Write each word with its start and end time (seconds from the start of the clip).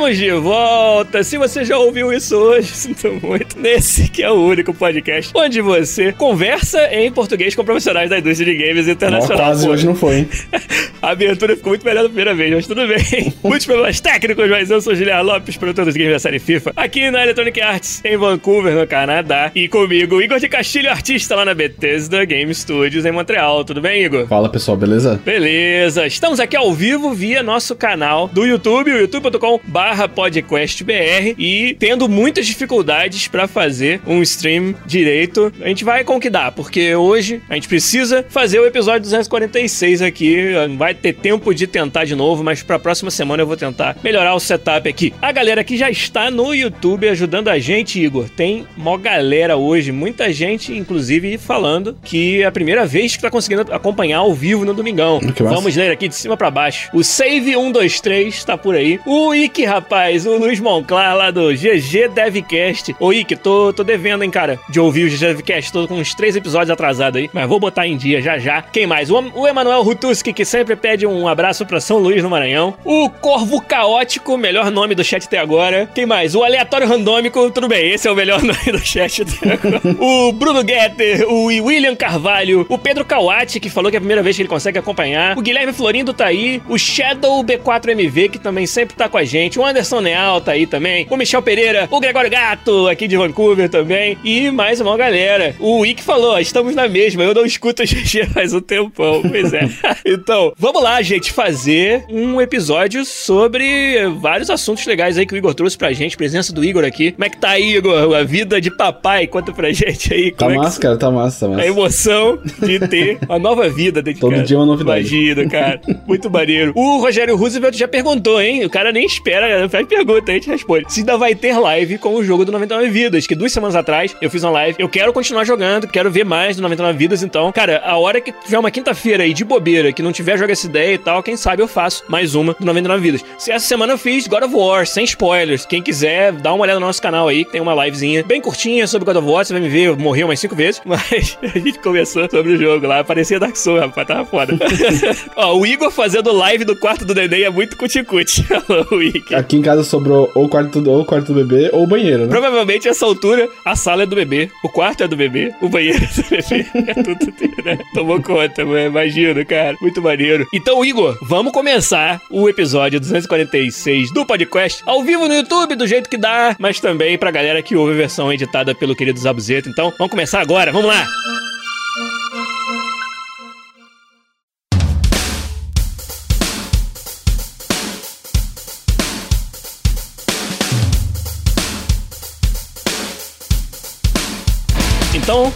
Estamos 0.00 0.16
de 0.16 0.32
volta. 0.32 1.22
Se 1.22 1.36
você 1.36 1.62
já 1.62 1.76
ouviu 1.76 2.10
isso 2.10 2.34
hoje, 2.34 2.68
sinto 2.72 3.12
muito. 3.22 3.60
Nesse 3.60 4.08
que 4.08 4.22
é 4.22 4.30
o 4.30 4.46
único 4.46 4.72
podcast 4.72 5.30
onde 5.36 5.60
você 5.60 6.10
conversa 6.10 6.88
em 6.90 7.12
português 7.12 7.54
com 7.54 7.62
profissionais 7.62 8.08
da 8.08 8.18
indústria 8.18 8.50
de 8.50 8.66
games 8.66 8.88
internacional. 8.88 9.36
Não, 9.36 9.44
quase 9.44 9.68
hoje 9.68 9.84
não 9.84 9.94
foi, 9.94 10.20
hein? 10.20 10.28
A 11.02 11.10
abertura 11.10 11.56
ficou 11.56 11.70
muito 11.70 11.84
melhor 11.84 12.02
da 12.02 12.08
primeira 12.08 12.34
vez, 12.34 12.52
mas 12.52 12.66
tudo 12.66 12.86
bem. 12.86 13.32
Muitos 13.42 13.66
problemas 13.66 14.00
técnicos, 14.00 14.50
mas 14.50 14.70
eu 14.70 14.82
sou 14.82 14.94
Juliano 14.94 15.24
Lopes, 15.24 15.56
produtor 15.56 15.86
dos 15.86 15.96
games 15.96 16.12
da 16.12 16.18
série 16.18 16.38
FIFA, 16.38 16.72
aqui 16.76 17.10
na 17.10 17.22
Electronic 17.22 17.58
Arts, 17.60 18.04
em 18.04 18.18
Vancouver, 18.18 18.74
no 18.74 18.86
Canadá. 18.86 19.50
E 19.54 19.66
comigo, 19.66 20.20
Igor 20.20 20.38
de 20.38 20.48
Castilho, 20.48 20.90
artista 20.90 21.34
lá 21.34 21.44
na 21.44 21.54
Bethesda 21.54 22.22
Game 22.26 22.54
Studios, 22.54 23.06
em 23.06 23.12
Montreal. 23.12 23.64
Tudo 23.64 23.80
bem, 23.80 24.04
Igor? 24.04 24.26
Fala, 24.26 24.50
pessoal, 24.50 24.76
beleza? 24.76 25.18
Beleza, 25.24 26.06
estamos 26.06 26.38
aqui 26.38 26.54
ao 26.54 26.72
vivo 26.74 27.14
via 27.14 27.42
nosso 27.42 27.74
canal 27.74 28.28
do 28.28 28.44
YouTube, 28.44 28.90
youtube.com 28.90 29.58
barra 29.90 30.08
podcastbr 30.08 31.34
e 31.36 31.74
tendo 31.76 32.08
muitas 32.08 32.46
dificuldades 32.46 33.26
para 33.26 33.48
fazer 33.48 34.00
um 34.06 34.22
stream 34.22 34.72
direito. 34.86 35.52
A 35.60 35.66
gente 35.66 35.82
vai 35.82 36.04
com 36.04 36.20
que 36.20 36.30
dá, 36.30 36.52
porque 36.52 36.94
hoje 36.94 37.42
a 37.48 37.54
gente 37.54 37.66
precisa 37.66 38.24
fazer 38.28 38.60
o 38.60 38.66
episódio 38.66 39.00
246 39.00 40.00
aqui, 40.00 40.52
vai 40.78 40.94
ter 40.94 41.12
tempo 41.14 41.52
de 41.52 41.66
tentar 41.66 42.04
de 42.04 42.14
novo, 42.14 42.44
mas 42.44 42.62
pra 42.62 42.78
próxima 42.78 43.10
semana 43.10 43.42
eu 43.42 43.48
vou 43.48 43.56
tentar 43.56 43.96
melhorar 44.00 44.32
o 44.36 44.38
setup 44.38 44.88
aqui. 44.88 45.12
A 45.20 45.32
galera 45.32 45.64
que 45.64 45.76
já 45.76 45.90
está 45.90 46.30
no 46.30 46.54
YouTube 46.54 47.08
ajudando 47.08 47.48
a 47.48 47.58
gente, 47.58 48.00
Igor, 48.00 48.28
tem 48.28 48.68
mó 48.76 48.96
galera 48.96 49.56
hoje, 49.56 49.90
muita 49.90 50.32
gente 50.32 50.72
inclusive 50.72 51.36
falando 51.36 51.98
que 52.04 52.42
é 52.42 52.46
a 52.46 52.52
primeira 52.52 52.86
vez 52.86 53.16
que 53.16 53.22
tá 53.22 53.30
conseguindo 53.30 53.62
acompanhar 53.74 54.18
ao 54.18 54.32
vivo 54.32 54.64
no 54.64 54.72
domingão. 54.72 55.18
Vamos 55.40 55.74
ler 55.74 55.90
aqui 55.90 56.06
de 56.06 56.14
cima 56.14 56.36
pra 56.36 56.48
baixo. 56.48 56.90
O 56.94 57.02
Save 57.02 57.54
123 57.54 58.44
tá 58.44 58.56
por 58.56 58.76
aí. 58.76 59.00
O 59.04 59.34
Ike, 59.34 59.64
rapaz, 59.80 60.26
o 60.26 60.36
Luiz 60.36 60.60
Monclar 60.60 61.16
lá 61.16 61.30
do 61.30 61.48
GG 61.54 62.08
Devcast. 62.14 62.94
Ô 63.00 63.12
Ike, 63.12 63.34
tô, 63.34 63.72
tô 63.72 63.82
devendo, 63.82 64.22
hein, 64.22 64.30
cara, 64.30 64.58
de 64.68 64.78
ouvir 64.78 65.06
o 65.06 65.10
GG 65.10 65.34
Devcast. 65.34 65.72
Tô 65.72 65.88
com 65.88 65.94
uns 65.94 66.14
três 66.14 66.36
episódios 66.36 66.70
atrasados 66.70 67.18
aí, 67.18 67.30
mas 67.32 67.48
vou 67.48 67.58
botar 67.58 67.86
em 67.86 67.96
dia 67.96 68.20
já 68.20 68.38
já. 68.38 68.60
Quem 68.60 68.86
mais? 68.86 69.10
O, 69.10 69.18
o 69.34 69.48
Emanuel 69.48 69.82
Rutuski, 69.82 70.34
que 70.34 70.44
sempre 70.44 70.76
pede 70.76 71.06
um 71.06 71.26
abraço 71.26 71.64
pra 71.64 71.80
São 71.80 71.98
Luís, 71.98 72.22
no 72.22 72.28
Maranhão. 72.28 72.74
O 72.84 73.08
Corvo 73.08 73.60
Caótico, 73.62 74.36
melhor 74.36 74.70
nome 74.70 74.94
do 74.94 75.02
chat 75.02 75.24
até 75.24 75.38
agora. 75.38 75.88
Quem 75.94 76.04
mais? 76.04 76.34
O 76.34 76.44
Aleatório 76.44 76.86
Randômico, 76.86 77.50
tudo 77.50 77.66
bem, 77.66 77.92
esse 77.92 78.06
é 78.06 78.12
o 78.12 78.14
melhor 78.14 78.42
nome 78.44 78.72
do 78.72 78.78
chat 78.78 79.22
até 79.22 79.54
agora. 79.54 79.80
o 79.98 80.32
Bruno 80.32 80.60
Getter, 80.60 81.26
o 81.26 81.46
William 81.46 81.96
Carvalho, 81.96 82.66
o 82.68 82.76
Pedro 82.76 83.04
Kawati, 83.04 83.58
que 83.58 83.70
falou 83.70 83.90
que 83.90 83.96
é 83.96 83.98
a 83.98 84.00
primeira 84.00 84.22
vez 84.22 84.36
que 84.36 84.42
ele 84.42 84.48
consegue 84.48 84.78
acompanhar. 84.78 85.38
O 85.38 85.42
Guilherme 85.42 85.72
Florindo 85.72 86.12
tá 86.12 86.26
aí. 86.26 86.60
O 86.68 86.76
Shadow 86.76 87.42
B4MV, 87.42 88.30
que 88.30 88.38
também 88.38 88.66
sempre 88.66 88.94
tá 88.94 89.08
com 89.08 89.16
a 89.16 89.24
gente. 89.24 89.58
O 89.58 89.64
Anderson 89.70 90.00
Neal 90.00 90.40
tá 90.40 90.52
aí 90.52 90.66
também. 90.66 91.06
O 91.08 91.16
Michel 91.16 91.40
Pereira. 91.42 91.86
O 91.90 92.00
Gregório 92.00 92.30
Gato, 92.30 92.88
aqui 92.88 93.06
de 93.06 93.16
Vancouver 93.16 93.68
também. 93.68 94.18
E 94.24 94.50
mais 94.50 94.80
uma 94.80 94.96
galera. 94.96 95.54
O 95.60 95.78
Wick 95.78 96.02
falou: 96.02 96.32
ó, 96.32 96.38
estamos 96.40 96.74
na 96.74 96.88
mesma. 96.88 97.22
Eu 97.22 97.32
não 97.32 97.44
escuto 97.46 97.82
a 97.82 97.84
GG 97.86 98.26
faz 98.34 98.52
um 98.52 98.60
tempão. 98.60 99.22
Pois 99.22 99.52
é. 99.52 99.68
então, 100.04 100.52
vamos 100.58 100.82
lá, 100.82 101.00
gente, 101.02 101.32
fazer 101.32 102.04
um 102.10 102.40
episódio 102.40 103.04
sobre 103.04 104.08
vários 104.18 104.50
assuntos 104.50 104.84
legais 104.86 105.16
aí 105.16 105.24
que 105.24 105.34
o 105.34 105.36
Igor 105.36 105.54
trouxe 105.54 105.78
pra 105.78 105.92
gente. 105.92 106.16
Presença 106.16 106.52
do 106.52 106.64
Igor 106.64 106.84
aqui. 106.84 107.12
Como 107.12 107.24
é 107.24 107.30
que 107.30 107.38
tá 107.38 107.50
aí, 107.50 107.76
Igor? 107.76 108.14
A 108.14 108.24
vida 108.24 108.60
de 108.60 108.70
papai. 108.70 109.26
Conta 109.28 109.52
pra 109.52 109.72
gente 109.72 110.12
aí. 110.12 110.32
Tá 110.32 110.46
Como 110.46 110.50
é 110.50 110.54
que 110.54 110.60
massa, 110.64 110.80
cara, 110.80 110.96
tá 110.96 111.10
massa, 111.10 111.46
tá 111.46 111.46
a 111.46 111.56
massa. 111.56 111.68
emoção 111.68 112.38
de 112.60 112.80
ter 112.88 113.18
uma 113.28 113.38
nova 113.38 113.68
vida 113.68 114.02
dentro 114.02 114.14
de 114.14 114.20
Todo 114.20 114.42
dia 114.42 114.56
é 114.56 114.58
uma 114.58 114.66
novidade. 114.66 115.14
Imagina, 115.14 115.48
cara. 115.48 115.80
Muito 116.06 116.28
maneiro. 116.28 116.72
O 116.74 116.98
Rogério 116.98 117.36
Roosevelt 117.36 117.76
já 117.76 117.86
perguntou, 117.86 118.40
hein? 118.40 118.64
O 118.64 118.70
cara 118.70 118.90
nem 118.90 119.06
espera, 119.06 119.59
faz 119.68 119.86
pergunta, 119.86 120.30
a 120.30 120.34
gente 120.34 120.48
responde. 120.48 120.92
Se 120.92 121.00
ainda 121.00 121.16
vai 121.16 121.34
ter 121.34 121.58
live 121.58 121.98
com 121.98 122.14
o 122.14 122.24
jogo 122.24 122.44
do 122.44 122.52
99 122.52 122.88
Vidas, 122.90 123.26
que 123.26 123.34
duas 123.34 123.52
semanas 123.52 123.76
atrás 123.76 124.16
eu 124.20 124.30
fiz 124.30 124.42
uma 124.42 124.52
live. 124.52 124.76
Eu 124.78 124.88
quero 124.88 125.12
continuar 125.12 125.44
jogando, 125.44 125.88
quero 125.88 126.10
ver 126.10 126.24
mais 126.24 126.56
do 126.56 126.62
99 126.62 126.98
Vidas, 126.98 127.22
então, 127.22 127.50
cara, 127.52 127.82
a 127.84 127.96
hora 127.96 128.20
que 128.20 128.32
tiver 128.32 128.58
uma 128.58 128.70
quinta-feira 128.70 129.24
aí 129.24 129.34
de 129.34 129.44
bobeira, 129.44 129.92
que 129.92 130.02
não 130.02 130.12
tiver 130.12 130.38
jogo 130.38 130.52
essa 130.52 130.66
ideia 130.66 130.94
e 130.94 130.98
tal, 130.98 131.22
quem 131.22 131.36
sabe 131.36 131.62
eu 131.62 131.68
faço 131.68 132.04
mais 132.08 132.34
uma 132.34 132.54
do 132.58 132.64
99 132.64 133.02
Vidas. 133.02 133.24
Se 133.38 133.50
essa 133.50 133.66
semana 133.66 133.92
eu 133.92 133.98
fiz 133.98 134.26
God 134.26 134.44
of 134.44 134.54
War, 134.54 134.86
sem 134.86 135.04
spoilers. 135.04 135.66
Quem 135.66 135.82
quiser, 135.82 136.32
dá 136.32 136.52
uma 136.52 136.62
olhada 136.62 136.80
no 136.80 136.86
nosso 136.86 137.02
canal 137.02 137.28
aí, 137.28 137.44
que 137.44 137.52
tem 137.52 137.60
uma 137.60 137.74
livezinha 137.84 138.24
bem 138.24 138.40
curtinha 138.40 138.86
sobre 138.86 139.04
God 139.04 139.16
of 139.16 139.28
War, 139.28 139.44
você 139.44 139.52
vai 139.52 139.62
me 139.62 139.68
ver, 139.68 139.88
eu 139.88 139.96
morri 139.96 140.24
umas 140.24 140.40
cinco 140.40 140.54
vezes, 140.54 140.80
mas 140.86 141.38
a 141.42 141.58
gente 141.58 141.78
conversou 141.78 142.28
sobre 142.30 142.52
o 142.52 142.56
jogo 142.56 142.86
lá, 142.86 143.02
parecia 143.04 143.38
Dark 143.38 143.56
Souls, 143.56 143.80
rapaz, 143.80 144.06
tava 144.06 144.24
foda. 144.24 144.54
Ó, 145.36 145.58
o 145.58 145.66
Igor 145.66 145.90
fazendo 145.90 146.32
live 146.32 146.64
do 146.64 146.76
quarto 146.76 147.04
do 147.04 147.14
neném 147.14 147.42
é 147.42 147.50
muito 147.50 147.76
cuticute. 147.76 148.46
Alô, 148.50 149.02
Igor. 149.02 149.38
Aqui 149.50 149.56
em 149.56 149.62
casa 149.62 149.82
sobrou 149.82 150.30
ou 150.32 150.44
o 150.44 150.48
quarto 150.48 150.80
do, 150.80 150.92
ou 150.92 151.04
quarto 151.04 151.32
do 151.32 151.44
bebê 151.44 151.70
ou 151.72 151.82
o 151.82 151.86
banheiro, 151.88 152.22
né? 152.22 152.28
Provavelmente, 152.28 152.86
essa 152.86 153.04
altura, 153.04 153.48
a 153.64 153.74
sala 153.74 154.04
é 154.04 154.06
do 154.06 154.14
bebê, 154.14 154.48
o 154.62 154.68
quarto 154.68 155.02
é 155.02 155.08
do 155.08 155.16
bebê, 155.16 155.52
o 155.60 155.68
banheiro 155.68 155.98
é 155.98 156.22
do 156.22 156.30
bebê. 156.30 156.66
É 156.86 156.94
tudo, 156.94 157.64
né? 157.64 157.76
Tomou 157.92 158.22
conta, 158.22 158.64
mano. 158.64 158.86
Imagina, 158.86 159.44
cara. 159.44 159.76
Muito 159.82 160.00
maneiro. 160.00 160.46
Então, 160.54 160.84
Igor, 160.84 161.18
vamos 161.20 161.52
começar 161.52 162.20
o 162.30 162.48
episódio 162.48 163.00
246 163.00 164.12
do 164.12 164.24
podcast 164.24 164.84
ao 164.86 165.02
vivo 165.02 165.26
no 165.26 165.34
YouTube, 165.34 165.74
do 165.74 165.84
jeito 165.84 166.08
que 166.08 166.16
dá, 166.16 166.54
mas 166.56 166.78
também 166.78 167.18
pra 167.18 167.32
galera 167.32 167.60
que 167.60 167.74
ouve 167.74 167.94
a 167.94 167.96
versão 167.96 168.32
editada 168.32 168.72
pelo 168.72 168.94
querido 168.94 169.18
Zabuzeta. 169.18 169.68
Então, 169.68 169.92
vamos 169.98 170.12
começar 170.12 170.40
agora. 170.40 170.70
Vamos 170.70 170.86
lá. 170.86 171.04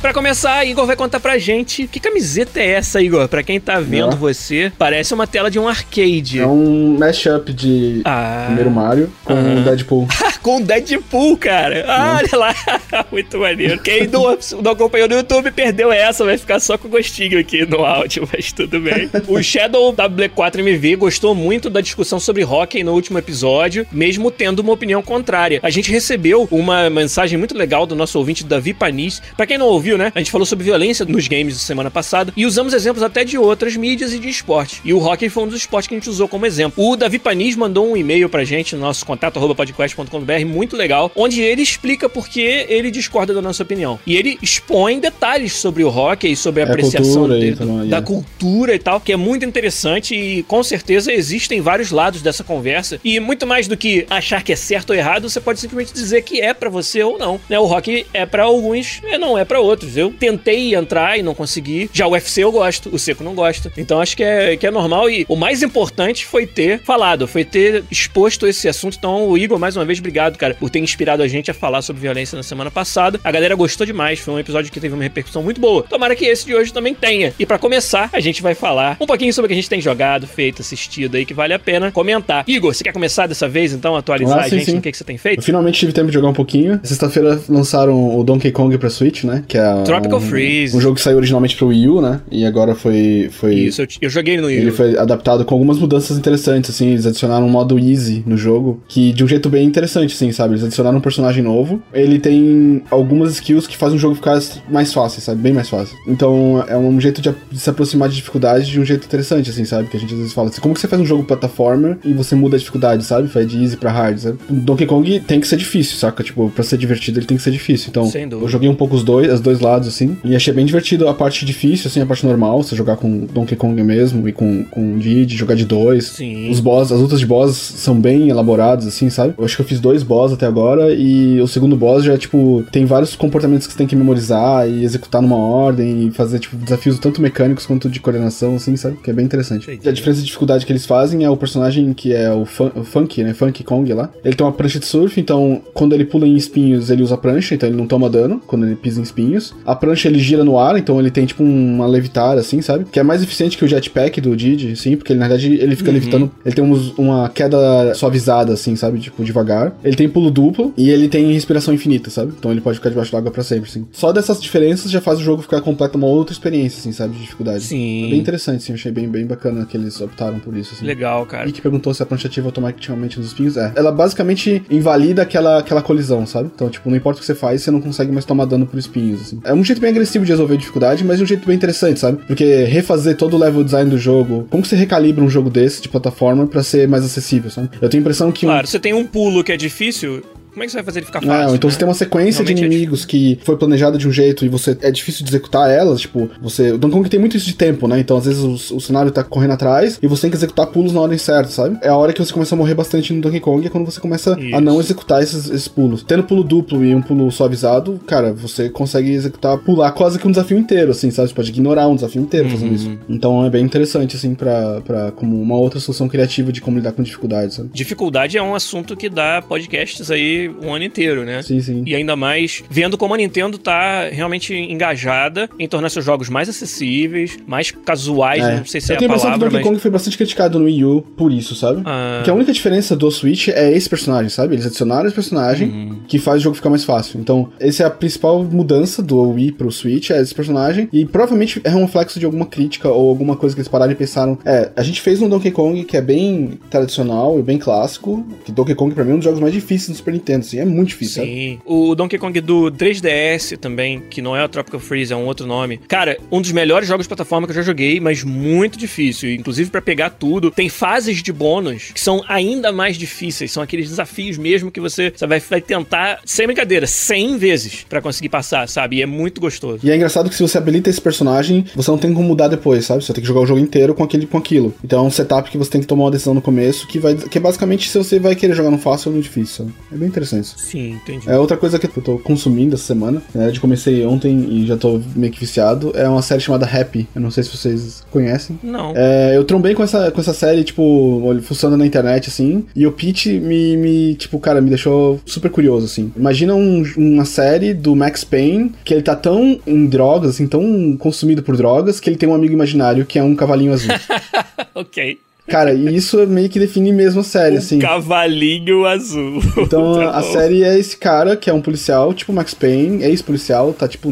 Pra 0.05 0.13
começar, 0.13 0.63
Igor 0.67 0.85
vai 0.85 0.97
contar 0.97 1.19
pra 1.19 1.39
gente 1.39 1.87
que 1.87 1.99
camiseta 1.99 2.61
é 2.61 2.73
essa, 2.73 3.01
Igor? 3.01 3.27
Pra 3.27 3.43
quem 3.43 3.59
tá 3.59 3.81
vendo 3.81 4.13
Ó. 4.13 4.17
você, 4.17 4.71
parece 4.77 5.15
uma 5.15 5.27
tela 5.27 5.51
de 5.51 5.59
um 5.59 5.67
arcade. 5.67 6.41
É 6.41 6.47
um 6.47 6.99
mashup 6.99 7.51
de 7.55 8.03
Ah. 8.05 8.43
primeiro 8.45 8.71
Mario 8.71 9.11
com 9.25 9.33
Aham. 9.33 9.63
Deadpool. 9.63 10.07
Com 10.45 10.61
Deadpool, 10.61 11.39
cara. 11.39 11.87
Ah, 11.89 12.19
olha 12.23 12.39
lá. 12.39 12.55
Muito 13.11 13.39
maneiro. 13.39 13.81
Quem 13.81 14.07
não, 14.07 14.37
não 14.63 14.73
acompanhou 14.73 15.09
no 15.09 15.15
YouTube 15.15 15.51
perdeu 15.51 15.91
essa, 15.91 16.23
vai 16.23 16.37
ficar 16.37 16.61
só 16.61 16.77
com 16.77 16.87
gostinho 16.87 17.39
aqui 17.41 17.65
no 17.65 17.83
áudio, 17.83 18.29
mas 18.31 18.53
tudo 18.53 18.79
bem. 18.79 19.09
O 19.27 19.43
Shadow 19.43 19.91
W4MV 19.95 20.97
gostou 20.99 21.35
muito 21.35 21.71
da 21.71 21.81
discussão 21.81 22.21
sobre 22.21 22.45
hockey 22.45 22.85
no 22.85 22.93
último 22.93 23.19
episódio, 23.19 23.87
mesmo 23.91 24.31
tendo 24.31 24.59
uma 24.61 24.75
opinião 24.75 25.01
contrária. 25.03 25.61
A 25.63 25.71
gente 25.71 25.91
recebeu 25.91 26.47
uma 26.51 26.91
mensagem 26.91 27.39
muito 27.39 27.57
legal 27.57 27.87
do 27.87 27.97
nosso 27.97 28.19
ouvinte 28.19 28.45
Davi 28.45 28.75
Panis. 28.75 29.23
Pra 29.39 29.47
quem 29.47 29.57
não 29.57 29.69
ouviu, 29.69 29.94
né? 29.97 30.13
A 30.15 30.19
gente 30.19 30.31
falou 30.31 30.47
sobre 30.47 30.65
violência 30.65 31.05
nos 31.05 31.27
games 31.29 31.57
semana 31.61 31.91
passada 31.91 32.33
e 32.37 32.47
usamos 32.47 32.73
exemplos 32.73 33.03
até 33.03 33.25
de 33.25 33.39
outras 33.39 33.77
mídias 33.77 34.13
e 34.13 34.19
de 34.19 34.29
esporte. 34.29 34.81
E 34.85 34.93
o 34.93 34.99
hockey 34.99 35.29
foi 35.29 35.45
um 35.45 35.49
dos 35.49 35.59
esportes 35.59 35.89
que 35.89 35.95
a 35.95 35.99
gente 35.99 36.11
usou 36.11 36.29
como 36.29 36.47
exemplo. 36.47 36.85
O 36.85 36.97
Davi 36.97 37.19
Panis 37.19 37.57
mandou 37.57 37.91
um 37.91 37.97
e-mail 37.97 38.29
pra 38.29 38.45
gente 38.45 38.75
no 38.75 38.81
nosso 38.83 39.05
contato 39.07 39.41
podcast.com.br 39.55 40.45
muito 40.47 40.77
legal, 40.77 41.11
onde 41.15 41.41
ele 41.41 41.63
explica 41.63 42.09
por 42.09 42.29
que 42.29 42.41
ele 42.69 42.91
discorda 42.91 43.33
da 43.33 43.41
nossa 43.43 43.63
opinião. 43.63 43.99
E 44.07 44.17
ele 44.17 44.39
expõe 44.43 44.99
detalhes 44.99 45.55
sobre 45.55 45.83
o 45.85 45.89
hockey, 45.89 46.37
sobre 46.37 46.63
a 46.63 46.67
É, 46.67 46.69
apreciação 46.69 47.23
cultura 47.23 47.39
dele, 47.39 47.57
e 47.61 47.65
mais, 47.65 47.89
da 47.91 47.99
é. 47.99 48.03
cultura 48.03 48.75
e 48.75 48.79
tal, 48.79 49.01
que 49.01 49.13
é 49.13 49.17
muito 49.17 49.45
interessante 49.45 50.15
e 50.15 50.43
com 50.45 50.63
certeza 50.63 51.13
existem 51.13 51.61
vários 51.61 51.91
lados 51.91 52.23
dessa 52.23 52.45
conversa. 52.45 53.01
E 53.05 53.19
muito 53.21 53.47
mais 53.47 53.67
do 53.69 53.77
que 53.77 54.07
achar 54.11 54.43
que 54.43 54.53
é 54.53 54.57
certo 54.57 54.91
ou 54.91 54.97
errado, 54.97 55.29
você 55.29 55.41
pode 55.41 55.61
simplesmente 55.61 55.93
dizer 55.95 56.23
que 56.23 56.41
é 56.41 56.53
pra 56.55 56.71
você 56.71 57.03
ou 57.03 57.19
não. 57.19 57.41
Né? 57.49 57.59
O 57.59 57.65
hockey 57.65 58.07
é 58.13 58.27
pra 58.27 58.45
alguns, 58.45 59.01
e 59.05 59.19
não 59.19 59.37
é 59.39 59.45
pra, 59.45 59.59
pra 59.59 59.61
outros. 59.85 59.97
Eu 59.97 60.11
tentei 60.11 60.75
entrar 60.75 61.19
e 61.19 61.23
não 61.23 61.35
consegui. 61.35 61.89
Já 61.93 62.07
o 62.07 62.11
UFC 62.13 62.43
eu 62.43 62.53
gosto, 62.53 62.89
o 62.95 62.99
Seco 62.99 63.23
não 63.25 63.35
gosta. 63.35 63.73
Então 63.77 64.01
acho 64.01 64.17
que 64.17 64.23
é, 64.23 64.57
que 64.57 64.67
é 64.67 64.71
normal. 64.71 65.09
E 65.11 65.25
o 65.29 65.37
mais 65.37 65.63
importante 65.63 66.25
foi 66.27 66.47
ter 66.47 66.81
falado, 66.81 67.27
foi 67.27 67.45
ter 67.45 67.85
exposto 67.91 68.47
esse 68.47 68.69
assunto. 68.69 68.97
Então, 68.99 69.29
o 69.29 69.39
Igor, 69.39 69.59
mais 69.59 69.77
uma 69.77 69.85
vez, 69.85 69.99
obrigado, 69.99 70.37
cara, 70.37 70.55
por 70.55 70.71
ter 70.71 70.79
inspirado 70.79 71.23
a 71.23 71.29
gente 71.29 71.51
a 71.51 71.55
falar 71.55 71.83
sobre 71.83 72.03
violência 72.03 72.37
na 72.37 72.43
semana 72.43 72.71
passada. 72.71 73.21
A 73.25 73.31
galera 73.31 73.55
gostou 73.55 73.87
demais. 73.87 74.19
Foi 74.21 74.35
um 74.35 74.39
episódio 74.39 74.71
que 74.73 74.81
teve 74.81 74.95
uma 74.95 75.03
repercussão 75.03 75.43
muito 75.43 75.61
boa. 75.61 75.83
Tomara 75.83 76.15
que 76.17 76.25
esse 76.25 76.47
de 76.47 76.55
hoje 76.55 76.73
também 76.73 76.95
tenha. 76.95 77.33
E 77.39 77.47
para 77.47 77.59
começar, 77.59 78.11
a 78.13 78.21
gente 78.21 78.43
vai 78.43 78.55
falar 78.55 78.97
um 79.01 79.07
pouquinho 79.07 79.33
sobre 79.33 79.47
o 79.47 79.49
que 79.49 79.55
a 79.55 79.57
gente 79.57 79.69
tem 79.69 79.81
jogado, 79.81 80.27
feito, 80.27 80.63
assistido 80.63 81.17
aí, 81.17 81.25
que 81.25 81.35
vale 81.35 81.53
a 81.55 81.59
pena 81.59 81.91
comentar. 81.91 82.45
Igor, 82.47 82.75
você 82.75 82.85
quer 82.85 82.93
começar 82.93 83.27
dessa 83.27 83.49
vez, 83.49 83.73
então, 83.73 83.97
atualizar 83.97 84.39
Ah, 84.39 84.43
a 84.43 84.45
sim, 84.49 84.59
gente 84.59 84.67
sim. 84.67 84.75
no 84.77 84.83
que, 84.83 84.91
que 84.91 84.97
você 84.99 85.05
tem 85.05 85.17
feito? 85.19 85.39
Eu 85.41 85.43
finalmente 85.43 85.79
tive 85.79 85.93
tempo 85.93 86.09
de 86.09 86.15
jogar 86.15 86.29
um 86.29 86.33
pouquinho. 86.35 86.81
Sexta-feira 86.83 87.41
lançaram 87.49 88.17
o 88.19 88.23
Donkey 88.25 88.51
Kong 88.53 88.77
pra 88.79 88.91
Switch, 88.91 89.25
né? 89.25 89.45
Que 89.47 89.59
é 89.59 89.63
Tropical 89.83 90.19
um, 90.19 90.23
Freeze. 90.23 90.77
Um 90.77 90.81
jogo 90.81 90.95
que 90.95 91.01
saiu 91.01 91.17
originalmente 91.17 91.57
pro 91.57 91.69
Wii 91.69 91.89
U, 91.89 92.01
né? 92.01 92.21
E 92.31 92.45
agora 92.45 92.75
foi. 92.75 93.29
foi 93.31 93.55
Isso, 93.55 93.83
eu, 93.83 93.87
eu 94.03 94.11
joguei 94.11 94.37
no 94.37 94.51
Ele 94.51 94.69
Igor. 94.69 94.73
foi 94.73 94.99
adaptado 94.99 95.45
com 95.45 95.55
algumas 95.55 95.79
mudanças 95.79 96.17
interessantes, 96.17 96.71
assim. 96.71 96.91
Eles 96.91 97.07
adicionaram 97.07 97.47
um 97.47 97.51
modo 97.51 97.79
easy 97.79 98.23
no 98.27 98.37
jogo, 98.37 98.83
que 98.89 99.13
de 99.13 99.25
um 99.25 99.29
jeito 99.29 99.49
bem 99.49 99.67
interessante, 99.67 100.15
assim, 100.15 100.33
sabe? 100.33 100.55
Eles 100.55 100.65
adicionaram 100.65 100.99
um 100.99 101.01
personagem 101.01 101.43
novo. 101.43 101.83
Ele 101.93 102.19
tem 102.19 102.83
algumas 102.91 103.33
skills 103.35 103.67
que 103.67 103.77
fazem 103.77 103.97
o 103.97 104.01
jogo 104.01 104.15
ficar 104.15 104.41
mais 104.71 104.93
fácil, 104.93 105.21
sabe? 105.21 105.41
Bem 105.41 105.53
mais 105.53 105.69
fácil. 105.69 105.97
Então 106.07 106.65
é 106.69 106.77
um 106.77 107.01
jeito 107.01 107.21
de, 107.21 107.35
se 107.59 107.71
aproximar 107.71 108.09
de 108.09 108.17
dificuldade 108.17 108.71
de 108.71 108.81
um 108.81 108.85
jeito 108.85 109.05
interessante, 109.05 109.51
assim, 109.51 109.65
sabe? 109.65 109.89
Que 109.89 109.97
a 109.97 110.01
gente 110.01 110.13
às 110.13 110.19
vezes 110.19 110.33
fala 110.33 110.49
assim, 110.49 110.61
como 110.61 110.75
que 110.75 110.81
você 110.81 110.89
faz 110.89 111.01
um 111.01 111.07
jogo 111.07 111.25
plataforma 111.25 111.99
e 112.05 112.13
você 112.13 112.35
muda 112.35 112.57
a 112.57 112.59
dificuldade, 112.59 113.05
sabe? 113.05 113.29
Faz 113.29 113.47
de 113.47 113.63
easy 113.63 113.77
pra 113.77 113.91
hard, 113.91 114.19
sabe? 114.19 114.39
Donkey 114.49 114.87
Kong 114.87 115.21
tem 115.21 115.41
que 115.41 115.49
ser 115.49 115.57
difícil, 115.57 115.97
saca? 115.97 116.23
Tipo, 116.23 116.51
pra 116.51 116.65
ser 116.65 116.77
divertido 116.77 117.19
ele 117.19 117.27
tem 117.27 117.37
que 117.37 117.43
ser 117.43 117.51
difícil. 117.51 117.89
Então, 117.91 118.11
eu 118.15 118.49
joguei 118.49 118.69
um 118.69 118.75
pouco 118.75 118.95
os 118.95 119.05
dois, 119.05 119.33
os 119.33 119.41
dois 119.55 119.61
lados, 119.61 119.89
assim, 119.89 120.17
e 120.25 120.35
achei 120.35 120.53
bem 120.53 120.67
divertido 120.67 121.09
a 121.09 121.15
parte 121.15 121.45
difícil, 121.45 121.89
assim, 121.89 122.01
a 122.01 122.07
parte 122.07 122.27
normal, 122.27 122.63
você 122.63 122.75
jogar 122.75 122.97
com 122.97 123.27
Donkey 123.27 123.57
Kong 123.57 123.81
mesmo 123.83 124.29
e 124.29 124.33
com, 124.33 124.65
com 124.65 124.99
Didi, 124.99 125.37
jogar 125.37 125.55
de 125.55 125.65
dois. 125.65 126.07
Sim. 126.07 126.51
Os 126.51 126.61
boss, 126.61 126.91
as 126.91 127.01
lutas 127.01 127.21
de 127.21 127.27
boss 127.27 127.57
são 127.57 127.99
bem 127.99 128.29
elaboradas, 128.29 128.87
assim, 128.87 129.09
sabe? 129.11 129.35
Eu 129.39 129.45
acho 129.45 129.57
que 129.57 129.63
eu 129.63 129.67
fiz 129.67 129.81
dois 129.81 130.03
boss 130.03 130.33
até 130.33 130.47
agora 130.47 130.93
e 130.95 131.41
o 131.41 131.47
segundo 131.47 131.77
boss 131.77 132.05
já, 132.05 132.17
tipo, 132.19 132.65
tem 132.73 132.85
vários 132.85 133.15
comportamentos 133.15 133.67
que 133.67 133.73
você 133.73 133.79
tem 133.79 133.87
que 133.87 133.97
memorizar 133.97 134.69
e 134.69 134.85
executar 134.85 135.23
numa 135.23 135.37
ordem 135.37 136.07
e 136.07 136.11
fazer, 136.11 136.39
tipo, 136.39 136.57
desafios 136.57 136.99
tanto 136.99 137.21
mecânicos 137.21 137.67
quanto 137.67 137.89
de 137.89 138.01
coordenação, 138.01 138.57
assim, 138.57 138.77
sabe? 138.77 138.97
Que 139.03 139.11
é 139.11 139.13
bem 139.13 139.25
interessante. 139.25 139.71
Entendi. 139.71 139.89
A 139.89 139.93
diferença 139.93 140.21
de 140.21 140.27
dificuldade 140.27 140.67
que 140.67 140.73
eles 140.73 140.87
fazem 140.87 141.25
é 141.25 141.31
o 141.31 141.37
personagem 141.37 141.93
que 141.93 142.13
é 142.13 142.33
o, 142.33 142.45
Fun 142.45 142.71
o 142.75 142.85
Funky, 142.85 143.23
né? 143.23 143.35
Funky 143.35 143.63
Kong 143.63 143.93
lá. 143.93 144.11
Ele 144.25 144.35
tem 144.35 144.47
uma 144.47 144.53
prancha 144.53 144.79
de 144.79 144.87
surf, 144.87 145.21
então 145.21 145.63
quando 145.73 145.95
ele 145.95 146.05
pula 146.05 146.27
em 146.27 146.35
espinhos, 146.35 146.91
ele 146.91 147.03
usa 147.03 147.15
a 147.15 147.19
prancha, 147.19 147.55
então 147.55 147.69
ele 147.69 147.77
não 147.77 147.87
toma 147.87 148.09
dano 148.09 148.41
quando 148.47 148.67
ele 148.67 148.77
pisa 148.77 149.01
em 149.01 149.03
espinhos. 149.03 149.44
A 149.67 149.75
prancha 149.75 150.09
ele 150.09 150.19
gira 150.19 150.45
no 150.45 150.59
ar, 150.59 150.79
então 150.79 150.99
ele 151.01 151.11
tem 151.11 151.27
tipo 151.27 151.43
uma 151.43 151.87
levitar, 151.87 152.39
assim, 152.39 152.63
sabe? 152.63 152.85
Que 152.85 153.01
é 153.01 153.03
mais 153.03 153.23
eficiente 153.23 153.59
que 153.59 153.65
o 153.65 153.69
jetpack 153.69 154.21
do 154.21 154.37
Didi, 154.37 154.77
sim, 154.77 154.97
porque 154.97 155.13
ele, 155.13 155.21
na 155.21 155.29
verdade 155.29 155.53
ele 155.55 155.75
fica 155.77 155.91
levitando. 155.91 156.31
Ele 156.45 156.55
tem 156.55 156.65
uns- 156.65 156.93
uma 156.99 157.29
queda 157.29 157.95
suavizada, 157.95 158.53
assim, 158.53 158.77
sabe? 158.77 158.99
Tipo, 159.01 159.25
devagar. 159.25 159.73
Ele 159.85 159.97
tem 159.97 160.09
pulo 160.09 160.31
duplo 160.31 160.73
e 160.77 160.91
ele 160.91 161.09
tem 161.09 161.33
respiração 161.33 161.75
infinita, 161.75 162.11
sabe? 162.11 162.33
Então 162.39 162.51
ele 162.51 162.61
pode 162.61 162.79
ficar 162.79 162.91
debaixo 162.91 163.13
d'água 163.13 163.31
pra 163.31 163.43
sempre, 163.43 163.69
assim. 163.69 163.87
Só 163.93 164.13
dessas 164.13 164.41
diferenças 164.41 164.91
já 164.91 165.01
faz 165.01 165.19
o 165.19 165.23
jogo 165.23 165.43
ficar 165.43 165.61
completo 165.61 165.97
uma 165.99 166.07
outra 166.07 166.33
experiência, 166.33 166.79
assim, 166.79 166.93
sabe? 166.93 167.15
De 167.15 167.21
dificuldade. 167.23 167.63
Sim. 167.65 168.07
É 168.07 168.11
bem 168.11 168.19
interessante, 168.21 168.63
sim. 168.63 168.73
Eu 168.73 168.77
achei 168.77 168.93
bem, 168.93 169.09
bem 169.09 169.27
bacana 169.27 169.65
que 169.65 169.77
eles 169.77 170.01
optaram 170.01 170.39
por 170.39 170.57
isso, 170.57 170.75
assim. 170.75 170.87
Legal, 170.87 171.25
cara. 171.27 171.49
E 171.49 171.53
que 171.53 171.61
perguntou 171.61 171.93
se 171.95 172.03
a 172.03 172.07
prancha 172.07 172.29
ativa 172.29 172.47
automaticamente 172.49 173.19
nos 173.19 173.29
espinhos. 173.29 173.57
É. 173.57 173.73
Ela 173.77 173.91
basicamente 173.93 174.63
invalida 174.71 175.23
aquela, 175.23 175.59
aquela 175.59 175.83
colisão, 175.83 176.27
sabe? 176.27 176.51
Então, 176.55 176.69
tipo, 176.69 176.89
não 176.89 176.97
importa 176.97 177.19
o 177.19 177.21
que 177.21 177.27
você 177.27 177.35
faz, 177.35 177.63
você 177.63 177.71
não 177.71 177.81
consegue 177.81 178.13
mais 178.13 178.25
tomar 178.25 178.45
dano 178.45 178.67
por 178.67 178.79
espinhos, 178.79 179.21
assim. 179.21 179.34
É 179.45 179.53
um 179.55 179.65
jeito 179.65 179.81
bem 179.81 179.91
agressivo 179.91 180.25
de 180.25 180.31
resolver 180.33 180.57
dificuldade, 180.57 181.05
mas 181.05 181.19
de 181.19 181.25
um 181.25 181.27
jeito 181.27 181.47
bem 181.47 181.57
interessante, 181.57 181.99
sabe? 182.01 182.23
Porque 182.27 182.65
refazer 182.65 183.17
todo 183.17 183.35
o 183.35 183.39
level 183.39 183.65
design 183.65 183.91
do 183.91 183.99
jogo. 183.99 184.47
Como 184.51 184.63
que 184.63 184.69
você 184.69 184.77
recalibra 184.77 185.25
um 185.25 185.29
jogo 185.31 185.51
desse 185.51 185.83
de 185.83 185.89
plataforma 185.89 186.47
pra 186.47 186.63
ser 186.63 186.87
mais 186.89 187.05
acessível, 187.05 187.51
sabe? 187.51 187.71
Eu 187.81 187.89
tenho 187.89 188.01
a 188.01 188.03
impressão 188.03 188.31
que. 188.31 188.47
um- 188.47 188.49
Claro, 188.51 188.67
você 188.67 188.79
tem 188.79 188.93
um 188.95 189.05
pulo 189.07 189.43
que 189.43 189.53
é 189.53 189.57
difícil, 189.57 190.23
como 190.55 190.63
é 190.63 190.67
que 190.67 190.73
você 190.73 190.79
vai 190.79 190.85
fazer 190.85 190.99
ele 191.01 191.07
ficar 191.07 191.21
fácil? 191.21 191.35
Não, 191.47 191.55
então 191.55 191.69
né? 191.69 191.73
você 191.73 191.79
tem 191.79 191.89
uma 191.89 191.95
sequência 191.95 192.45
de 192.45 192.53
Realmente 192.53 192.63
é 192.63 192.67
inimigos 192.77 193.05
que 193.05 193.39
foi 193.45 193.57
planejada 193.57 193.99
de 193.99 194.09
um 194.09 194.13
jeito 194.13 194.45
e 194.45 194.49
você 194.49 194.77
é 194.81 194.91
difícil 194.91 195.25
de 195.25 195.31
executar 195.31 195.71
elas, 195.71 196.01
tipo, 196.01 196.31
você. 196.41 196.73
O 196.73 196.79
Donkey 196.79 196.95
Kong 196.97 197.09
tem 197.11 197.21
muito 197.21 197.37
isso 197.37 197.47
de 197.47 197.55
tempo, 197.55 197.87
né? 197.89 197.99
Então 197.99 198.17
às 198.17 198.25
vezes 198.25 198.43
o, 198.71 198.77
o 198.77 198.81
cenário 198.81 199.11
tá 199.11 199.23
correndo 199.23 199.53
atrás 199.53 199.99
e 200.03 200.07
você 200.07 200.23
tem 200.23 200.31
que 200.31 200.37
executar 200.37 200.67
pulos 200.69 200.93
na 200.93 201.01
ordem 201.01 201.19
certa, 201.19 201.51
sabe? 201.51 201.79
É 201.83 201.89
a 201.89 201.97
hora 201.97 202.13
que 202.13 202.25
você 202.25 202.33
começa 202.33 202.55
a 202.55 202.59
morrer 202.59 202.75
bastante 202.75 203.13
no 203.13 203.21
Donkey 203.21 203.41
Kong, 203.41 203.67
é 203.67 203.69
quando 203.71 203.85
você 203.85 204.01
começa 204.01 204.35
a 204.37 204.41
Isso. 204.41 204.61
não 204.61 204.81
executar 204.81 205.23
esses, 205.23 205.47
esses 205.51 205.69
pulos. 205.69 206.03
Tendo 206.03 206.23
pulo 206.25 206.45
duplo 206.45 206.85
e 206.85 206.95
um 206.95 207.03
pulo 207.03 207.31
suavizado, 207.31 208.01
cara, 208.07 208.33
você 208.33 208.69
consegue 208.71 209.11
executar, 209.13 209.59
pular 209.59 209.91
quase 209.93 210.19
que 210.19 210.27
um 210.27 210.31
desafio 210.31 210.57
inteiro, 210.59 210.93
assim, 210.93 211.11
sabe? 211.11 211.29
Você 211.29 211.35
pode 211.35 211.51
ignorar 211.51 211.89
um 211.89 211.95
desafio 211.95 212.23
inteiro 212.23 212.49
fazendo 212.49 212.69
Uhum. 212.69 212.75
isso. 212.75 212.99
Então 213.09 213.45
é 213.45 213.51
bem 213.51 213.65
interessante, 213.65 214.17
assim, 214.17 214.35
pra, 214.35 214.81
pra 214.83 215.11
como 215.13 215.41
uma 215.41 215.57
outra 215.57 215.81
solução 215.81 216.09
criativa 216.09 216.53
de 216.53 216.61
como 216.61 216.77
lidar 216.77 216.93
com 216.93 217.03
dificuldades, 217.03 217.57
sabe? 217.57 217.71
Dificuldade 217.73 218.39
é 218.39 218.43
um 218.43 218.55
assunto 218.55 218.97
que 218.97 219.09
dá 219.09 219.43
podcasts 219.43 220.11
aí 220.11 220.44
um 220.49 220.75
ano 220.75 220.85
inteiro, 220.85 221.25
né? 221.25 221.43
Sim, 221.43 221.61
sim. 221.61 221.83
E 221.87 221.95
ainda 221.95 222.17
mais 222.17 222.63
vendo 222.71 222.97
como 222.99 223.15
a 223.15 223.17
Nintendo 223.17 223.59
tá 223.59 224.09
realmente 224.11 224.55
engajada 224.55 225.49
em 225.59 225.69
tornar 225.69 225.89
seus 225.89 226.05
jogos 226.05 226.29
mais 226.29 226.49
acessíveis, 226.49 227.39
mais 227.47 227.71
casuais, 227.71 228.43
É. 228.45 228.57
não 228.59 228.65
sei 228.67 228.81
se 228.81 228.91
eu 228.93 228.95
é 228.95 228.97
a 228.97 228.99
tenho 228.99 229.11
a 229.11 229.15
impressão 229.15 229.31
que 229.31 229.37
o 229.37 229.39
palavra, 229.39 229.49
Donkey 229.51 229.57
mas... 229.65 229.65
Kong 229.71 229.81
foi 229.81 229.91
bastante 229.91 230.17
criticado 230.17 230.59
no 230.59 230.65
Wii 230.67 230.85
U 230.85 231.03
por 231.17 231.33
isso, 231.33 231.55
sabe? 231.55 231.83
Ah. 231.85 232.17
Porque 232.19 232.31
a 232.31 232.35
única 232.35 232.53
diferença 232.53 232.95
do 232.97 233.11
Switch 233.11 233.49
é 233.49 233.73
esse 233.73 233.89
personagem, 233.89 234.29
sabe? 234.29 234.55
Eles 234.55 234.67
adicionaram 234.67 235.07
esse 235.07 235.15
personagem 235.15 235.69
Uhum. 235.69 235.99
que 236.07 236.19
faz 236.19 236.41
o 236.41 236.45
jogo 236.45 236.57
ficar 236.57 236.71
mais 236.71 236.85
fácil. 236.85 237.21
Então, 237.21 237.49
essa 237.61 237.83
é 237.83 237.87
a 237.87 237.91
principal 237.91 238.43
mudança 238.45 239.03
do 239.03 239.21
Wii 239.31 239.53
pro 239.53 239.71
Switch, 239.71 240.11
é 240.11 240.21
esse 240.21 240.35
personagem. 240.35 240.89
E 240.93 241.05
provavelmente 241.05 241.61
é 241.65 241.71
um 241.75 241.85
reflexo 241.85 242.19
de 242.19 242.25
alguma 242.27 242.47
crítica 242.47 242.89
ou 242.89 243.09
alguma 243.09 243.37
coisa 243.37 243.55
que 243.55 243.61
eles 243.61 243.69
pararam 243.69 243.93
e 243.93 243.95
pensaram. 243.95 244.39
É, 244.45 244.71
a 244.77 244.83
gente 244.83 245.01
fez 245.01 245.21
um 245.23 245.29
Donkey 245.29 245.51
Kong 245.51 245.85
que 245.85 245.97
é 245.97 246.01
bem 246.03 246.59
tradicional 246.71 247.39
e 247.39 247.43
bem 247.43 247.59
clássico. 247.59 248.27
Que 248.45 248.53
Donkey 248.53 248.75
Kong, 248.75 248.95
pra 248.95 249.05
mim, 249.05 249.13
é 249.13 249.15
um 249.15 249.19
dos 249.19 249.25
jogos 249.25 249.41
mais 249.41 249.53
difíceis 249.53 249.91
do 249.91 249.95
Super 249.97 250.13
Nintendo, 250.15 250.34
assim. 250.41 250.59
É 250.59 250.65
muito 250.65 250.89
difícil, 250.89 251.23
sabe? 251.23 251.27
Sim. 251.27 251.59
O 251.65 251.95
Donkey 251.95 252.19
Kong 252.19 252.41
do 252.41 252.71
3DS 252.73 253.57
também, 253.59 254.03
que 254.11 254.23
não 254.23 254.37
é 254.37 254.45
o 254.45 254.49
Tropical 254.49 254.81
Freeze, 254.81 255.13
é 255.13 255.17
um 255.17 255.27
outro 255.27 255.47
nome. 255.47 255.79
Cara, 255.89 256.19
um 256.31 256.41
dos 256.41 256.53
melhores 256.53 256.89
jogos 256.89 257.05
de 257.05 257.09
plataforma 257.09 257.47
que 257.47 257.53
eu 257.53 257.57
já 257.57 257.63
joguei, 257.63 258.01
mas 258.01 258.23
muito 258.25 258.79
difícil. 258.79 259.33
Inclusive 259.33 259.71
pra 259.71 259.83
pegar 259.83 260.11
tudo. 260.11 260.51
Tem 260.51 260.69
fases 260.69 261.23
de 261.23 261.33
bônus 261.33 261.91
que 261.93 262.01
são 262.01 262.25
ainda 262.29 262.73
mais 262.73 262.97
difíceis. 262.97 263.53
São 263.53 263.63
aqueles 263.63 263.89
desafios 263.89 264.37
mesmo 264.39 264.71
que 264.71 264.81
você, 264.81 265.13
você 265.15 265.27
vai, 265.27 265.41
vai 265.41 265.61
tentar, 265.61 266.21
sem 266.25 266.47
brincadeira, 266.47 266.87
100 266.87 267.39
vezes 267.39 267.87
pra 267.89 268.01
conseguir 268.01 268.29
passar, 268.29 268.69
sabe? 268.69 268.97
E 268.97 269.03
é 269.03 269.07
muito 269.07 269.41
gostoso. 269.41 269.81
E 269.83 269.91
é 269.91 269.97
engraçado 269.97 270.29
que 270.29 270.37
se 270.37 270.43
você 270.43 270.59
habilita 270.59 270.91
esse 270.91 271.01
personagem, 271.01 271.65
você 271.75 271.91
não 271.91 271.99
tem 271.99 272.13
como 272.13 272.29
mudar 272.29 272.49
depois, 272.49 272.85
sabe? 272.87 273.05
Você 273.05 273.13
tem 273.13 273.23
que 273.23 273.29
jogar 273.29 273.41
o 273.41 273.47
jogo 273.47 273.61
inteiro 273.61 273.95
com 273.95 274.03
aquele 274.03 274.27
com 274.27 274.39
aquilo. 274.39 274.75
Então 274.85 275.05
é 275.05 275.07
um 275.07 275.11
setup 275.11 275.51
que 275.51 275.59
você 275.59 275.71
tem 275.71 275.81
que 275.81 275.87
tomar 275.87 276.05
uma 276.05 276.11
decisão 276.11 276.35
no 276.35 276.43
começo, 276.43 276.87
que 276.87 276.99
vai 276.99 277.15
que 277.15 277.39
é 277.39 277.41
basicamente 277.41 277.89
se 277.89 277.97
você 277.97 278.19
vai 278.19 278.35
querer 278.35 278.55
jogar 278.55 278.71
no 278.71 278.79
fácil 278.79 279.11
ou 279.11 279.17
no 279.17 279.23
difícil. 279.23 279.57
sabe? 279.67 279.75
É 279.93 279.97
bem 279.97 280.09
interessante. 280.09 280.24
Sim, 280.59 280.93
entendi. 280.93 281.29
É 281.29 281.39
outra 281.39 281.57
coisa 281.57 281.79
que 281.79 281.87
eu 281.87 282.03
tô 282.03 282.19
consumindo 282.19 282.75
essa 282.75 282.85
semana, 282.85 283.23
na 283.35 283.41
verdade 283.41 283.61
comecei 283.61 284.05
ontem 284.07 284.47
e 284.51 284.67
já 284.67 284.77
tô 284.77 285.01
meio 285.15 285.33
que 285.33 285.41
viciado, 285.41 285.93
é 285.95 286.09
uma 286.09 286.23
série 286.23 286.41
chamada 286.41 286.67
Happy. 286.67 287.07
Eu 287.15 287.21
não 287.21 287.31
sei 287.31 287.43
se 287.45 287.57
vocês 287.57 288.05
conhecem. 288.11 288.59
Não. 288.63 288.93
É, 288.97 289.37
eu 289.37 289.45
trombei 289.45 289.75
com 289.75 289.83
essa, 289.83 290.11
com 290.11 290.21
essa 290.21 290.35
série, 290.35 290.65
tipo, 290.65 291.23
fuçando 291.43 291.77
na 291.77 291.87
internet, 291.87 292.29
assim, 292.29 292.65
e 292.75 292.87
o 292.87 292.93
pitch 292.93 293.27
me, 293.27 293.77
me, 293.77 294.15
tipo, 294.15 294.39
cara, 294.39 294.61
me 294.61 294.69
deixou 294.69 295.21
super 295.27 295.51
curioso, 295.51 295.87
assim. 295.87 296.13
Imagina 296.17 296.55
um- 296.55 296.83
uma 296.97 297.25
série 297.25 297.75
do 297.75 297.95
Max 297.95 298.25
Payne, 298.25 298.73
que 298.85 298.95
ele 298.95 299.03
tá 299.03 299.15
tão 299.17 299.59
em 299.67 299.87
drogas, 299.87 300.31
assim, 300.31 300.47
tão 300.47 300.97
consumido 300.99 301.43
por 301.43 301.57
drogas, 301.57 302.01
que 302.01 302.09
ele 302.09 302.17
tem 302.17 302.29
um 302.29 302.35
amigo 302.35 302.53
imaginário 302.53 303.05
que 303.07 303.19
é 303.19 303.23
um 303.23 303.35
cavalinho 303.35 303.73
azul. 303.73 303.91
ok. 304.75 305.19
Cara, 305.49 305.73
e 305.73 305.95
isso 305.95 306.27
meio 306.27 306.49
que 306.49 306.59
define 306.59 306.93
mesmo 306.93 307.21
a 307.21 307.25
série, 307.25 307.57
Um 307.57 307.59
assim. 307.59 307.79
cavalinho 307.79 308.87
azul. 308.87 309.41
Então 309.59 309.95
Tá 310.05 310.11
a 310.19 310.21
bom. 310.21 310.33
série 310.33 310.63
é 310.65 310.79
esse 310.79 310.97
cara 310.97 311.37
que 311.37 311.49
é 311.51 311.53
um 311.53 311.61
policial, 311.61 312.13
tipo 312.15 312.33
Max 312.33 312.55
Payne, 312.55 313.03
ex-policial, 313.05 313.73
tá 313.73 313.87
tipo 313.89 314.11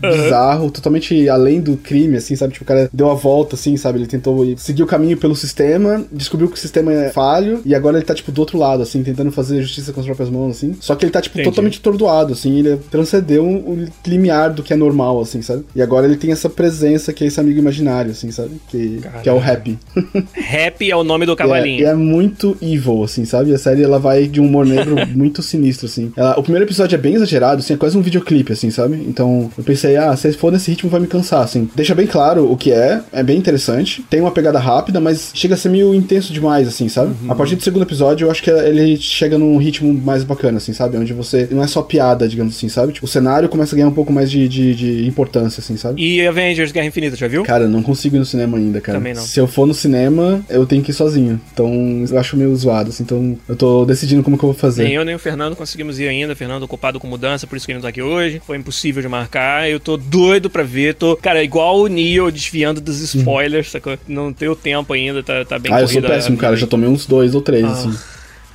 bizarro, 0.00 0.70
totalmente 0.70 1.28
além 1.28 1.60
do 1.60 1.76
crime, 1.76 2.16
assim, 2.16 2.36
sabe? 2.36 2.52
Tipo, 2.52 2.64
o 2.64 2.68
cara 2.68 2.88
deu 2.92 3.10
a 3.10 3.14
volta, 3.14 3.54
assim, 3.54 3.76
sabe? 3.76 3.98
Ele 3.98 4.06
tentou 4.06 4.44
seguir 4.56 4.82
o 4.82 4.86
caminho 4.86 5.16
pelo 5.16 5.34
sistema, 5.34 6.04
descobriu 6.12 6.48
que 6.48 6.56
o 6.56 6.60
sistema 6.60 6.92
é 6.92 7.10
falho, 7.10 7.60
e 7.64 7.74
agora 7.74 7.96
ele 7.98 8.04
tá, 8.04 8.14
tipo, 8.14 8.30
do 8.32 8.40
outro 8.40 8.58
lado, 8.58 8.82
assim, 8.82 9.02
tentando 9.02 9.30
fazer 9.32 9.60
justiça 9.62 9.92
com 9.92 10.00
as 10.00 10.06
próprias 10.06 10.30
mãos, 10.30 10.56
assim. 10.56 10.76
Só 10.80 10.94
que 10.94 11.04
ele 11.04 11.12
tá, 11.12 11.20
tipo, 11.20 11.36
Entendi. 11.36 11.50
totalmente 11.50 11.78
atordoado, 11.78 12.32
assim, 12.32 12.58
ele 12.58 12.78
transcendeu 12.90 13.44
o 13.44 13.86
limiar 14.06 14.52
do 14.52 14.62
que 14.62 14.72
é 14.72 14.76
normal, 14.76 15.20
assim, 15.20 15.42
sabe? 15.42 15.64
E 15.74 15.82
agora 15.82 16.06
ele 16.06 16.16
tem 16.16 16.32
essa 16.32 16.48
presença 16.48 17.12
que 17.12 17.24
é 17.24 17.26
esse 17.26 17.40
amigo 17.40 17.58
imaginário, 17.58 18.10
assim, 18.10 18.30
sabe? 18.30 18.52
Que, 18.68 19.00
que 19.22 19.28
é 19.28 19.32
o 19.32 19.40
Caralho. 19.40 19.52
Happy. 19.52 19.78
Happy 20.66 20.90
é 20.90 20.96
o 20.96 21.04
nome 21.04 21.26
do 21.26 21.32
E 21.32 21.36
cavalinho. 21.36 21.80
é, 21.80 21.82
e 21.82 21.84
é 21.84 21.94
muito 21.94 22.56
evil, 22.62 23.02
assim, 23.04 23.24
sabe? 23.24 23.52
A 23.54 23.58
série 23.58 23.82
ela 23.82 23.98
vai 23.98 24.26
de 24.26 24.40
um 24.40 24.46
humor 24.46 24.66
negro 24.66 24.96
muito 25.14 25.42
sinistro, 25.42 25.86
assim. 25.86 26.12
Ela- 26.16 26.38
o 26.38 26.42
primeiro 26.42 26.64
episódio 26.66 26.94
é 26.94 26.98
bem 26.98 27.14
exagerado, 27.14 27.60
assim, 27.60 27.74
é 27.74 27.76
quase 27.76 27.96
um 27.96 28.02
videoclipe, 28.02 28.52
assim, 28.52 28.70
sabe? 28.70 28.96
Então 29.08 29.50
eu 29.56 29.64
pensei, 29.64 29.96
ah, 29.96 30.14
se 30.16 30.32
for 30.32 30.50
nesse 30.52 30.70
ritmo 30.70 30.90
vai 30.90 31.00
me 31.00 31.06
cansar, 31.06 31.42
assim. 31.42 31.68
Deixa 31.74 31.94
bem 31.94 32.06
claro 32.06 32.50
o 32.50 32.56
que 32.56 32.72
é, 32.72 33.00
é 33.12 33.22
bem 33.22 33.36
interessante. 33.38 34.02
Tem 34.08 34.20
uma 34.20 34.30
pegada 34.30 34.58
rápida, 34.58 35.00
mas 35.00 35.30
chega 35.34 35.54
a 35.54 35.58
ser 35.58 35.68
meio 35.68 35.94
intenso 35.94 36.32
demais, 36.32 36.66
assim, 36.68 36.88
sabe? 36.88 37.14
A 37.28 37.34
partir 37.34 37.56
do 37.56 37.62
segundo 37.62 37.82
episódio 37.82 38.26
eu 38.26 38.30
acho 38.30 38.42
que 38.42 38.50
ele 38.50 38.96
chega 38.96 39.38
num 39.38 39.56
ritmo 39.58 39.92
mais 39.92 40.24
bacana, 40.24 40.58
assim, 40.58 40.72
sabe? 40.72 40.96
Onde 40.96 41.12
você. 41.12 41.48
Não 41.50 41.62
é 41.62 41.66
só 41.66 41.82
piada, 41.82 42.26
digamos 42.28 42.56
assim, 42.56 42.68
sabe? 42.68 42.92
Tipo, 42.92 43.06
o 43.06 43.08
cenário 43.08 43.48
começa 43.48 43.74
a 43.74 43.76
ganhar 43.76 43.88
um 43.88 43.92
pouco 43.94 44.12
mais 44.12 44.30
de, 44.30 44.48
de, 44.48 44.74
de 44.74 45.06
importância, 45.06 45.60
assim, 45.60 45.76
sabe? 45.76 46.02
E 46.02 46.26
Avengers 46.26 46.72
Guerra 46.72 46.86
Infinita, 46.86 47.16
já 47.16 47.28
viu? 47.28 47.42
Cara, 47.42 47.66
não 47.68 47.82
consigo 47.82 48.16
ir 48.16 48.18
no 48.18 48.24
cinema 48.24 48.56
ainda, 48.58 48.80
cara. 48.80 48.98
Também 48.98 49.14
não. 49.14 49.22
Se 49.22 49.38
eu 49.40 49.46
for 49.46 49.66
no 49.66 49.74
cinema, 49.74 50.44
eu 50.56 50.66
tenho 50.66 50.82
que 50.82 50.90
ir 50.90 50.94
sozinho. 50.94 51.40
Então, 51.52 52.04
eu 52.10 52.18
acho 52.18 52.36
meio 52.36 52.54
zoado, 52.56 52.90
assim. 52.90 53.02
Então, 53.02 53.38
eu 53.48 53.56
tô 53.56 53.84
decidindo 53.84 54.22
como 54.22 54.36
que 54.38 54.44
eu 54.44 54.50
vou 54.52 54.58
fazer. 54.58 54.84
Nem 54.84 54.94
eu 54.94 55.04
nem 55.04 55.14
o 55.14 55.18
Fernando 55.18 55.54
conseguimos 55.56 55.98
ir 55.98 56.08
ainda. 56.08 56.34
Fernando 56.34 56.62
ocupado 56.64 56.98
com 56.98 57.06
mudança, 57.06 57.46
por 57.46 57.56
isso 57.56 57.66
que 57.66 57.72
ele 57.72 57.78
não 57.78 57.82
tá 57.82 57.88
aqui 57.88 58.02
hoje. 58.02 58.40
Foi 58.46 58.56
impossível 58.56 59.02
de 59.02 59.08
marcar. 59.08 59.68
Eu 59.70 59.78
tô 59.80 59.96
doido 59.96 60.48
pra 60.50 60.62
ver. 60.62 60.94
Tô, 60.94 61.16
cara, 61.16 61.42
igual 61.42 61.78
o 61.80 61.86
Neo 61.86 62.30
desviando 62.30 62.80
dos 62.80 63.00
spoilers, 63.00 63.70
sacou? 63.70 63.98
Não 64.08 64.32
tenho 64.32 64.54
tempo 64.56 64.92
ainda, 64.92 65.22
tá, 65.22 65.44
tá 65.44 65.58
bem 65.58 65.72
ah, 65.72 65.80
eu 65.80 65.88
sou 65.88 66.02
péssimo, 66.02 66.36
cara. 66.36 66.56
Já 66.56 66.66
tomei 66.66 66.88
uns 66.88 67.06
dois 67.06 67.34
ou 67.34 67.40
três, 67.40 67.64
Ah. 67.64 67.72
assim. 67.72 67.96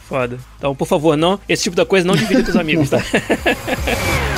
Foda. 0.08 0.38
Então, 0.58 0.76
por 0.76 0.88
favor, 0.88 1.16
não. 1.16 1.40
Esse 1.48 1.64
tipo 1.64 1.76
da 1.76 1.86
coisa 1.86 2.06
não 2.06 2.16
divida 2.18 2.44
com 2.44 2.50
os 2.50 2.56
amigos, 2.58 2.90
tá? 2.90 3.02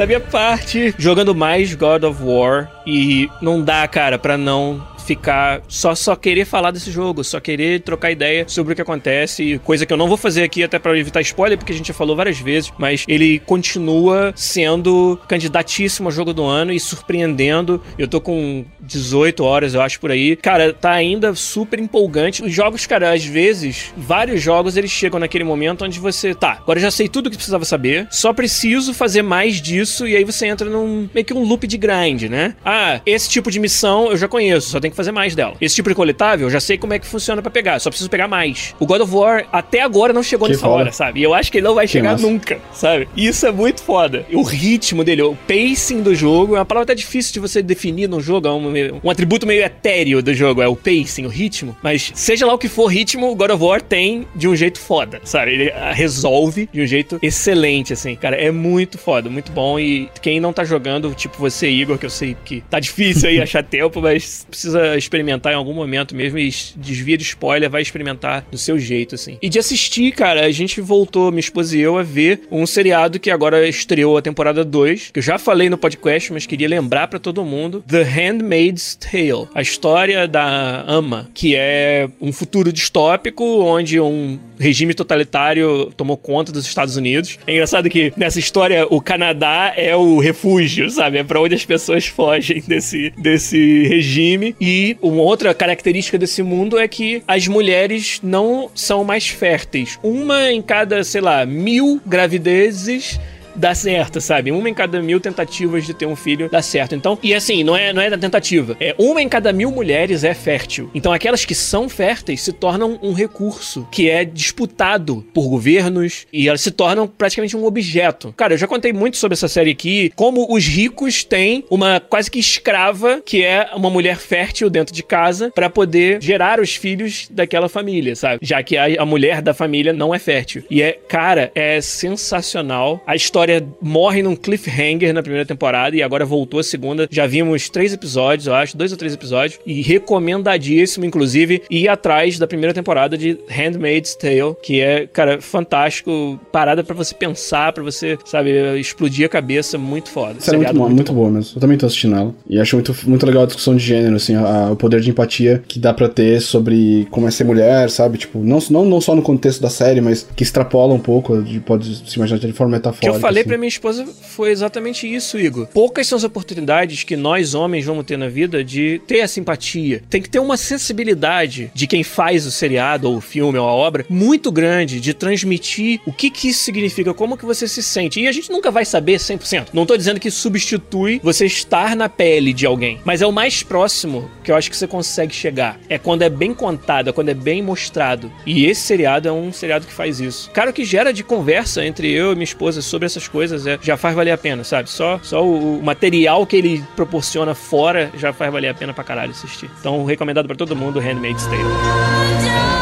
da 0.00 0.06
minha 0.06 0.18
parte, 0.18 0.94
jogando 0.96 1.34
mais 1.34 1.74
God 1.74 2.04
of 2.04 2.22
War 2.22 2.70
e 2.86 3.28
não 3.38 3.60
dá, 3.60 3.86
cara, 3.86 4.18
pra 4.18 4.38
não 4.38 4.80
ficar 5.04 5.62
só 5.68 5.94
só 5.94 6.16
querer 6.16 6.44
falar 6.44 6.70
desse 6.70 6.90
jogo, 6.90 7.22
só 7.24 7.40
querer 7.40 7.80
trocar 7.80 8.10
ideia 8.10 8.44
sobre 8.46 8.72
o 8.72 8.76
que 8.76 8.82
acontece, 8.82 9.60
coisa 9.64 9.84
que 9.84 9.92
eu 9.92 9.96
não 9.96 10.08
vou 10.08 10.16
fazer 10.16 10.42
aqui 10.42 10.62
até 10.62 10.78
pra 10.78 10.96
evitar 10.98 11.20
spoiler, 11.20 11.58
porque 11.58 11.72
a 11.72 11.76
gente 11.76 11.88
já 11.88 11.94
falou 11.94 12.16
várias 12.16 12.38
vezes, 12.38 12.72
mas 12.78 13.04
ele 13.08 13.38
continua 13.40 14.32
sendo 14.36 15.18
candidatíssimo 15.28 16.08
ao 16.08 16.12
jogo 16.12 16.32
do 16.32 16.44
ano 16.44 16.72
e 16.72 16.80
surpreendendo. 16.80 17.82
Eu 17.98 18.08
tô 18.08 18.20
com 18.20 18.64
18 18.80 19.44
horas, 19.44 19.74
eu 19.74 19.80
acho 19.80 20.00
por 20.00 20.10
aí. 20.10 20.36
Cara, 20.36 20.72
tá 20.72 20.92
ainda 20.92 21.34
super 21.34 21.78
empolgante. 21.78 22.42
Os 22.42 22.52
jogos, 22.52 22.86
cara, 22.86 23.12
às 23.12 23.24
vezes, 23.24 23.92
vários 23.96 24.42
jogos 24.42 24.76
eles 24.76 24.90
chegam 24.90 25.20
naquele 25.20 25.44
momento 25.44 25.84
onde 25.84 25.98
você, 25.98 26.34
tá, 26.34 26.58
agora 26.60 26.78
eu 26.78 26.82
já 26.82 26.90
sei 26.90 27.08
tudo 27.08 27.26
o 27.26 27.30
que 27.30 27.36
precisava 27.36 27.64
saber, 27.64 28.08
só 28.10 28.32
preciso 28.32 28.92
fazer 28.94 29.22
mais 29.22 29.60
disso 29.60 30.06
e 30.06 30.16
aí 30.16 30.24
você 30.24 30.46
entra 30.46 30.68
num 30.68 31.08
meio 31.14 31.24
que 31.24 31.34
um 31.34 31.44
loop 31.44 31.66
de 31.66 31.76
grind, 31.76 32.24
né? 32.24 32.54
Ah, 32.64 33.00
esse 33.06 33.28
tipo 33.28 33.50
de 33.50 33.60
missão 33.60 34.10
eu 34.10 34.16
já 34.16 34.28
conheço, 34.28 34.70
só 34.70 34.80
tem 34.80 34.89
que 34.90 34.96
fazer 34.96 35.12
mais 35.12 35.34
dela. 35.34 35.54
Esse 35.60 35.74
tipo 35.74 35.88
de 35.88 35.94
coletável, 35.94 36.46
eu 36.46 36.50
já 36.50 36.60
sei 36.60 36.76
como 36.78 36.92
é 36.92 36.98
que 36.98 37.06
funciona 37.06 37.40
pra 37.42 37.50
pegar, 37.50 37.78
só 37.78 37.90
preciso 37.90 38.10
pegar 38.10 38.28
mais. 38.28 38.74
O 38.78 38.86
God 38.86 39.00
of 39.02 39.14
War 39.14 39.46
até 39.52 39.80
agora 39.80 40.12
não 40.12 40.22
chegou 40.22 40.46
Que 40.46 40.52
nessa 40.54 40.66
foda. 40.66 40.74
hora, 40.74 40.92
sabe? 40.92 41.20
E 41.20 41.22
eu 41.22 41.34
acho 41.34 41.50
que 41.50 41.58
ele 41.58 41.66
não 41.66 41.74
vai 41.74 41.86
Que 41.86 41.92
chegar 41.92 42.12
massa. 42.12 42.26
nunca, 42.26 42.58
sabe? 42.72 43.08
E 43.16 43.26
Isso 43.26 43.46
é 43.46 43.52
muito 43.52 43.82
foda. 43.82 44.26
O 44.32 44.42
ritmo 44.42 45.04
dele, 45.04 45.22
o 45.22 45.36
pacing 45.46 46.02
do 46.02 46.14
jogo, 46.14 46.56
é 46.56 46.58
uma 46.58 46.64
palavra 46.64 46.84
até 46.84 46.94
difícil 46.94 47.32
de 47.32 47.40
você 47.40 47.62
definir 47.62 48.08
num 48.08 48.20
jogo, 48.20 48.48
é 48.48 48.52
um, 48.52 48.72
um 49.04 49.10
atributo 49.10 49.46
meio 49.46 49.62
etéreo 49.62 50.22
do 50.22 50.34
jogo, 50.34 50.60
é 50.62 50.68
o 50.68 50.74
pacing, 50.76 51.24
o 51.26 51.28
ritmo. 51.28 51.76
Mas 51.82 52.10
seja 52.14 52.44
lá 52.46 52.52
o 52.54 52.58
que 52.58 52.68
for 52.68 52.86
ritmo, 52.86 53.30
o 53.30 53.34
God 53.36 53.50
of 53.50 53.62
War 53.62 53.80
tem 53.82 54.26
de 54.34 54.48
um 54.48 54.56
jeito 54.56 54.78
foda, 54.80 55.20
sabe? 55.24 55.52
Ele 55.52 55.70
ah, 55.70 55.92
resolve 55.92 56.68
de 56.72 56.80
um 56.82 56.86
jeito 56.86 57.18
excelente, 57.22 57.92
assim. 57.92 58.16
Cara, 58.16 58.36
é 58.36 58.50
muito 58.50 58.98
foda, 58.98 59.28
muito 59.30 59.52
bom. 59.52 59.78
E 59.78 60.08
quem 60.20 60.40
não 60.40 60.52
tá 60.52 60.64
jogando, 60.64 61.14
tipo 61.14 61.38
você, 61.38 61.68
Igor, 61.70 61.98
que 61.98 62.06
eu 62.06 62.10
sei 62.10 62.36
que 62.44 62.60
tá 62.68 62.80
difícil 62.80 63.28
aí 63.28 63.40
achar 63.42 63.62
tempo, 63.62 64.00
mas 64.00 64.46
precisa 64.48 64.79
experimentar 64.96 65.52
em 65.52 65.56
algum 65.56 65.72
momento 65.72 66.14
mesmo 66.14 66.38
e 66.38 66.50
desvia 66.76 67.16
de 67.16 67.24
spoiler, 67.24 67.70
vai 67.70 67.82
experimentar 67.82 68.46
do 68.50 68.58
seu 68.58 68.78
jeito, 68.78 69.14
assim. 69.14 69.38
E 69.40 69.48
de 69.48 69.58
assistir, 69.58 70.12
cara, 70.12 70.44
a 70.44 70.50
gente 70.50 70.80
voltou, 70.80 71.30
minha 71.30 71.40
esposa 71.40 71.76
e 71.76 71.80
eu, 71.80 71.98
a 71.98 72.02
ver 72.02 72.42
um 72.50 72.66
seriado 72.66 73.18
que 73.18 73.30
agora 73.30 73.66
estreou 73.68 74.16
a 74.16 74.22
temporada 74.22 74.64
2, 74.64 75.10
que 75.12 75.18
eu 75.18 75.22
já 75.22 75.38
falei 75.38 75.68
no 75.68 75.78
podcast, 75.78 76.32
mas 76.32 76.46
queria 76.46 76.68
lembrar 76.68 77.08
pra 77.08 77.18
todo 77.18 77.44
mundo: 77.44 77.84
The 77.86 78.02
Handmaid's 78.02 78.94
Tale. 78.96 79.48
A 79.54 79.62
história 79.62 80.26
da 80.26 80.84
Ama, 80.86 81.30
que 81.34 81.54
é 81.56 82.08
um 82.20 82.32
futuro 82.32 82.72
distópico 82.72 83.44
onde 83.44 84.00
um 84.00 84.38
regime 84.58 84.94
totalitário 84.94 85.92
tomou 85.96 86.16
conta 86.16 86.52
dos 86.52 86.66
Estados 86.66 86.96
Unidos. 86.96 87.38
É 87.46 87.52
engraçado 87.52 87.88
que 87.88 88.12
nessa 88.16 88.38
história 88.38 88.86
o 88.88 89.00
Canadá 89.00 89.72
é 89.76 89.96
o 89.96 90.18
refúgio, 90.18 90.90
sabe? 90.90 91.18
É 91.18 91.24
pra 91.24 91.40
onde 91.40 91.54
as 91.54 91.64
pessoas 91.64 92.06
fogem 92.06 92.62
desse, 92.68 93.12
desse 93.16 93.84
regime. 93.84 94.54
E 94.60 94.69
uma 95.00 95.22
outra 95.22 95.54
característica 95.54 96.18
desse 96.18 96.42
mundo 96.42 96.78
é 96.78 96.86
que 96.86 97.22
as 97.26 97.46
mulheres 97.46 98.20
não 98.22 98.70
são 98.74 99.04
mais 99.04 99.28
férteis. 99.28 99.98
Uma 100.02 100.50
em 100.50 100.62
cada, 100.62 101.02
sei 101.04 101.20
lá, 101.20 101.44
mil 101.46 102.00
gravidezes 102.06 103.18
dá 103.54 103.74
certo, 103.74 104.20
sabe? 104.20 104.50
Uma 104.52 104.68
em 104.68 104.74
cada 104.74 105.00
mil 105.00 105.20
tentativas 105.20 105.86
de 105.86 105.94
ter 105.94 106.06
um 106.06 106.16
filho 106.16 106.48
dá 106.50 106.62
certo. 106.62 106.94
Então, 106.94 107.18
e 107.22 107.34
assim, 107.34 107.62
não 107.64 107.76
é, 107.76 107.92
não 107.92 108.02
é 108.02 108.10
da 108.10 108.18
tentativa. 108.18 108.76
É 108.80 108.94
uma 108.98 109.22
em 109.22 109.28
cada 109.28 109.52
mil 109.52 109.70
mulheres 109.70 110.24
é 110.24 110.34
fértil. 110.34 110.90
Então, 110.94 111.12
aquelas 111.12 111.44
que 111.44 111.54
são 111.54 111.88
férteis 111.88 112.42
se 112.42 112.52
tornam 112.52 112.98
um 113.02 113.12
recurso 113.12 113.86
que 113.90 114.08
é 114.08 114.24
disputado 114.24 115.24
por 115.34 115.48
governos 115.48 116.26
e 116.32 116.48
elas 116.48 116.60
se 116.60 116.70
tornam 116.70 117.06
praticamente 117.06 117.56
um 117.56 117.64
objeto. 117.64 118.32
Cara, 118.36 118.54
eu 118.54 118.58
já 118.58 118.66
contei 118.66 118.92
muito 118.92 119.16
sobre 119.16 119.34
essa 119.34 119.48
série 119.48 119.70
aqui, 119.70 120.12
como 120.14 120.46
os 120.52 120.66
ricos 120.66 121.24
têm 121.24 121.64
uma 121.70 122.00
quase 122.00 122.30
que 122.30 122.38
escrava 122.38 123.20
que 123.24 123.44
é 123.44 123.70
uma 123.74 123.90
mulher 123.90 124.16
fértil 124.16 124.70
dentro 124.70 124.94
de 124.94 125.02
casa 125.02 125.50
para 125.54 125.70
poder 125.70 126.22
gerar 126.22 126.60
os 126.60 126.76
filhos 126.76 127.28
daquela 127.30 127.68
família, 127.68 128.14
sabe? 128.16 128.40
Já 128.42 128.62
que 128.62 128.76
a, 128.76 129.02
a 129.02 129.06
mulher 129.06 129.42
da 129.42 129.54
família 129.54 129.92
não 129.92 130.14
é 130.14 130.18
fértil. 130.18 130.62
E 130.70 130.82
é, 130.82 130.92
cara, 131.08 131.50
é 131.54 131.80
sensacional. 131.80 133.02
A 133.06 133.16
história 133.16 133.39
morre 133.80 134.22
num 134.22 134.36
cliffhanger 134.36 135.12
na 135.12 135.22
primeira 135.22 135.46
temporada 135.46 135.96
e 135.96 136.02
agora 136.02 136.24
voltou 136.24 136.60
a 136.60 136.62
segunda. 136.62 137.08
Já 137.10 137.26
vimos 137.26 137.68
três 137.68 137.92
episódios, 137.92 138.46
eu 138.46 138.54
acho, 138.54 138.76
dois 138.76 138.92
ou 138.92 138.98
três 138.98 139.14
episódios. 139.14 139.58
E 139.66 139.82
recomendadíssimo, 139.82 141.04
inclusive, 141.04 141.62
ir 141.70 141.88
atrás 141.88 142.38
da 142.38 142.46
primeira 142.46 142.72
temporada 142.74 143.16
de 143.16 143.38
Handmaid's 143.48 144.14
Tale, 144.14 144.54
que 144.62 144.80
é, 144.80 145.06
cara, 145.06 145.40
fantástico. 145.40 146.38
Parada 146.52 146.82
pra 146.84 146.94
você 146.94 147.14
pensar, 147.14 147.72
pra 147.72 147.82
você, 147.82 148.18
sabe, 148.24 148.78
explodir 148.78 149.26
a 149.26 149.28
cabeça. 149.28 149.78
Muito 149.78 150.10
foda. 150.10 150.40
Série 150.40 150.56
é 150.56 150.58
muito, 150.58 150.68
Seriado 150.68 150.78
boa, 150.78 150.90
muito 150.90 151.12
boa 151.12 151.30
mesmo. 151.30 151.52
Eu 151.56 151.60
também 151.60 151.78
tô 151.78 151.86
assistindo 151.86 152.16
ela. 152.16 152.34
E 152.48 152.58
acho 152.60 152.76
muito, 152.76 152.94
muito 153.06 153.26
legal 153.26 153.42
a 153.42 153.46
discussão 153.46 153.74
de 153.76 153.84
gênero, 153.84 154.16
assim, 154.16 154.34
a- 154.34 154.70
o 154.72 154.76
poder 154.76 155.00
de 155.00 155.10
empatia 155.10 155.62
que 155.66 155.78
dá 155.78 155.92
pra 155.92 156.08
ter 156.08 156.40
sobre 156.40 157.06
como 157.10 157.26
é 157.26 157.30
ser 157.30 157.44
mulher, 157.44 157.90
sabe? 157.90 158.18
Tipo, 158.18 158.38
não, 158.40 158.58
não, 158.70 158.84
não 158.84 159.00
só 159.00 159.14
no 159.14 159.22
contexto 159.22 159.60
da 159.60 159.70
série, 159.70 160.00
mas 160.00 160.26
que 160.36 160.42
extrapola 160.42 160.94
um 160.94 160.98
pouco, 160.98 161.42
de, 161.42 161.60
pode 161.60 161.96
se 162.08 162.16
imaginar 162.16 162.38
de 162.38 162.52
forma 162.52 162.72
metafórica. 162.76 163.12
Falei 163.30 163.42
assim. 163.42 163.48
pra 163.48 163.58
minha 163.58 163.68
esposa 163.68 164.06
foi 164.06 164.50
exatamente 164.50 165.12
isso, 165.12 165.38
Igor. 165.38 165.66
Poucas 165.66 166.06
são 166.06 166.16
as 166.16 166.24
oportunidades 166.24 167.04
que 167.04 167.16
nós 167.16 167.54
homens 167.54 167.84
vamos 167.84 168.04
ter 168.04 168.16
na 168.16 168.28
vida 168.28 168.62
de 168.62 169.00
ter 169.06 169.20
a 169.20 169.28
simpatia. 169.28 170.02
Tem 170.08 170.20
que 170.20 170.28
ter 170.28 170.38
uma 170.38 170.56
sensibilidade 170.56 171.70
de 171.74 171.86
quem 171.86 172.02
faz 172.02 172.46
o 172.46 172.50
seriado, 172.50 173.08
ou 173.08 173.16
o 173.16 173.20
filme, 173.20 173.58
ou 173.58 173.68
a 173.68 173.72
obra, 173.72 174.04
muito 174.08 174.50
grande 174.50 175.00
de 175.00 175.14
transmitir 175.14 176.00
o 176.06 176.12
que 176.12 176.30
que 176.30 176.48
isso 176.48 176.64
significa, 176.64 177.14
como 177.14 177.36
que 177.36 177.44
você 177.44 177.66
se 177.66 177.82
sente. 177.82 178.20
E 178.20 178.28
a 178.28 178.32
gente 178.32 178.50
nunca 178.50 178.70
vai 178.70 178.84
saber 178.84 179.18
100%. 179.18 179.68
Não 179.72 179.86
tô 179.86 179.96
dizendo 179.96 180.20
que 180.20 180.30
substitui 180.30 181.20
você 181.22 181.46
estar 181.46 181.96
na 181.96 182.08
pele 182.08 182.52
de 182.52 182.66
alguém, 182.66 183.00
mas 183.04 183.22
é 183.22 183.26
o 183.26 183.32
mais 183.32 183.62
próximo 183.62 184.30
que 184.42 184.50
eu 184.50 184.56
acho 184.56 184.70
que 184.70 184.76
você 184.76 184.86
consegue 184.86 185.34
chegar. 185.34 185.78
É 185.88 185.98
quando 185.98 186.22
é 186.22 186.28
bem 186.28 186.52
contado, 186.54 187.10
é 187.10 187.12
quando 187.12 187.28
é 187.28 187.34
bem 187.34 187.62
mostrado. 187.62 188.30
E 188.46 188.66
esse 188.66 188.82
seriado 188.82 189.28
é 189.28 189.32
um 189.32 189.52
seriado 189.52 189.86
que 189.86 189.92
faz 189.92 190.20
isso. 190.20 190.50
Cara, 190.50 190.70
o 190.70 190.72
que 190.72 190.84
gera 190.84 191.12
de 191.12 191.22
conversa 191.22 191.84
entre 191.84 192.10
eu 192.10 192.32
e 192.32 192.34
minha 192.34 192.44
esposa 192.44 192.82
sobre 192.82 193.06
essas 193.06 193.19
coisas 193.28 193.66
é, 193.66 193.78
já 193.80 193.96
faz 193.96 194.14
valer 194.14 194.32
a 194.32 194.38
pena, 194.38 194.64
sabe? 194.64 194.88
Só, 194.90 195.18
só 195.22 195.44
o, 195.44 195.78
o 195.78 195.82
material 195.82 196.46
que 196.46 196.56
ele 196.56 196.84
proporciona 196.96 197.54
fora 197.54 198.10
já 198.16 198.32
faz 198.32 198.52
valer 198.52 198.68
a 198.68 198.74
pena 198.74 198.92
pra 198.92 199.04
caralho 199.04 199.30
assistir. 199.30 199.70
Então, 199.80 200.04
recomendado 200.04 200.46
pra 200.46 200.56
todo 200.56 200.76
mundo, 200.76 200.98
Handmaid's 200.98 201.44
Tale. 201.46 202.79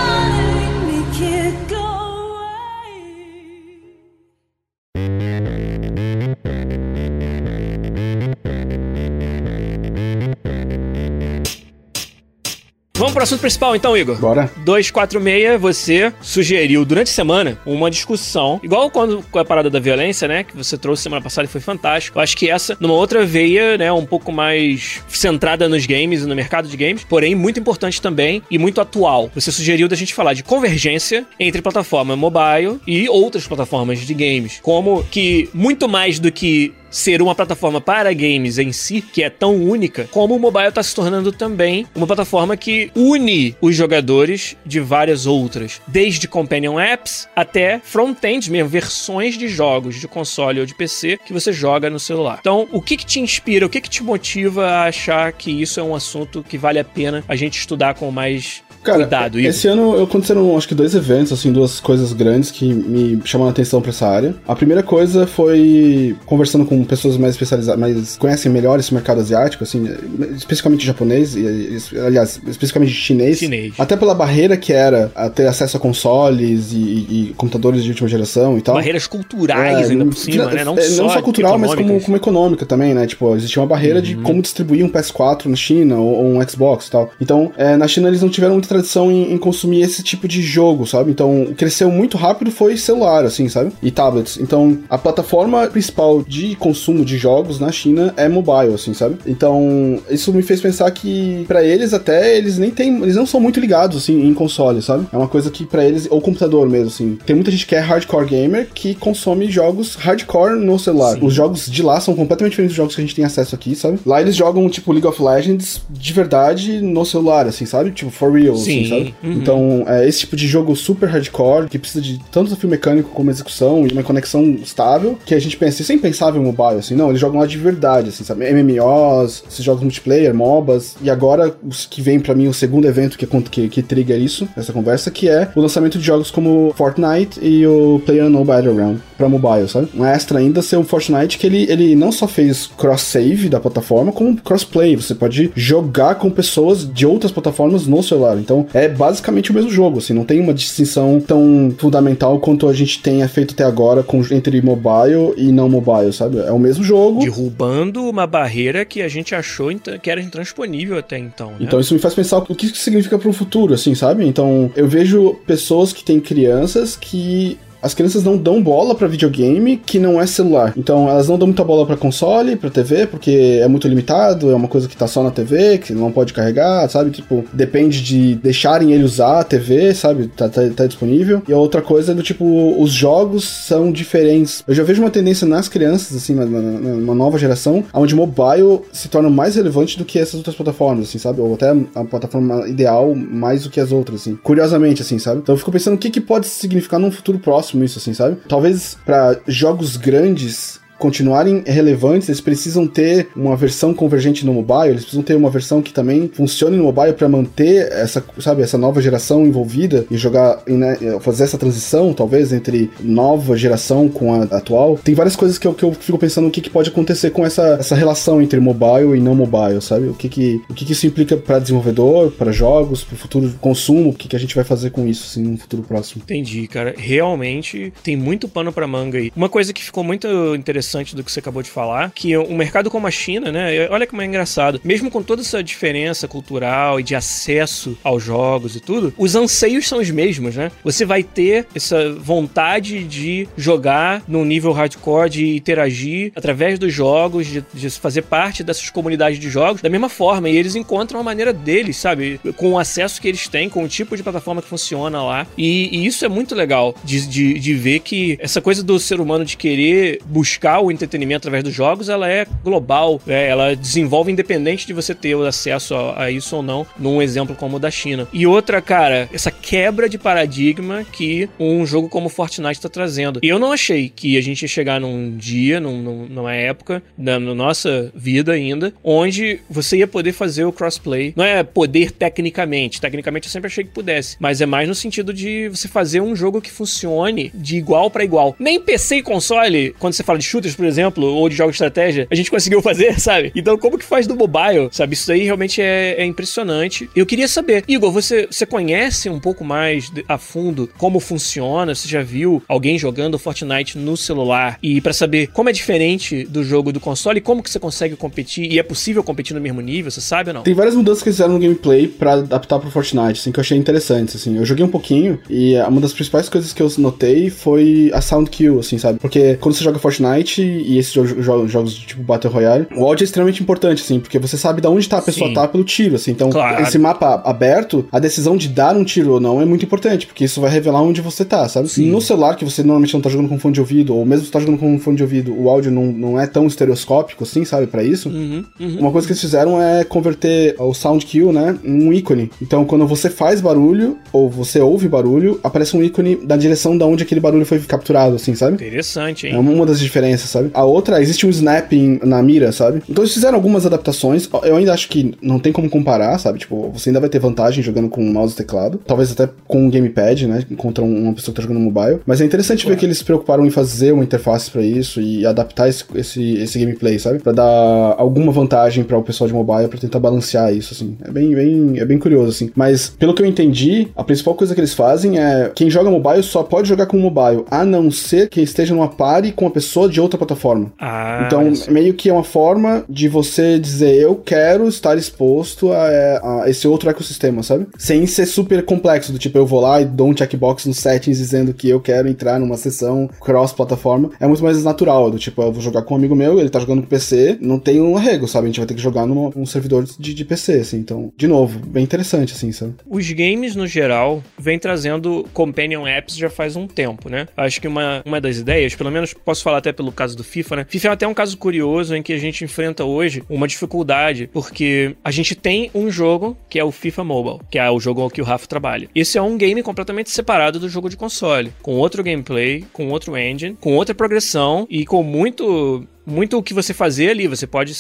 Pro 13.19 13.25
assunto 13.25 13.41
principal 13.41 13.75
então, 13.75 13.97
Igor. 13.97 14.17
Bora. 14.17 14.49
246, 14.59 15.61
você 15.61 16.13
sugeriu 16.21 16.85
durante 16.85 17.09
a 17.09 17.13
semana 17.13 17.59
uma 17.67 17.91
discussão, 17.91 18.61
igual 18.63 18.89
quando 18.91 19.25
com 19.29 19.41
a 19.41 19.45
parada 19.45 19.69
da 19.69 19.81
violência, 19.81 20.29
né? 20.29 20.45
Que 20.45 20.57
você 20.57 20.79
trouxe 20.79 21.03
semana 21.03 21.21
passada 21.21 21.45
e 21.47 21.51
foi 21.51 21.61
fantástico. 21.61 22.17
Eu 22.17 22.23
acho 22.23 22.37
que 22.37 22.49
essa, 22.49 22.77
numa 22.79 22.95
outra 22.95 23.27
veia, 23.27 23.77
né? 23.77 23.91
Um 23.91 24.07
pouco 24.07 24.31
mais 24.31 25.03
centrada 25.09 25.69
nos 25.69 25.85
games 25.85 26.23
e 26.23 26.27
no 26.27 26.37
mercado 26.37 26.69
de 26.69 26.77
games, 26.77 27.03
porém 27.03 27.35
muito 27.35 27.59
importante 27.59 28.01
também 28.01 28.41
e 28.49 28.57
muito 28.57 28.81
atual. 28.81 29.29
Você 29.35 29.51
sugeriu 29.51 29.89
da 29.89 29.97
gente 29.97 30.15
falar 30.15 30.33
de 30.33 30.45
convergência 30.45 31.27
entre 31.41 31.61
plataforma 31.61 32.15
mobile 32.15 32.79
e 32.87 33.09
outras 33.09 33.49
plataformas 33.49 33.99
de 33.99 34.15
games, 34.15 34.61
como 34.63 35.03
que 35.11 35.51
muito 35.53 35.89
mais 35.89 36.21
do 36.21 36.31
que 36.31 36.73
ser 36.91 37.23
uma 37.23 37.35
plataforma 37.35 37.81
para 37.81 38.13
games 38.13 38.59
em 38.59 38.73
si, 38.73 39.01
que 39.01 39.23
é 39.23 39.31
tão 39.31 39.57
única, 39.57 40.09
como 40.11 40.37
o 40.37 40.39
mobile 40.39 40.69
está 40.69 40.83
se 40.83 40.95
tornando 40.95 41.33
também 41.33 41.87
uma 41.95 42.07
plataforma 42.07 42.57
que 42.57 42.91
une 42.95 43.57
os 43.61 43.75
jogadores 43.75 44.57
de 44.65 44.81
várias 44.81 45.27
outras, 45.27 45.81
desde 45.87 46.29
companion 46.29 46.79
apps 46.79 47.29
até 47.35 47.81
front-ends 47.83 48.49
mesmo, 48.49 48.69
versões 48.69 49.37
de 49.37 49.49
jogos 49.49 49.97
de 49.97 50.09
console 50.09 50.61
ou 50.61 50.67
de 50.67 50.75
PC 50.75 51.19
que 51.25 51.33
você 51.33 51.53
joga 51.53 51.91
no 51.91 51.99
celular. 51.99 52.39
Então, 52.41 52.69
o 52.73 52.81
que, 52.81 52.97
que 52.97 53.07
te 53.07 53.21
inspira, 53.21 53.67
o 53.67 53.69
que, 53.69 53.81
que 53.81 53.91
te 53.91 54.03
motiva 54.03 54.67
a 54.67 54.85
achar 54.85 55.33
que 55.33 55.51
isso 55.51 55.81
é 55.81 55.83
um 55.83 55.95
assunto 55.95 56.45
que 56.47 56.59
vale 56.59 56.79
a 56.79 56.85
pena 56.85 57.25
a 57.29 57.37
gente 57.37 57.59
estudar 57.59 57.95
com 57.95 58.11
mais 58.11 58.63
Cara, 58.93 58.99
cuidado? 59.05 59.39
Igor? 59.39 59.51
esse 59.51 59.69
ano 59.69 60.03
aconteceram 60.03 60.57
acho 60.57 60.69
que 60.69 60.75
dois 60.75 60.95
eventos, 60.95 61.33
assim, 61.33 61.53
duas 61.53 61.81
coisas 61.81 62.13
grandes 62.13 62.51
que 62.51 62.73
me 62.73 63.21
chamaram 63.25 63.49
a 63.49 63.53
atenção 63.53 63.81
pra 63.81 63.91
essa 63.91 64.07
área. 64.07 64.35
A 64.47 64.55
primeira 64.55 64.83
coisa 64.83 65.27
foi 65.27 66.17
conversando 66.27 66.65
com 66.65 66.83
pessoas 66.85 67.17
mais 67.17 67.35
especializadas, 67.35 67.81
mais 67.81 68.17
conhecem 68.17 68.51
melhor 68.51 68.79
esse 68.79 68.93
mercado 68.93 69.21
asiático, 69.21 69.65
assim, 69.65 69.89
especificamente 70.37 70.85
japonês, 70.87 71.35
e, 71.37 71.79
aliás, 72.05 72.41
especificamente 72.47 72.93
chinês. 72.93 73.39
Chinês. 73.39 73.75
Até 73.79 73.97
pela 73.97 74.15
barreira 74.15 74.57
que 74.57 74.73
era 74.73 75.11
a 75.15 75.29
ter 75.29 75.47
acesso 75.47 75.77
a 75.77 75.81
consoles 75.81 76.73
e, 76.73 76.77
e- 76.77 77.35
computadores 77.37 77.85
de 77.85 77.91
última 77.91 78.09
geração 78.09 78.59
e 78.59 78.63
tal. 78.63 78.75
Barreiras 78.75 79.07
culturais 79.07 79.89
É, 79.89 79.93
ainda 79.93 80.05
por 80.05 80.17
cima, 80.17 80.47
né? 80.47 80.65
Não, 80.65 80.77
é, 80.77 80.83
só, 80.83 81.21
cultural, 81.23 81.59
mas 81.59 81.75
como, 81.75 82.01
como 82.01 82.17
econômica 82.17 82.65
também, 82.65 82.95
né? 82.95 83.07
Tipo, 83.07 83.35
existia 83.37 83.61
uma 83.61 83.69
barreira 83.69 84.01
de 84.01 84.17
como 84.17 84.41
distribuir 84.43 84.85
um 84.85 84.89
PS4 84.89 85.47
na 85.47 85.57
China 85.57 85.97
ou, 85.97 86.25
ou 86.25 86.37
um 86.37 86.49
Xbox 86.49 86.87
e 86.87 86.91
tal. 86.91 87.11
Então, 87.21 87.53
é, 87.57 87.77
na 87.77 87.87
China 87.89 88.09
eles 88.09 88.23
não 88.23 88.29
tiveram 88.29 88.55
muita 88.55 88.69
tradição 88.79 89.11
em, 89.11 89.33
em 89.33 89.39
consumir 89.39 89.83
esse 89.83 90.03
tipo 90.03 90.27
de 90.27 90.43
jogo, 90.43 90.87
sabe? 90.87 91.11
Então, 91.11 91.49
cresceu 91.57 91.91
muito 91.91 92.17
rápido 92.17 92.51
foi 92.51 92.77
celular, 92.77 93.25
assim, 93.25 93.49
sabe? 93.49 93.73
E 93.83 93.91
tablets. 93.91 94.39
Então, 94.41 94.79
a 94.89 94.99
plataforma 94.99 95.67
principal 95.67 96.23
de 96.23 96.55
consumo 96.57 97.05
de 97.05 97.19
jogos 97.19 97.61
na 97.61 97.71
China 97.71 98.13
é 98.17 98.29
mobile, 98.29 98.75
assim, 98.75 98.95
sabe? 98.95 99.17
Então, 99.27 100.01
isso 100.11 100.33
me 100.33 100.43
fez 100.43 100.61
pensar 100.61 100.91
que 100.91 101.45
pra 101.47 101.63
eles 101.63 101.93
até 101.93 102.37
eles 102.37 102.59
nem 102.59 102.71
têm, 102.71 103.03
eles 103.03 103.17
não 103.17 103.27
são 103.27 103.41
muito 103.41 103.61
ligados 103.61 103.97
assim 103.97 104.21
em 104.27 104.35
console, 104.35 104.83
sabe? 104.83 105.07
É 105.13 105.17
uma 105.17 105.29
coisa 105.29 105.51
que 105.51 105.65
pra 105.65 105.85
eles 105.85 106.07
ou 106.11 106.21
computador 106.21 106.69
mesmo 106.69 106.89
assim. 106.89 107.19
Tem 107.27 107.35
muita 107.35 107.51
gente 107.51 107.67
que 107.67 107.75
é 107.75 107.81
hardcore 107.81 108.27
gamer 108.27 108.69
que 108.75 108.95
consome 108.95 109.51
jogos 109.51 109.95
hardcore 109.97 110.59
no 110.59 110.79
celular. 110.79 111.15
Sim. 111.15 111.27
Os 111.27 111.35
jogos 111.35 111.67
de 111.71 111.83
lá 111.83 112.01
são 112.01 112.15
completamente 112.15 112.53
diferentes 112.53 112.73
dos 112.73 112.77
jogos 112.77 112.95
que 112.95 113.01
a 113.01 113.05
gente 113.05 113.15
tem 113.15 113.25
acesso 113.25 113.55
aqui, 113.55 113.75
sabe? 113.75 113.99
Lá 114.05 114.21
eles 114.21 114.37
jogam 114.37 114.69
tipo 114.69 114.93
League 114.93 115.07
of 115.07 115.23
Legends 115.23 115.83
de 115.89 116.13
verdade 116.13 116.81
no 116.81 117.05
celular, 117.05 117.47
assim, 117.47 117.67
sabe? 117.67 117.91
Tipo 117.91 118.11
for 118.11 118.33
real, 118.33 118.55
Sim. 118.59 118.81
assim, 118.81 118.89
sabe? 118.89 119.15
Uhum. 119.23 119.33
Então, 119.33 119.85
é 119.87 120.09
esse 120.09 120.21
tipo 120.21 120.37
de 120.37 120.47
jogo 120.47 120.75
super 120.77 121.09
hardcore 121.09 121.69
que 121.69 121.79
precisa 121.79 122.01
de 122.01 122.19
tanto 122.31 122.45
desafio 122.45 122.69
mecânico 122.69 123.11
como 123.11 123.31
execução 123.31 123.87
e 123.87 123.93
uma 123.93 124.03
conexão 124.03 124.45
estável 124.63 125.19
que 125.25 125.35
a 125.35 125.39
gente 125.39 125.57
pensa, 125.57 125.83
isso 125.83 125.93
é 125.93 125.95
impensável 125.95 126.41
em 126.41 126.45
mobile, 126.45 126.79
assim, 126.79 126.95
não, 126.95 127.09
eles 127.09 127.21
jogam 127.21 127.41
lá 127.41 127.47
de 127.47 127.59
verdade, 127.59 128.09
assim, 128.09 128.25
sabe? 128.25 128.51
MMOs, 128.51 129.45
esses 129.51 129.65
jogos 129.65 129.83
multiplayer, 129.83 130.35
MOBAs, 130.35 130.97
e 131.03 131.11
agora 131.11 131.55
os 131.67 131.87
que 131.87 132.01
vem 132.01 132.21
pra 132.21 132.35
mim 132.35 132.49
o 132.49 132.55
segundo 132.55 132.87
evento 132.87 133.19
que, 133.19 133.27
que, 133.27 133.69
que 133.69 133.83
trigger 133.83 134.21
isso, 134.21 134.49
essa 134.57 134.73
conversa, 134.73 135.11
que 135.11 135.29
é 135.29 135.49
o 135.55 135.61
lançamento 135.61 135.99
de 135.99 136.05
jogos 136.05 136.31
como 136.31 136.73
Fortnite 136.77 137.39
e 137.43 137.67
o 137.67 138.01
PlayerUnknown 138.05 138.45
Battleground 138.45 138.99
pra 139.17 139.29
mobile, 139.29 139.69
sabe? 139.69 139.89
Um 139.95 140.05
extra 140.05 140.39
ainda 140.39 140.63
ser 140.63 140.77
o 140.77 140.85
Fortnite 140.85 141.39
que 141.39 141.47
ele, 141.47 141.67
ele 141.71 141.95
não 141.95 142.13
só 142.13 142.27
fez 142.27 142.69
cross-save 142.77 143.49
da 143.49 143.61
plataforma, 143.61 144.13
como 144.13 144.37
cross-play, 144.37 144.97
você 144.97 145.15
pode 145.15 145.51
jogar 145.55 146.17
com 146.17 146.31
pessoas 146.31 146.91
de 146.91 147.07
outras 147.07 147.33
plataformas 147.33 147.87
no 147.87 148.03
celular, 148.03 148.37
então 148.49 148.67
é 148.73 148.89
basicamente 148.89 149.51
o 149.51 149.55
mesmo 149.55 149.71
jogo, 149.71 149.99
assim, 149.99 150.15
não 150.15 150.25
tem 150.25 150.41
uma 150.41 150.55
distinção 150.55 151.21
tão 151.21 151.75
fundamental 151.77 152.41
quanto 152.41 152.67
a 152.67 152.73
gente 152.73 153.03
tenha 153.03 153.29
feito 153.29 153.53
até 153.53 153.63
agora 153.63 154.03
com, 154.03 154.23
entre 154.31 154.63
mobile 154.63 155.35
e 155.37 155.53
não 155.53 155.69
mobile, 155.69 156.11
sabe? 156.15 156.39
É 156.39 156.51
o 156.51 156.59
mesmo 156.59 156.83
jogo. 156.83 157.21
Derrubando 157.21 158.09
uma 158.09 158.27
barreira 158.27 158.87
que 158.87 159.03
a 159.03 159.09
gente 159.09 159.35
achou 159.35 159.69
que 160.03 160.11
era 160.11 160.23
intransponível 160.23 160.97
até 160.97 161.19
então. 161.19 161.51
Né? 161.51 161.57
Então 161.61 161.79
isso 161.79 161.93
me 161.93 162.01
faz 162.01 162.15
pensar 162.15 162.39
o 162.39 162.55
que 162.55 162.65
isso 162.65 162.77
significa 162.77 163.19
pro 163.19 163.35
futuro, 163.35 163.75
assim, 163.75 163.95
sabe? 163.95 164.25
Então 164.25 164.73
eu 164.75 164.89
vejo 164.89 165.35
pessoas 165.47 165.93
que 165.93 166.03
têm 166.03 166.19
crianças 166.19 166.97
que 166.97 167.59
as 167.83 167.95
crianças 167.95 168.25
não 168.25 168.37
dão 168.37 168.63
bola 168.63 168.95
pra 168.95 169.07
videogame 169.09 169.77
que 169.77 169.99
não 169.99 170.21
é 170.21 170.27
celular. 170.27 170.73
Então 170.77 171.09
elas 171.09 171.29
não 171.29 171.39
dão 171.39 171.47
muita 171.47 171.65
bola 171.65 171.87
pra 171.87 171.97
console, 171.97 172.57
pra 172.57 172.71
TV, 172.71 173.07
porque 173.07 173.61
é 173.63 173.69
muito 173.69 173.89
limitado, 173.89 174.51
é 174.51 174.55
uma 174.55 174.69
coisa 174.69 174.89
que 174.89 174.97
tá 174.97 175.07
só 175.07 175.23
na 175.23 175.31
TV, 175.31 175.79
que 175.79 175.93
não 175.93 176.11
pode 176.13 176.33
carregar, 176.33 176.89
sabe? 176.89 177.11
Tipo, 177.11 177.45
depende 177.53 178.03
de 178.03 178.35
deixarem 178.37 178.93
ele 178.93 179.05
usar 179.05 179.41
a 179.41 179.45
TV, 179.45 179.95
sabe? 179.95 180.29
Tá, 180.29 180.49
tá, 180.49 180.63
tá 180.75 180.87
disponível. 180.87 181.43
E 181.49 181.53
a 181.53 181.57
outra 181.57 181.83
coisa 181.83 182.13
é 182.13 182.15
do 182.15 182.23
tipo, 182.23 182.45
os 182.81 182.93
jogos 182.93 183.45
são 183.45 183.93
diferentes. 183.93 184.63
Eu 184.67 184.75
já 184.75 184.83
vejo 184.83 185.03
uma 185.03 185.11
tendência 185.11 185.47
nas 185.47 185.69
crianças, 185.69 186.17
assim, 186.17 186.35
uma 186.35 187.15
nova 187.15 187.39
geração, 187.39 187.85
onde 187.93 188.15
mobile 188.15 188.81
se 188.93 189.09
torna 189.09 189.31
mais 189.31 189.55
relevante 189.57 189.99
do 189.99 190.05
que 190.05 190.19
essas 190.19 190.35
outras 190.35 190.57
plataformas, 190.57 191.09
assim, 191.09 191.19
sabe? 191.19 191.41
Ou 191.41 191.55
até 191.55 191.75
a 191.95 192.05
plataforma 192.05 192.69
ideal 192.69 193.15
mais 193.15 193.65
do 193.65 193.71
que 193.71 193.81
as 193.81 193.93
outras, 193.93 194.23
assim. 194.23 194.37
Curiosamente, 194.43 195.03
assim, 195.03 195.19
sabe? 195.19 195.41
Então 195.41 195.55
eu 195.55 195.59
fico 195.59 195.73
pensando 195.73 195.95
o 195.95 195.99
que, 195.99 196.11
que 196.11 196.21
pode 196.21 196.47
significar 196.47 196.99
num 196.99 197.11
futuro 197.11 197.39
próximo 197.39 197.68
isso, 197.85 197.99
assim, 197.99 198.15
sabe? 198.15 198.37
Talvez 198.49 198.97
pra 199.05 199.37
jogos 199.47 199.97
grandes 199.97 200.81
continuarem 200.99 201.63
relevantes, 201.67 202.29
eles 202.29 202.41
precisam 202.41 202.87
ter 202.87 203.29
uma 203.35 203.57
versão 203.57 203.95
convergente 203.95 204.45
no 204.45 204.53
mobile, 204.53 204.91
eles 204.91 205.03
precisam 205.03 205.23
ter 205.23 205.37
uma 205.37 205.51
versão 205.51 205.81
que 205.81 205.93
também 205.93 206.29
funcione 206.33 206.77
no 206.77 206.85
mobile 206.85 207.13
para 207.13 207.29
manter 207.29 207.91
essa, 207.93 208.25
sabe, 208.39 208.63
essa 208.63 208.77
nova 208.77 209.01
geração 209.01 209.47
envolvida 209.47 210.05
e 210.11 210.17
jogar, 210.17 210.63
e, 210.67 210.73
né, 210.73 210.97
fazer 211.21 211.45
essa 211.45 211.57
transição, 211.57 212.13
talvez, 212.13 212.53
entre 212.53 212.91
nova 213.01 213.57
geração 213.57 214.09
com 214.09 214.35
a 214.35 214.43
atual. 214.45 214.99
Tem 215.03 215.15
várias 215.15 215.37
coisas 215.37 215.59
que 215.59 215.67
eu, 215.67 215.75
que 215.75 215.85
eu 215.85 215.93
fico 215.93 216.19
pensando 216.19 216.49
o 216.49 216.51
que, 216.51 216.61
que 216.61 216.71
pode 216.71 216.91
acontecer 216.91 217.31
com 217.31 217.47
essa, 217.47 217.77
essa 217.79 217.95
relação 217.95 218.43
entre 218.43 218.59
mobile 218.59 219.17
e 219.17 219.21
não 219.21 219.35
mobile, 219.35 219.81
sabe? 219.81 220.09
O 220.09 220.15
que 220.15 220.29
que, 220.29 220.61
o 220.69 220.75
que, 220.75 220.85
que 220.85 220.93
isso 220.93 221.07
implica 221.07 221.37
para 221.37 221.59
desenvolvedor, 221.59 222.33
para 222.33 222.51
jogos, 222.51 223.05
para 223.05 223.15
o 223.15 223.19
futuro 223.19 223.55
consumo, 223.61 224.11
o 224.11 224.15
que, 224.15 224.29
que 224.29 224.37
a 224.37 224.39
gente 224.39 224.55
vai 224.55 224.65
fazer 224.65 224.91
com 224.91 225.07
isso, 225.07 225.27
assim, 225.31 225.43
no 225.43 225.59
futuro 225.59 225.83
próximo. 225.83 226.23
Entendi, 226.25 226.67
cara. 226.67 226.95
Realmente 226.97 227.93
tem 228.03 228.17
muito 228.17 228.49
pano 228.49 228.73
pra 228.73 228.87
manga 228.87 229.19
aí. 229.19 229.31
Uma 229.37 229.49
coisa 229.49 229.73
que 229.73 229.83
ficou 229.83 230.03
muito 230.03 230.27
interessante 230.57 230.88
do 231.15 231.23
que 231.23 231.31
você 231.31 231.41
acabou 231.41 231.63
de 231.63 231.71
falar, 231.71 232.11
que 232.15 232.37
um 232.37 232.57
mercado 232.57 232.91
como 232.91 233.07
a 233.07 233.11
China, 233.11 233.53
né? 233.53 233.89
Olha 233.91 234.07
como 234.07 234.23
é 234.23 234.25
engraçado. 234.25 234.81
Mesmo 234.85 235.11
com 235.11 235.23
toda 235.23 235.43
essa 235.43 235.63
diferença 235.63 236.27
cultural 236.27 236.99
e 236.99 237.03
de 237.03 237.15
acesso 237.15 237.97
aos 238.03 238.23
jogos 238.23 238.77
e 238.77 238.81
tudo, 238.81 239.13
os 239.17 239.35
anseios 239.35 239.87
são 239.87 239.99
os 240.01 240.11
mesmos, 240.11 240.57
né? 240.57 240.71
Você 240.83 241.05
vai 241.05 241.23
ter 241.23 241.67
essa 241.75 242.13
vontade 242.13 243.05
de 243.05 243.49
jogar 243.57 244.23
num 244.27 244.45
nível 244.45 244.73
hardcore, 244.73 245.31
de 245.31 245.57
interagir 245.57 246.33
através 246.35 246.79
dos 246.79 246.93
jogos, 246.93 247.47
de, 247.47 247.65
de 247.73 247.91
fazer 247.91 248.23
parte 248.23 248.63
dessas 248.63 248.91
comunidades 248.91 249.39
de 249.39 249.49
jogos 249.49 249.83
da 249.83 249.89
mesma 249.89 250.09
forma. 250.09 250.49
E 250.49 250.57
eles 250.57 250.75
encontram 250.75 251.21
a 251.21 251.23
maneira 251.23 251.53
deles, 251.53 251.97
sabe? 251.97 252.41
Com 252.57 252.73
o 252.73 252.79
acesso 252.79 253.21
que 253.21 253.29
eles 253.29 253.49
têm, 253.49 253.69
com 253.69 253.85
o 253.85 253.89
tipo 253.89 254.17
de 254.17 254.23
plataforma 254.23 254.63
que 254.63 254.69
funciona 254.69 255.23
lá. 255.23 255.47
E, 255.57 255.89
e 255.97 256.07
isso 256.07 256.25
é 256.25 256.29
muito 256.29 256.55
legal 256.55 256.95
de, 257.05 257.27
de, 257.27 257.55
de 257.55 257.75
ver 257.75 258.01
que 258.01 258.39
essa 258.41 258.61
coisa 258.61 258.83
do 258.83 258.99
ser 258.99 259.21
humano 259.21 259.45
de 259.45 259.57
querer 259.57 260.21
buscar 260.25 260.78
o 260.81 260.91
entretenimento 260.91 261.39
através 261.49 261.65
dos 261.65 261.75
jogos, 261.75 262.09
ela 262.09 262.29
é 262.29 262.47
global. 262.63 263.21
né? 263.27 263.49
ela 263.49 263.75
desenvolve 263.77 264.31
independente 264.33 264.87
de 264.87 264.93
você 264.93 265.15
ter 265.15 265.37
acesso 265.47 265.95
a, 265.95 266.25
a 266.25 266.31
isso 266.31 266.57
ou 266.57 266.63
não, 266.63 266.87
num 266.99 267.21
exemplo 267.23 267.55
como 267.55 267.77
o 267.77 267.81
da 267.81 267.91
China. 267.91 268.27
E 268.33 268.47
outra, 268.47 268.81
cara, 268.81 269.29
essa 269.33 269.51
quebra 269.51 270.09
de 270.09 270.19
paradigma 270.19 271.05
que 271.13 271.49
um 271.59 271.85
jogo 271.87 272.09
como 272.09 272.29
Fortnite 272.29 272.73
está 272.79 272.89
trazendo. 272.89 273.41
E 273.43 273.49
eu 273.49 273.59
não 273.59 273.73
achei 273.73 274.09
que 274.09 274.37
a 274.37 274.41
gente 274.41 274.63
ia 274.63 274.69
chegar 274.69 275.01
num 275.01 275.37
dia, 275.37 275.81
num, 275.81 276.03
num- 276.03 276.27
numa 276.29 276.55
época, 276.55 277.03
na, 277.17 277.39
na 277.39 277.55
nossa 277.55 278.11
vida 278.15 278.53
ainda, 278.53 278.93
onde 279.03 279.61
você 279.69 279.99
ia 279.99 280.07
poder 280.07 280.33
fazer 280.33 280.65
o 280.65 280.73
crossplay. 280.73 281.33
Não 281.37 281.45
é 281.45 281.63
poder 281.63 282.11
tecnicamente. 282.13 283.01
Tecnicamente 283.01 283.47
eu 283.49 283.53
sempre 283.53 283.67
achei 283.69 283.85
que 283.85 283.91
pudesse. 283.91 284.37
Mas 284.41 284.61
é 284.61 284.67
mais 284.67 284.89
no 284.89 284.95
sentido 284.95 285.33
de 285.33 285.69
você 285.69 285.89
fazer 285.89 286.21
um 286.21 286.35
jogo 286.37 286.61
que 286.61 286.71
funcione 286.71 287.51
de 287.55 287.77
igual 287.77 288.11
para 288.11 288.25
igual. 288.25 288.55
Nem 288.59 288.81
PC 288.81 289.17
e 289.17 289.23
console, 289.23 289.95
quando 289.99 290.15
você 290.15 290.23
fala 290.23 290.39
de 290.39 290.45
por 290.75 290.85
exemplo, 290.85 291.25
ou 291.25 291.49
de 291.49 291.57
jogos 291.57 291.73
de 291.73 291.77
estratégia, 291.77 292.27
a 292.31 292.35
gente 292.35 292.51
conseguiu 292.51 292.83
fazer, 292.83 293.19
sabe? 293.21 293.53
Então, 293.55 293.77
como 293.79 293.99
que 293.99 294.05
faz 294.05 294.27
do 294.27 294.37
mobile, 294.37 294.89
sabe? 294.91 295.15
Isso 295.15 295.31
aí 295.31 295.45
realmente 295.45 295.81
é, 295.81 296.17
é 296.19 296.25
impressionante. 296.25 297.09
Eu 297.15 297.27
queria 297.27 297.49
saber, 297.49 297.85
Igor, 297.89 298.11
você, 298.13 298.47
você 298.51 298.67
conhece 298.67 299.29
um 299.29 299.39
pouco 299.39 299.65
mais 299.65 300.11
a 300.29 300.39
fundo 300.39 300.89
como 300.99 301.21
funciona? 301.21 301.95
Você 301.95 302.09
já 302.09 302.23
viu 302.23 302.63
alguém 302.69 302.99
jogando 302.99 303.39
Fortnite 303.39 303.99
no 303.99 304.17
celular? 304.17 304.79
E 304.83 305.01
pra 305.01 305.13
saber 305.13 305.49
como 305.49 305.69
é 305.69 305.73
diferente 305.73 306.45
do 306.45 306.65
jogo 306.65 306.93
do 306.93 307.01
console, 307.01 307.41
como 307.41 307.63
que 307.63 307.71
você 307.71 307.79
consegue 307.79 308.17
competir? 308.17 308.71
E 308.71 308.79
é 308.79 308.83
possível 308.83 309.23
competir 309.23 309.55
no 309.55 309.61
mesmo 309.61 309.81
nível, 309.81 310.11
você 310.11 310.21
sabe 310.21 310.51
ou 310.51 310.55
não? 310.55 310.63
Tem 310.63 310.75
várias 310.75 310.95
mudanças 310.95 311.23
que 311.23 311.31
fizeram 311.31 311.55
no 311.55 311.61
gameplay 311.61 312.07
pra 312.09 312.35
adaptar 312.35 312.79
pro 312.79 312.91
Fortnite, 312.91 313.41
assim, 313.41 313.53
que 313.53 313.59
eu 313.59 313.63
achei 313.63 313.77
interessantes, 313.77 314.37
assim. 314.37 314.57
Eu 314.57 314.65
joguei 314.65 314.85
um 314.85 314.91
pouquinho 314.91 315.41
e 315.49 315.77
uma 315.81 316.01
das 316.01 316.13
principais 316.13 316.49
coisas 316.49 316.73
que 316.73 316.83
eu 316.83 316.91
notei 316.99 317.51
foi 317.51 318.11
a 318.13 318.21
sound 318.21 318.51
kill, 318.51 318.81
assim, 318.81 318.99
sabe? 318.99 319.19
Porque 319.19 319.57
quando 319.57 319.75
você 319.75 319.85
joga 319.85 319.99
Fortnite, 319.99 320.58
Fortnite 320.59 320.63
e 320.63 320.99
esses 320.99 321.13
jo- 321.13 321.25
jo- 321.27 321.69
jogos 321.69 321.93
de 321.95 322.07
tipo 322.07 322.23
Battle 322.23 322.53
Royale, 322.53 322.87
o 322.97 323.05
áudio 323.05 323.25
é 323.25 323.27
extremamente 323.27 323.63
importante, 323.63 324.03
assim, 324.03 324.19
porque 324.21 324.39
você 324.39 324.57
sabe 324.57 324.81
de 324.81 324.87
onde 324.89 325.09
tá 325.09 325.19
a 325.19 325.23
pessoa 325.23 325.49
Sim. 325.49 325.55
tá 325.55 325.69
pelo 325.69 325.85
tiro, 325.85 326.17
assim. 326.17 326.31
Então, 326.33 326.51
Claro. 326.51 326.83
esse 326.83 326.99
mapa 326.99 327.41
aberto, 327.45 328.07
a 328.11 328.19
decisão 328.19 328.57
de 328.57 328.69
dar 328.69 328.97
um 328.97 329.05
tiro 329.05 329.33
ou 329.33 329.41
não 329.41 329.61
é 329.61 329.65
muito 329.65 329.85
importante, 329.85 330.27
porque 330.27 330.45
isso 330.45 330.61
vai 330.61 330.71
revelar 330.71 331.03
onde 331.03 331.21
você 331.21 331.45
tá, 331.45 331.69
sabe? 331.69 331.89
No 332.09 332.21
celular, 332.21 332.57
que 332.57 332.65
você 332.65 332.83
normalmente 332.83 333.15
não 333.15 333.21
tá 333.21 333.29
jogando 333.31 333.49
com 333.49 333.59
fone 333.59 333.75
de 333.75 333.81
ouvido, 333.81 334.15
ou 334.15 334.25
mesmo 334.25 334.45
se 334.47 334.51
tá 334.53 334.61
jogando 334.61 334.79
com 334.79 334.99
fone 334.99 335.17
de 335.17 335.23
ouvido, 335.23 335.55
o 335.55 335.69
áudio 335.69 335.91
não, 335.91 336.07
não 336.07 336.41
é 336.41 336.47
tão 336.47 336.67
estereoscópico, 336.67 337.45
assim, 337.45 337.65
sabe, 337.65 337.87
pra 337.87 338.03
isso. 338.03 338.29
Uhum, 338.29 338.65
uhum. 338.81 338.99
Uma 339.01 339.13
coisa 339.13 339.27
que 339.27 339.33
eles 339.33 339.41
fizeram 339.41 339.81
é 339.81 340.05
converter 340.05 340.75
o 340.79 340.93
sound 340.95 341.25
cue, 341.27 341.53
né, 341.53 341.77
em 341.85 342.03
um 342.09 342.13
ícone. 342.13 342.51
Então, 342.61 342.85
quando 342.85 343.07
você 343.07 343.31
faz 343.31 343.61
barulho, 343.61 344.17
ou 344.33 344.49
você 344.49 344.81
ouve 344.81 345.09
barulho, 345.09 345.61
aparece 345.63 345.97
um 345.97 346.03
ícone 346.03 346.37
da 346.37 346.57
direção 346.57 346.97
da 346.97 347.07
onde 347.07 347.23
aquele 347.23 347.41
barulho 347.41 347.65
foi 347.67 347.79
capturado, 347.81 348.37
assim, 348.37 348.55
sabe? 348.55 348.75
Interessante, 348.75 349.47
É 349.47 349.51
hein? 349.51 349.57
uma 349.59 349.85
das 349.87 350.01
diferenças, 350.01 350.48
sabe? 350.49 350.71
A 350.75 350.85
outra, 350.85 351.21
existe 351.23 351.47
um 351.47 351.51
snapping 351.51 352.21
na 352.25 352.43
mira, 352.43 352.73
sabe? 352.73 353.03
Então 353.09 353.23
eles 353.23 353.35
fizeram 353.35 353.55
algumas 353.57 353.85
adaptações. 353.87 354.49
Eu 354.65 354.77
ainda 354.77 354.93
acho 354.93 355.09
que 355.09 355.35
não 355.43 355.59
tem 355.59 355.73
como 355.73 355.89
comparar, 355.89 356.39
sabe? 356.39 356.59
Tipo, 356.59 356.91
você 356.93 357.11
ainda 357.11 357.21
vai 357.21 357.29
ter 357.29 357.39
vantagem 357.39 357.83
jogando 357.83 358.09
com 358.09 358.23
mouse 358.23 358.55
e 358.55 358.57
teclado. 358.57 359.01
Talvez 359.07 359.31
até 359.33 359.49
com 359.67 359.85
um 359.87 359.91
gamepad, 359.91 360.47
né? 360.47 360.65
Contra 360.77 361.05
um- 361.05 361.25
uma 361.25 361.33
pessoa 361.35 361.55
que 361.55 361.61
tá 361.61 361.67
jogando 361.69 361.81
mobile. 361.81 362.21
Mas 362.27 362.41
é 362.41 362.45
interessante 362.45 362.87
ver 362.87 362.97
que 362.97 363.05
eles 363.05 363.19
se 363.19 363.25
preocuparam 363.25 363.65
em 363.67 363.71
fazer 363.71 364.13
uma 364.13 364.25
interface 364.25 364.71
pra 364.71 364.83
isso 364.83 365.21
e 365.21 365.45
adaptar 365.47 365.89
esse, 365.89 366.05
esse, 366.15 366.53
esse 366.59 366.79
gameplay, 366.79 367.19
sabe? 367.19 367.39
Pra 367.39 367.53
dar 367.53 368.15
alguma 368.19 368.51
vantagem 368.53 369.05
para 369.05 369.17
o 369.19 369.23
pessoal 369.23 369.47
de 369.49 369.55
mobile 369.55 369.89
pra 369.89 369.99
tentar 369.99 370.19
balancear 370.19 370.73
isso, 370.75 370.95
assim. 370.95 371.17
É 371.25 371.31
bem, 371.31 371.55
bem, 371.55 371.99
é 371.99 372.05
bem 372.05 372.19
curioso, 372.19 372.51
assim. 372.51 372.71
Mas, 372.75 373.09
pelo 373.19 373.35
que 373.35 373.43
eu 373.43 373.47
entendi, 373.47 374.09
a 374.17 374.25
principal 374.25 374.55
coisa 374.55 374.75
que 374.75 374.81
eles 374.81 374.95
fazem 374.95 375.39
é 375.39 375.71
quem 375.75 375.89
joga 375.91 376.11
mobile 376.11 376.43
só 376.43 376.63
pode 376.63 376.89
jogar 376.89 377.07
com 377.07 377.17
mobile, 377.19 377.65
a 377.71 377.85
não 377.85 378.11
ser 378.11 378.49
que 378.49 378.61
esteja 378.61 378.95
numa 378.95 379.09
party 379.09 379.53
com 379.53 379.65
uma 379.65 379.71
pessoa 379.71 380.09
de 380.09 380.21
outra 380.21 380.28
plataforma. 380.37 380.93
Ah, 380.99 381.45
Então, 381.47 381.63
meio 381.89 382.13
que 382.15 382.29
é 382.29 382.33
uma 382.33 382.45
forma 382.45 383.05
de 383.09 383.29
você 383.29 383.79
dizer, 383.79 384.15
eu 384.21 384.35
quero 384.37 384.89
estar 384.89 385.17
exposto 385.17 385.93
a, 385.93 386.63
a 386.65 386.71
esse 386.71 386.87
outro 386.87 387.09
ecossistema, 387.09 387.63
sabe? 387.63 387.87
Sem 387.97 388.27
ser 388.27 388.47
super 388.47 388.85
complexo, 388.85 389.33
do 389.33 389.39
tipo, 389.39 389.57
eu 389.57 389.67
vou 389.67 389.81
lá 389.81 390.01
e 390.01 390.05
dou 390.05 390.29
um 390.29 390.37
checkbox 390.37 390.87
nos 390.87 390.99
settings 390.99 391.39
dizendo 391.39 391.73
que 391.73 391.89
eu 391.89 392.01
quero 392.01 392.29
entrar 392.29 392.59
numa 392.59 392.77
sessão 392.77 393.29
cross-plataforma. 393.41 394.31
É 394.41 394.47
muito 394.47 394.63
mais 394.63 394.83
natural, 394.83 395.31
do 395.31 395.39
tipo, 395.39 395.63
eu 395.63 395.73
vou 395.73 395.83
jogar 395.83 396.03
com 396.03 396.15
um 396.15 396.17
amigo 396.17 396.35
meu, 396.35 396.59
ele 396.59 396.69
tá 396.71 396.81
jogando 396.81 397.03
com 397.03 397.09
PC, 397.09 397.59
não 397.61 397.79
tem 397.79 398.01
um 398.01 398.17
arrego, 398.17 398.47
sabe? 398.49 398.65
A 398.65 398.69
gente 398.69 398.79
vai 398.81 398.87
ter 398.87 398.95
que 398.95 399.01
jogar 399.03 399.27
num 399.27 399.67
servidor 399.67 400.05
de, 400.19 400.35
de 400.35 400.45
PC, 400.45 400.73
assim. 400.81 400.99
Então, 400.99 401.33
de 401.37 401.47
novo, 401.47 401.79
bem 401.87 402.03
interessante, 402.05 402.53
assim, 402.55 402.73
sabe? 402.73 402.95
Os 403.09 403.31
games, 403.33 403.77
no 403.77 403.87
geral, 403.87 404.43
vem 404.59 404.79
trazendo 404.79 405.47
companion 405.53 406.07
apps 406.07 406.37
já 406.37 406.49
faz 406.51 406.77
um 406.77 406.87
tempo, 406.87 407.29
né? 407.29 407.47
Acho 407.57 407.81
que 407.81 407.89
uma, 407.89 408.23
uma 408.25 408.41
das 408.41 408.57
ideias, 408.59 408.95
pelo 408.95 409.11
menos 409.11 409.35
posso 409.35 409.63
falar 409.63 409.79
até 409.79 409.93
pelo 409.93 410.13
caso 410.19 410.37
do 410.37 410.43
FIFA, 410.43 410.77
né? 410.77 410.87
FIFA 410.89 411.09
é 411.09 411.11
até 411.13 411.29
um 411.29 411.35
caso 411.35 411.57
curioso 411.57 412.15
em 412.15 412.23
que 412.23 412.33
a 412.33 412.39
gente 412.39 412.65
enfrenta 412.65 413.05
hoje 413.05 413.45
uma 413.49 413.69
dificuldade, 413.69 414.51
porque 414.53 415.15
a 415.23 415.31
gente 415.31 415.55
tem 415.55 415.91
um 415.95 416.11
jogo 416.11 416.57
que 416.69 416.79
é 416.79 416.85
o 416.85 416.91
FIFA 416.91 417.23
Mobile, 417.23 417.61
que 417.71 417.79
é 417.79 417.89
o 417.89 418.01
jogo 418.01 418.29
que 418.29 418.43
o 418.43 418.45
Rafa 418.45 418.67
trabalha. 418.67 419.09
Esse 419.15 419.39
é 419.39 419.43
um 419.43 419.57
game 419.57 419.83
completamente 419.83 420.31
separado 420.31 420.81
do 420.81 420.89
jogo 420.89 421.09
de 421.09 421.17
console, 421.17 421.73
com 421.81 421.95
outro 421.95 422.25
gameplay, 422.25 422.85
com 422.93 423.09
outro 423.11 423.37
engine, 423.37 423.77
com 423.81 423.95
outra 423.95 424.15
progressão 424.15 424.87
e 424.91 425.07
com 425.07 425.23
muito 425.23 426.07
muito 426.27 426.59
o 426.59 426.63
que 426.63 426.75
você 426.75 426.93
fazer 426.93 427.31
ali. 427.31 427.49
Você 427.49 427.67
pode 427.67 427.95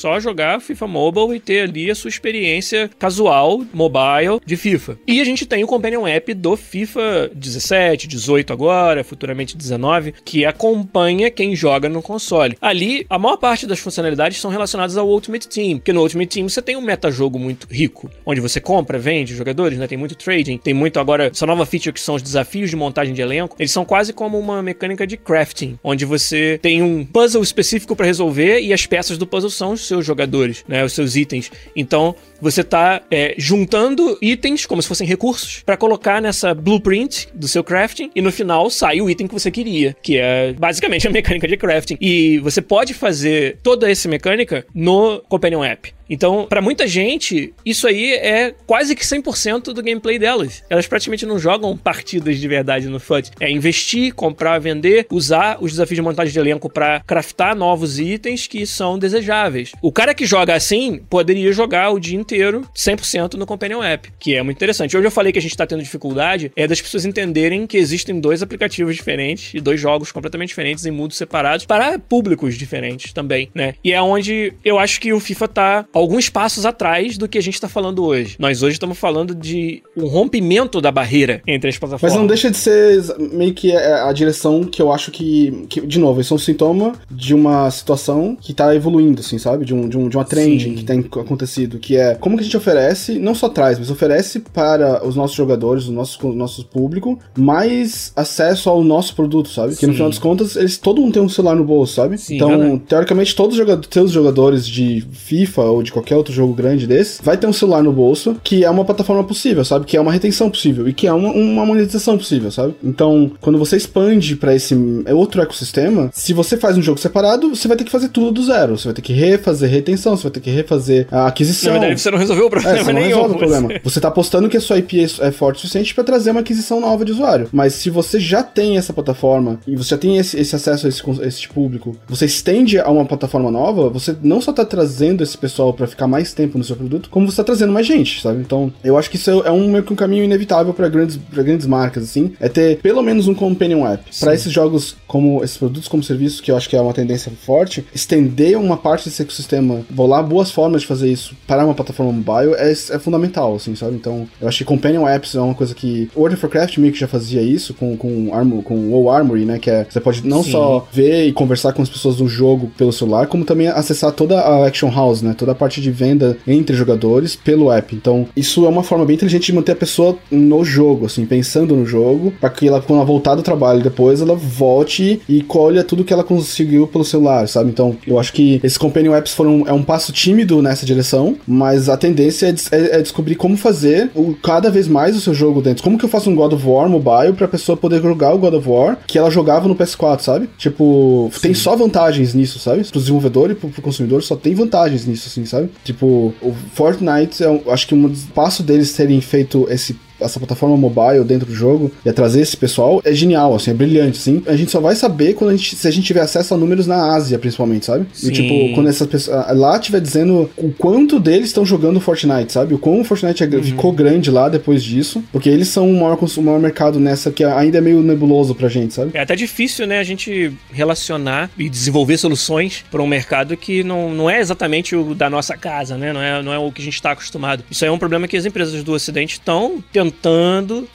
só 0.00 0.18
jogar 0.18 0.60
FIFA 0.60 0.86
Mobile 0.86 1.36
e 1.36 1.40
ter 1.40 1.60
ali 1.68 1.90
a 1.90 1.94
sua 1.94 2.08
experiência 2.08 2.90
casual, 2.98 3.62
mobile, 3.72 4.40
de 4.46 4.56
FIFA. 4.56 4.98
E 5.06 5.20
a 5.20 5.24
gente 5.24 5.44
tem 5.44 5.62
o 5.62 5.66
Companion 5.66 6.06
App 6.06 6.32
do 6.32 6.56
FIFA 6.56 7.30
17, 7.34 8.08
18 8.08 8.50
agora, 8.50 9.04
futuramente 9.04 9.56
19, 9.56 10.14
que 10.24 10.46
acompanha 10.46 11.30
quem 11.30 11.54
joga 11.54 11.86
no 11.88 12.00
console. 12.00 12.56
Ali, 12.62 13.04
a 13.10 13.18
maior 13.18 13.36
parte 13.36 13.66
das 13.66 13.78
funcionalidades 13.78 14.40
são 14.40 14.50
relacionadas 14.50 14.96
ao 14.96 15.06
Ultimate 15.06 15.46
Team, 15.46 15.76
porque 15.76 15.92
no 15.92 16.00
Ultimate 16.00 16.30
Team 16.30 16.48
você 16.48 16.62
tem 16.62 16.76
um 16.76 16.80
metajogo 16.80 17.38
muito 17.38 17.66
rico, 17.70 18.10
onde 18.24 18.40
você 18.40 18.58
compra, 18.58 18.98
vende 18.98 19.34
jogadores, 19.34 19.78
né? 19.78 19.86
Tem 19.86 19.98
muito 19.98 20.14
trading, 20.14 20.56
tem 20.56 20.72
muito 20.72 20.98
agora, 20.98 21.26
essa 21.26 21.44
nova 21.44 21.66
feature 21.66 21.92
que 21.92 22.00
são 22.00 22.14
os 22.14 22.22
desafios 22.22 22.70
de 22.70 22.76
montagem 22.76 23.12
de 23.12 23.20
elenco, 23.20 23.54
eles 23.58 23.70
são 23.70 23.84
quase 23.84 24.14
como 24.14 24.38
uma 24.38 24.62
mecânica 24.62 25.06
de 25.06 25.18
crafting, 25.18 25.78
onde 25.84 26.06
você 26.06 26.58
tem 26.62 26.82
um 26.82 27.04
puzzle 27.04 27.42
específico 27.42 27.94
para 27.94 28.06
resolver 28.06 28.60
e 28.60 28.72
as 28.72 28.86
peças 28.86 29.18
do 29.18 29.26
puzzle 29.26 29.50
são 29.50 29.72
os 29.72 29.89
seus 29.90 30.06
jogadores, 30.06 30.64
né? 30.66 30.82
Os 30.84 30.92
seus 30.92 31.16
itens. 31.16 31.50
Então, 31.76 32.14
você 32.40 32.64
tá 32.64 33.02
é, 33.10 33.34
juntando 33.36 34.18
itens 34.20 34.66
como 34.66 34.80
se 34.80 34.88
fossem 34.88 35.06
recursos 35.06 35.62
para 35.64 35.76
colocar 35.76 36.20
nessa 36.20 36.54
blueprint 36.54 37.28
do 37.34 37.48
seu 37.48 37.62
crafting 37.62 38.10
e 38.14 38.20
no 38.20 38.32
final 38.32 38.70
sai 38.70 39.00
o 39.00 39.08
item 39.10 39.26
que 39.26 39.34
você 39.34 39.50
queria, 39.50 39.96
que 40.02 40.16
é 40.16 40.52
basicamente 40.52 41.06
a 41.06 41.10
mecânica 41.12 41.46
de 41.46 41.56
crafting. 41.56 41.96
E 42.00 42.38
você 42.38 42.60
pode 42.60 42.94
fazer 42.94 43.58
toda 43.62 43.90
essa 43.90 44.08
mecânica 44.08 44.64
no 44.74 45.20
Companion 45.28 45.64
App. 45.64 45.92
Então, 46.10 46.46
pra 46.48 46.60
muita 46.60 46.88
gente, 46.88 47.54
isso 47.64 47.86
aí 47.86 48.14
é 48.14 48.52
quase 48.66 48.96
que 48.96 49.04
100% 49.04 49.72
do 49.72 49.80
gameplay 49.80 50.18
delas. 50.18 50.64
Elas 50.68 50.88
praticamente 50.88 51.24
não 51.24 51.38
jogam 51.38 51.76
partidas 51.76 52.38
de 52.38 52.48
verdade 52.48 52.88
no 52.88 52.98
FUT. 52.98 53.30
É 53.38 53.48
investir, 53.48 54.12
comprar, 54.12 54.58
vender, 54.58 55.06
usar 55.08 55.58
os 55.60 55.70
desafios 55.70 55.96
de 55.96 56.02
montagem 56.02 56.32
de 56.32 56.38
elenco 56.40 56.68
pra 56.68 57.00
craftar 57.06 57.54
novos 57.54 58.00
itens 58.00 58.48
que 58.48 58.66
são 58.66 58.98
desejáveis. 58.98 59.70
O 59.80 59.92
cara 59.92 60.12
que 60.12 60.26
joga 60.26 60.52
assim 60.52 61.00
poderia 61.08 61.52
jogar 61.52 61.90
o 61.90 62.00
dia 62.00 62.18
100% 62.36 63.34
no 63.34 63.46
Companion 63.46 63.82
App, 63.82 64.10
que 64.18 64.34
é 64.34 64.42
muito 64.42 64.58
interessante. 64.58 64.96
Hoje 64.96 65.06
eu 65.06 65.10
falei 65.10 65.32
que 65.32 65.38
a 65.38 65.42
gente 65.42 65.56
tá 65.56 65.66
tendo 65.66 65.82
dificuldade 65.82 66.52
é 66.56 66.66
das 66.66 66.80
pessoas 66.80 67.04
entenderem 67.04 67.66
que 67.66 67.76
existem 67.76 68.20
dois 68.20 68.42
aplicativos 68.42 68.96
diferentes 68.96 69.54
e 69.54 69.60
dois 69.60 69.80
jogos 69.80 70.12
completamente 70.12 70.48
diferentes 70.48 70.84
em 70.84 70.90
mundos 70.90 71.16
separados 71.16 71.64
para 71.64 71.98
públicos 71.98 72.56
diferentes 72.56 73.12
também, 73.12 73.48
né? 73.54 73.74
E 73.82 73.92
é 73.92 74.02
onde 74.02 74.52
eu 74.64 74.78
acho 74.78 75.00
que 75.00 75.12
o 75.12 75.20
FIFA 75.20 75.48
tá 75.48 75.86
alguns 75.92 76.28
passos 76.28 76.66
atrás 76.66 77.16
do 77.16 77.28
que 77.28 77.38
a 77.38 77.42
gente 77.42 77.60
tá 77.60 77.68
falando 77.68 78.04
hoje. 78.04 78.36
Nós 78.38 78.62
hoje 78.62 78.74
estamos 78.74 78.98
falando 78.98 79.34
de 79.34 79.82
um 79.96 80.06
rompimento 80.06 80.80
da 80.80 80.90
barreira 80.90 81.42
entre 81.46 81.70
as 81.70 81.78
plataformas. 81.78 82.12
Mas 82.12 82.20
não 82.20 82.26
deixa 82.26 82.50
de 82.50 82.56
ser 82.56 83.00
meio 83.32 83.54
que 83.54 83.74
a 83.74 84.10
a 84.10 84.12
direção 84.12 84.64
que 84.64 84.82
eu 84.82 84.92
acho 84.92 85.10
que, 85.10 85.66
que, 85.68 85.80
de 85.80 85.98
novo, 85.98 86.20
isso 86.20 86.34
é 86.34 86.36
um 86.36 86.38
sintoma 86.38 86.92
de 87.10 87.34
uma 87.34 87.70
situação 87.70 88.36
que 88.38 88.52
tá 88.52 88.74
evoluindo, 88.74 89.20
assim, 89.20 89.38
sabe? 89.38 89.64
De, 89.64 89.74
um, 89.74 89.88
de, 89.88 89.96
um, 89.96 90.08
de 90.08 90.16
uma 90.16 90.24
trend 90.24 90.62
Sim. 90.62 90.74
que 90.74 90.84
tem 90.84 91.00
acontecido, 91.00 91.78
que 91.78 91.96
é 91.96 92.14
como 92.20 92.36
que 92.36 92.42
a 92.42 92.44
gente 92.44 92.56
oferece, 92.56 93.18
não 93.18 93.34
só 93.34 93.48
traz, 93.48 93.78
mas 93.78 93.90
oferece 93.90 94.40
para 94.40 95.06
os 95.06 95.16
nossos 95.16 95.36
jogadores, 95.36 95.86
o 95.86 95.92
nosso, 95.92 96.28
o 96.28 96.32
nosso 96.34 96.64
público, 96.66 97.18
mais 97.36 98.12
acesso 98.14 98.68
ao 98.70 98.84
nosso 98.84 99.14
produto, 99.14 99.48
sabe? 99.48 99.74
Que 99.76 99.86
no 99.86 99.92
Sim. 99.92 99.96
final 99.96 100.10
das 100.10 100.18
contas, 100.18 100.56
eles, 100.56 100.78
todo 100.78 101.00
mundo 101.00 101.14
tem 101.14 101.22
um 101.22 101.28
celular 101.28 101.56
no 101.56 101.64
bolso, 101.64 101.94
sabe? 101.94 102.18
Sim, 102.18 102.36
então, 102.36 102.78
teoricamente, 102.78 103.34
todos 103.34 103.58
os 103.58 103.66
joga- 103.66 103.80
seus 103.90 104.10
jogadores 104.12 104.66
de 104.66 105.04
FIFA 105.12 105.62
ou 105.62 105.82
de 105.82 105.92
qualquer 105.92 106.16
outro 106.16 106.32
jogo 106.32 106.52
grande 106.54 106.86
desse, 106.86 107.22
vai 107.22 107.36
ter 107.36 107.46
um 107.46 107.52
celular 107.52 107.82
no 107.82 107.92
bolso, 107.92 108.36
que 108.42 108.64
é 108.64 108.70
uma 108.70 108.84
plataforma 108.84 109.24
possível, 109.24 109.64
sabe? 109.64 109.86
Que 109.86 109.96
é 109.96 110.00
uma 110.00 110.12
retenção 110.12 110.50
possível 110.50 110.88
e 110.88 110.92
que 110.92 111.06
é 111.06 111.12
uma, 111.12 111.30
uma 111.30 111.64
monetização 111.66 112.16
possível, 112.18 112.50
sabe? 112.50 112.74
Então, 112.82 113.30
quando 113.40 113.58
você 113.58 113.76
expande 113.76 114.36
pra 114.36 114.54
esse 114.54 114.74
outro 115.14 115.40
ecossistema, 115.42 116.10
se 116.12 116.32
você 116.32 116.56
faz 116.56 116.76
um 116.76 116.82
jogo 116.82 116.98
separado, 117.00 117.54
você 117.54 117.66
vai 117.66 117.76
ter 117.76 117.84
que 117.84 117.90
fazer 117.90 118.08
tudo 118.08 118.30
do 118.32 118.42
zero. 118.44 118.76
Você 118.78 118.84
vai 118.84 118.94
ter 118.94 119.02
que 119.02 119.12
refazer 119.12 119.70
retenção, 119.70 120.16
você 120.16 120.24
vai 120.24 120.32
ter 120.32 120.40
que 120.40 120.50
refazer 120.50 121.06
a 121.10 121.26
aquisição. 121.26 121.72
Na 121.74 121.78
verdade, 121.80 122.00
você 122.00 122.09
não 122.12 122.18
resolveu 122.18 122.46
o 122.46 122.50
problema 122.50 122.76
É, 122.78 122.84
você 122.84 122.92
não 122.92 123.00
nenhum. 123.00 123.14
resolve 123.16 123.34
o 123.34 123.38
problema. 123.38 123.68
Você- 123.68 123.80
Você 123.84 124.00
tá 124.00 124.08
apostando 124.08 124.48
que 124.48 124.56
a 124.56 124.60
sua 124.60 124.78
IP 124.78 125.00
é 125.00 125.28
é 125.28 125.30
forte 125.32 125.56
o 125.56 125.60
suficiente 125.60 125.94
pra 125.94 126.02
trazer 126.04 126.30
uma 126.30 126.40
aquisição 126.40 126.80
nova 126.80 127.04
de 127.04 127.12
usuário. 127.12 127.48
Mas 127.52 127.74
se 127.74 127.90
você 127.90 128.18
já 128.20 128.42
tem 128.42 128.76
essa 128.78 128.92
plataforma 128.92 129.58
e 129.66 129.76
você 129.76 129.90
já 129.90 129.98
tem 129.98 130.16
esse, 130.18 130.38
esse 130.38 130.54
acesso 130.56 130.86
a 130.86 130.88
esse, 130.88 131.02
cons- 131.02 131.20
esse 131.20 131.48
público, 131.48 131.96
você 132.08 132.24
estende 132.26 132.78
a 132.78 132.88
uma 132.90 133.04
plataforma 133.04 133.50
nova, 133.50 133.88
você 133.88 134.16
não 134.22 134.40
só 134.40 134.52
tá 134.52 134.64
trazendo 134.64 135.22
esse 135.22 135.36
pessoal 135.36 135.72
pra 135.74 135.86
ficar 135.86 136.06
mais 136.06 136.32
tempo 136.32 136.56
no 136.58 136.64
seu 136.64 136.76
produto, 136.76 137.08
como 137.10 137.30
você 137.30 137.36
tá 137.36 137.44
trazendo 137.44 137.72
mais 137.72 137.86
gente, 137.86 138.20
sabe? 138.22 138.40
Então, 138.40 138.72
eu 138.84 138.96
acho 138.96 139.10
que 139.10 139.16
isso 139.16 139.30
é 139.30 139.50
um, 139.50 139.70
meio 139.70 139.84
que 139.84 139.92
um 139.92 139.96
caminho 139.96 140.24
inevitável 140.24 140.72
pra 140.72 140.88
grandes, 140.88 141.16
pra 141.16 141.42
grandes 141.42 141.66
marcas, 141.66 142.04
assim, 142.04 142.32
é 142.40 142.48
ter 142.48 142.78
pelo 142.78 143.02
menos 143.02 143.28
um 143.28 143.34
companion 143.34 143.86
app. 143.86 144.04
Pra 144.20 144.34
esses 144.34 144.52
jogos 144.52 144.96
como 145.06 145.42
esses 145.44 145.56
produtos 145.56 145.88
como 145.88 146.02
serviços, 146.02 146.40
que 146.40 146.50
eu 146.50 146.56
acho 146.56 146.68
que 146.68 146.76
é 146.76 146.80
uma 146.80 146.94
tendência 146.94 147.30
forte, 147.44 147.84
estender 147.94 148.56
uma 148.58 148.76
parte 148.76 149.08
desse 149.08 149.22
ecossistema, 149.22 149.82
vou 149.90 150.06
lá 150.06 150.22
boas 150.22 150.50
formas 150.50 150.80
de 150.82 150.86
fazer 150.86 151.10
isso 151.10 151.34
para 151.46 151.64
uma 151.64 151.74
plataforma 151.74 151.99
mobile 152.04 152.54
é, 152.56 152.72
é 152.72 152.98
fundamental, 152.98 153.54
assim, 153.54 153.74
sabe? 153.74 153.94
Então, 153.96 154.26
eu 154.40 154.48
acho 154.48 154.58
que 154.58 154.64
companion 154.64 155.06
apps 155.06 155.34
é 155.34 155.40
uma 155.40 155.54
coisa 155.54 155.74
que 155.74 156.10
World 156.16 156.34
of 156.34 156.44
Warcraft 156.44 156.78
meio 156.78 156.92
que 156.92 156.98
já 156.98 157.08
fazia 157.08 157.42
isso 157.42 157.74
com 157.74 157.96
com 157.96 158.30
Armor, 158.32 158.62
com 158.62 158.74
o 158.74 158.90
WoW 158.92 159.10
Armory, 159.10 159.44
né, 159.44 159.58
que 159.58 159.70
é 159.70 159.86
você 159.88 160.00
pode 160.00 160.26
não 160.26 160.42
Sim. 160.42 160.52
só 160.52 160.88
ver 160.92 161.26
e 161.26 161.32
conversar 161.32 161.72
com 161.72 161.82
as 161.82 161.88
pessoas 161.88 162.16
do 162.16 162.28
jogo 162.28 162.70
pelo 162.76 162.92
celular, 162.92 163.26
como 163.26 163.44
também 163.44 163.68
acessar 163.68 164.12
toda 164.12 164.40
a 164.40 164.66
Action 164.66 164.90
House, 164.90 165.22
né, 165.22 165.34
toda 165.36 165.52
a 165.52 165.54
parte 165.54 165.80
de 165.80 165.90
venda 165.90 166.38
entre 166.46 166.74
jogadores 166.74 167.36
pelo 167.36 167.70
app. 167.70 167.94
Então, 167.94 168.26
isso 168.34 168.64
é 168.64 168.68
uma 168.68 168.82
forma 168.82 169.04
bem 169.04 169.16
inteligente 169.16 169.46
de 169.46 169.52
manter 169.52 169.72
a 169.72 169.76
pessoa 169.76 170.16
no 170.30 170.64
jogo, 170.64 171.06
assim, 171.06 171.26
pensando 171.26 171.76
no 171.76 171.84
jogo, 171.84 172.32
para 172.40 172.50
que 172.50 172.68
ela 172.68 172.80
quando 172.80 172.98
ela 172.98 173.06
voltar 173.06 173.34
do 173.34 173.42
trabalho 173.42 173.82
depois, 173.82 174.20
ela 174.20 174.34
volte 174.34 175.20
e 175.28 175.42
colha 175.42 175.84
tudo 175.84 176.04
que 176.04 176.12
ela 176.12 176.24
conseguiu 176.24 176.86
pelo 176.86 177.04
celular, 177.04 177.46
sabe? 177.48 177.70
Então, 177.70 177.96
eu 178.06 178.18
acho 178.18 178.32
que 178.32 178.60
esses 178.62 178.78
companion 178.78 179.14
apps 179.14 179.32
foram 179.32 179.64
é 179.66 179.72
um 179.72 179.82
passo 179.82 180.12
tímido 180.12 180.62
nessa 180.62 180.86
direção, 180.86 181.36
mas 181.46 181.88
a 181.90 181.96
tendência 181.96 182.46
é, 182.46 182.76
é- 182.76 182.96
é 182.98 183.02
descobrir 183.02 183.34
como 183.34 183.56
fazer 183.56 184.10
o, 184.14 184.34
cada 184.42 184.70
vez 184.70 184.86
mais 184.88 185.16
o 185.16 185.20
seu 185.20 185.34
jogo 185.34 185.60
dentro. 185.60 185.82
Como 185.82 185.98
que 185.98 186.04
eu 186.04 186.08
faço 186.08 186.30
um 186.30 186.34
God 186.34 186.52
of 186.52 186.66
War 186.66 186.88
mobile 186.88 187.32
pra 187.34 187.48
pessoa 187.48 187.76
poder 187.76 188.00
jogar 188.02 188.34
o 188.34 188.38
God 188.38 188.54
of 188.54 188.68
War 188.68 188.98
que 189.06 189.18
ela 189.18 189.30
jogava 189.30 189.66
no 189.68 189.74
PS4, 189.76 190.20
sabe? 190.20 190.48
Tipo, 190.58 191.30
tem 191.42 191.54
só 191.54 191.74
vantagens 191.76 192.34
nisso, 192.34 192.58
sabe? 192.58 192.84
Pro 192.84 193.00
desenvolvedor 193.00 193.50
e 193.50 193.54
pro, 193.54 193.68
pro 193.68 193.82
consumidor 193.82 194.22
só 194.22 194.36
tem 194.36 194.54
vantagens 194.54 195.06
nisso, 195.06 195.28
assim, 195.28 195.44
sabe? 195.44 195.70
Tipo, 195.84 196.32
o 196.42 196.54
Fortnite, 196.74 197.42
é 197.42 197.48
um- 197.50 197.62
acho 197.68 197.86
que 197.86 197.94
um 197.94 198.12
passo 198.34 198.62
deles 198.62 198.92
terem 198.92 199.20
feito 199.20 199.66
esse 199.70 199.96
essa 200.20 200.38
plataforma 200.38 200.76
mobile 200.76 201.24
dentro 201.24 201.46
do 201.46 201.54
jogo 201.54 201.90
e 202.04 202.08
a 202.08 202.12
trazer 202.12 202.40
esse 202.40 202.56
pessoal 202.56 203.00
é 203.04 203.12
genial, 203.12 203.54
assim, 203.54 203.70
é 203.70 203.74
brilhante, 203.74 204.18
assim. 204.18 204.42
A 204.46 204.56
gente 204.56 204.70
só 204.70 204.80
vai 204.80 204.94
saber 204.94 205.34
quando 205.34 205.50
a 205.50 205.56
gente, 205.56 205.76
se 205.76 205.86
a 205.86 205.90
gente 205.90 206.04
tiver 206.06 206.20
acesso 206.20 206.54
a 206.54 206.56
números 206.56 206.86
na 206.86 207.14
Ásia, 207.14 207.38
principalmente, 207.38 207.86
sabe? 207.86 208.06
Sim. 208.12 208.28
E 208.28 208.32
tipo, 208.32 208.74
quando 208.74 208.88
essas 208.88 209.06
pessoas 209.06 209.44
lá 209.56 209.78
tiver 209.78 210.00
dizendo 210.00 210.50
o 210.56 210.70
quanto 210.72 211.18
deles 211.20 211.46
estão 211.48 211.64
jogando 211.64 212.00
Fortnite, 212.00 212.52
sabe? 212.52 212.74
O 212.74 212.78
quão 212.78 213.00
o 213.00 213.04
Fortnite 213.04 213.42
é- 213.42 213.46
Uhum. 213.50 213.62
ficou 213.62 213.92
grande 213.92 214.30
lá 214.30 214.48
depois 214.48 214.82
disso, 214.82 215.22
porque 215.32 215.48
eles 215.48 215.68
são 215.68 215.90
o 215.90 216.00
maior, 216.00 216.18
o 216.36 216.42
maior 216.42 216.60
mercado 216.60 216.98
nessa 217.00 217.30
que 217.30 217.42
ainda 217.44 217.78
é 217.78 217.80
meio 217.80 218.02
nebuloso 218.02 218.54
pra 218.54 218.68
gente, 218.68 218.94
sabe? 218.94 219.10
É 219.14 219.20
até 219.20 219.34
difícil, 219.36 219.86
né, 219.86 219.98
a 219.98 220.04
gente 220.04 220.52
relacionar 220.72 221.50
e 221.58 221.68
desenvolver 221.68 222.16
soluções 222.16 222.84
para 222.90 223.02
um 223.02 223.06
mercado 223.06 223.56
que 223.56 223.82
não, 223.84 224.12
não 224.14 224.28
é 224.30 224.40
exatamente 224.40 224.94
o 224.96 225.14
da 225.14 225.28
nossa 225.30 225.56
casa, 225.56 225.96
né? 225.96 226.12
Não 226.12 226.20
é, 226.22 226.42
não 226.42 226.52
é 226.52 226.58
o 226.58 226.70
que 226.72 226.80
a 226.80 226.84
gente 226.84 226.94
está 226.94 227.12
acostumado. 227.12 227.62
Isso 227.70 227.84
aí 227.84 227.88
é 227.88 227.92
um 227.92 227.98
problema 227.98 228.26
que 228.26 228.36
as 228.36 228.44
empresas 228.46 228.82
do 228.82 228.92
Ocidente 228.92 229.34
estão 229.34 229.82
tentando 229.92 230.09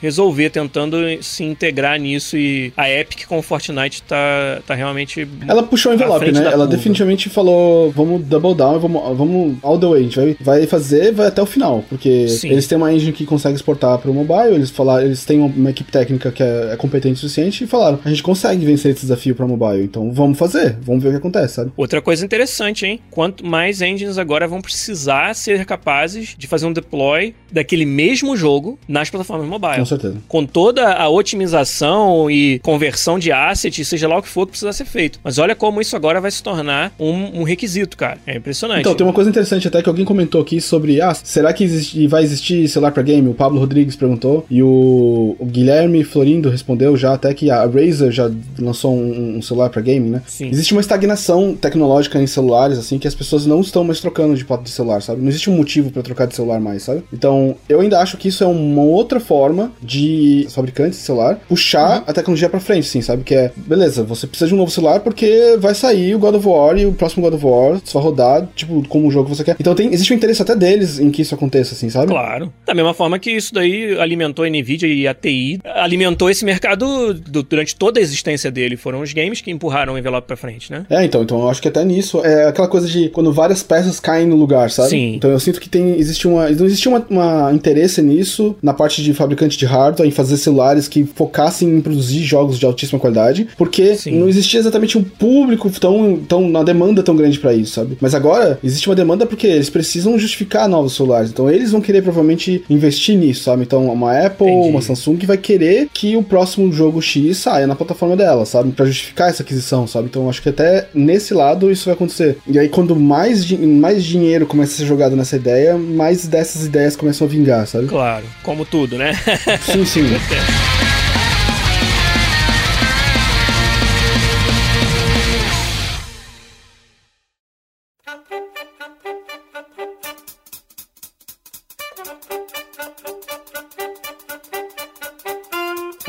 resolver, 0.00 0.50
tentando 0.50 0.96
se 1.22 1.44
integrar 1.44 1.98
nisso 1.98 2.36
e 2.36 2.72
a 2.76 2.90
Epic 2.90 3.26
com 3.26 3.38
o 3.38 3.42
Fortnite 3.42 4.02
tá, 4.02 4.60
tá 4.66 4.74
realmente. 4.74 5.26
Ela 5.46 5.62
puxou 5.62 5.92
o 5.92 5.94
envelope, 5.94 6.32
né? 6.32 6.40
Ela 6.40 6.50
curva. 6.50 6.66
definitivamente 6.66 7.28
falou: 7.28 7.90
vamos 7.90 8.24
double 8.24 8.54
down, 8.54 8.78
vamos, 8.78 9.16
vamos 9.16 9.56
all 9.62 9.78
the 9.78 9.86
way. 9.86 10.00
A 10.00 10.02
gente 10.04 10.16
vai, 10.16 10.36
vai 10.40 10.66
fazer, 10.66 11.12
vai 11.12 11.26
até 11.26 11.42
o 11.42 11.46
final. 11.46 11.84
Porque 11.88 12.28
Sim. 12.28 12.50
eles 12.50 12.66
têm 12.66 12.76
uma 12.76 12.92
engine 12.92 13.12
que 13.12 13.24
consegue 13.24 13.54
exportar 13.54 13.98
pro 13.98 14.12
mobile, 14.12 14.54
eles 14.54 14.70
falaram, 14.70 15.04
eles 15.06 15.24
têm 15.24 15.40
uma, 15.40 15.70
equipe 15.70 15.90
técnica 15.90 16.30
que 16.30 16.42
é, 16.42 16.70
é 16.72 16.76
competente 16.76 17.14
o 17.14 17.20
suficiente 17.20 17.64
e 17.64 17.66
falaram: 17.66 17.98
a 18.04 18.08
gente 18.08 18.22
consegue 18.22 18.64
vencer 18.64 18.92
esse 18.92 19.02
desafio 19.02 19.34
pra 19.34 19.46
mobile, 19.46 19.84
então 19.84 20.12
vamos 20.12 20.38
fazer, 20.38 20.76
vamos 20.82 21.02
ver 21.02 21.08
o 21.08 21.12
que 21.12 21.18
acontece, 21.18 21.54
sabe? 21.54 21.72
Outra 21.76 22.00
coisa 22.00 22.24
interessante, 22.24 22.86
hein? 22.86 23.00
Quanto 23.10 23.44
mais 23.44 23.80
engines 23.80 24.18
agora 24.18 24.46
vão 24.48 24.60
precisar 24.60 25.34
ser 25.34 25.64
capazes 25.64 26.34
de 26.36 26.46
fazer 26.46 26.66
um 26.66 26.72
deploy 26.72 27.34
daquele 27.50 27.84
mesmo 27.84 28.36
jogo 28.36 28.78
nas 29.06 29.10
plataformas 29.10 29.48
mobile. 29.48 29.78
Com 29.78 29.84
certeza. 29.86 30.16
com 30.28 30.44
toda 30.44 30.92
a 30.92 31.08
otimização 31.08 32.30
e 32.30 32.58
conversão 32.60 33.18
de 33.18 33.32
asset, 33.32 33.84
seja 33.84 34.08
lá 34.08 34.18
o 34.18 34.22
que 34.22 34.28
for 34.28 34.46
que 34.46 34.52
precisa 34.52 34.72
ser 34.72 34.84
feito. 34.84 35.18
Mas 35.22 35.38
olha 35.38 35.54
como 35.54 35.80
isso 35.80 35.96
agora 35.96 36.20
vai 36.20 36.30
se 36.30 36.42
tornar 36.42 36.92
um, 36.98 37.40
um 37.40 37.42
requisito, 37.42 37.96
cara. 37.96 38.18
É 38.26 38.36
impressionante. 38.36 38.80
Então, 38.80 38.94
tem 38.94 39.06
uma 39.06 39.12
coisa 39.12 39.30
interessante 39.30 39.68
até 39.68 39.82
que 39.82 39.88
alguém 39.88 40.04
comentou 40.04 40.40
aqui 40.40 40.60
sobre, 40.60 41.00
ah, 41.00 41.14
será 41.14 41.52
que 41.52 41.64
existe, 41.64 42.06
vai 42.06 42.22
existir 42.22 42.68
celular 42.68 42.92
pra 42.92 43.02
game? 43.02 43.28
O 43.28 43.34
Pablo 43.34 43.58
Rodrigues 43.58 43.96
perguntou, 43.96 44.44
e 44.50 44.62
o, 44.62 45.36
o 45.38 45.44
Guilherme 45.44 46.04
Florindo 46.04 46.48
respondeu 46.48 46.96
já 46.96 47.14
até 47.14 47.32
que 47.34 47.50
a 47.50 47.64
Razer 47.64 48.10
já 48.10 48.30
lançou 48.58 48.94
um, 48.94 49.36
um 49.38 49.42
celular 49.42 49.70
pra 49.70 49.82
game, 49.82 50.08
né? 50.08 50.22
Sim. 50.26 50.48
Existe 50.48 50.72
uma 50.72 50.80
estagnação 50.80 51.54
tecnológica 51.54 52.20
em 52.20 52.26
celulares, 52.26 52.78
assim, 52.78 52.98
que 52.98 53.08
as 53.08 53.14
pessoas 53.14 53.46
não 53.46 53.60
estão 53.60 53.84
mais 53.84 54.00
trocando 54.00 54.34
de 54.34 54.46
de 54.62 54.70
celular, 54.70 55.02
sabe? 55.02 55.20
Não 55.20 55.28
existe 55.28 55.50
um 55.50 55.56
motivo 55.56 55.90
pra 55.90 56.02
trocar 56.02 56.26
de 56.26 56.34
celular 56.34 56.60
mais, 56.60 56.84
sabe? 56.84 57.02
Então, 57.12 57.56
eu 57.68 57.80
ainda 57.80 58.00
acho 58.00 58.16
que 58.16 58.28
isso 58.28 58.44
é 58.44 58.46
uma 58.46 58.82
outra 58.96 59.20
forma 59.20 59.72
de 59.82 60.46
fabricantes 60.50 60.98
de 60.98 61.04
celular 61.04 61.38
puxar 61.48 62.02
a 62.06 62.12
tecnologia 62.12 62.48
pra 62.48 62.60
frente, 62.60 62.88
assim, 62.88 63.00
sabe? 63.02 63.22
Que 63.24 63.34
é, 63.34 63.52
beleza, 63.56 64.02
você 64.02 64.26
precisa 64.26 64.48
de 64.48 64.54
um 64.54 64.58
novo 64.58 64.70
celular 64.70 65.00
porque 65.00 65.56
vai 65.58 65.74
sair 65.74 66.14
o 66.14 66.18
God 66.18 66.34
of 66.36 66.46
War 66.46 66.76
e 66.78 66.86
o 66.86 66.92
próximo 66.92 67.22
God 67.22 67.34
of 67.34 67.44
War 67.44 67.80
só 67.84 67.98
vai 68.00 68.08
rodar, 68.10 68.48
tipo, 68.54 68.86
como 68.88 69.08
o 69.08 69.10
jogo 69.10 69.30
que 69.30 69.36
você 69.36 69.44
quer. 69.44 69.56
Então, 69.58 69.74
tem, 69.74 69.92
existe 69.92 70.12
um 70.12 70.16
interesse 70.16 70.42
até 70.42 70.54
deles 70.54 70.98
em 70.98 71.10
que 71.10 71.22
isso 71.22 71.34
aconteça, 71.34 71.74
assim, 71.74 71.90
sabe? 71.90 72.08
Claro. 72.08 72.52
Da 72.64 72.74
mesma 72.74 72.94
forma 72.94 73.18
que 73.18 73.30
isso 73.30 73.52
daí 73.52 73.98
alimentou 73.98 74.44
a 74.44 74.48
Nvidia 74.48 74.88
e 74.88 75.06
a 75.08 75.14
TI, 75.14 75.60
alimentou 75.64 76.30
esse 76.30 76.44
mercado 76.44 77.14
do- 77.14 77.42
durante 77.42 77.74
toda 77.76 77.98
a 78.00 78.02
existência 78.02 78.50
dele. 78.50 78.76
Foram 78.76 79.00
os 79.00 79.12
games 79.12 79.40
que 79.40 79.50
empurraram 79.50 79.94
o 79.94 79.98
envelope 79.98 80.26
pra 80.26 80.36
frente, 80.36 80.70
né? 80.70 80.86
É, 80.90 81.04
então, 81.04 81.22
então 81.22 81.40
eu 81.40 81.48
acho 81.48 81.60
que 81.60 81.68
até 81.68 81.84
nisso 81.84 82.20
é 82.24 82.46
aquela 82.46 82.68
coisa 82.68 82.86
de 82.88 83.08
quando 83.08 83.32
várias 83.32 83.62
peças 83.62 83.98
caem 84.00 84.26
no 84.26 84.36
lugar, 84.36 84.70
sabe? 84.70 84.90
Sim. 84.90 85.14
Então 85.16 85.30
eu 85.30 85.40
sinto 85.40 85.60
que 85.60 85.68
tem 85.68 85.98
existe 85.98 86.26
uma 86.28 86.48
não 86.50 86.66
existia 86.66 86.90
uma, 86.90 87.04
uma 87.10 87.52
interesse 87.52 88.00
nisso 88.02 88.56
na 88.62 88.72
parte 88.72 88.85
de 88.94 89.12
fabricante 89.12 89.58
de 89.58 89.66
hardware 89.66 90.06
em 90.08 90.12
fazer 90.12 90.36
celulares 90.36 90.88
que 90.88 91.04
focassem 91.04 91.68
em 91.68 91.80
produzir 91.80 92.22
jogos 92.22 92.58
de 92.58 92.66
altíssima 92.66 92.98
qualidade, 92.98 93.48
porque 93.56 93.94
Sim. 93.96 94.18
não 94.18 94.28
existia 94.28 94.60
exatamente 94.60 94.96
um 94.98 95.02
público 95.02 95.70
tão 95.70 96.16
tão 96.28 96.42
uma 96.44 96.64
demanda 96.64 97.02
tão 97.02 97.16
grande 97.16 97.38
pra 97.38 97.52
isso, 97.54 97.72
sabe? 97.74 97.96
Mas 98.00 98.14
agora 98.14 98.58
existe 98.62 98.88
uma 98.88 98.94
demanda 98.94 99.26
porque 99.26 99.46
eles 99.46 99.68
precisam 99.70 100.18
justificar 100.18 100.68
novos 100.68 100.94
celulares, 100.94 101.30
então 101.30 101.50
eles 101.50 101.70
vão 101.72 101.80
querer 101.80 102.02
provavelmente 102.02 102.62
investir 102.70 103.16
nisso, 103.16 103.44
sabe? 103.44 103.62
Então 103.62 103.86
uma 103.86 104.18
Apple, 104.26 104.46
Entendi. 104.48 104.68
uma 104.70 104.82
Samsung 104.82 105.18
vai 105.26 105.36
querer 105.36 105.88
que 105.92 106.16
o 106.16 106.22
próximo 106.22 106.72
jogo 106.72 107.00
X 107.02 107.38
saia 107.38 107.66
na 107.66 107.74
plataforma 107.74 108.16
dela, 108.16 108.44
sabe? 108.46 108.72
Pra 108.72 108.86
justificar 108.86 109.30
essa 109.30 109.42
aquisição, 109.42 109.86
sabe? 109.86 110.08
Então 110.08 110.28
acho 110.28 110.42
que 110.42 110.48
até 110.48 110.88
nesse 110.94 111.34
lado 111.34 111.70
isso 111.70 111.86
vai 111.86 111.94
acontecer. 111.94 112.36
E 112.46 112.58
aí 112.58 112.68
quando 112.68 112.94
mais, 112.96 113.44
di- 113.44 113.56
mais 113.58 114.04
dinheiro 114.04 114.46
começa 114.46 114.72
a 114.74 114.76
ser 114.76 114.86
jogado 114.86 115.16
nessa 115.16 115.36
ideia, 115.36 115.76
mais 115.76 116.26
dessas 116.26 116.64
ideias 116.66 116.96
começam 116.96 117.26
a 117.26 117.30
vingar, 117.30 117.66
sabe? 117.66 117.86
Claro. 117.86 118.24
Como 118.42 118.64
tudo, 118.76 118.98
né? 118.98 119.14
Sim, 119.62 119.86
sim. 119.86 120.04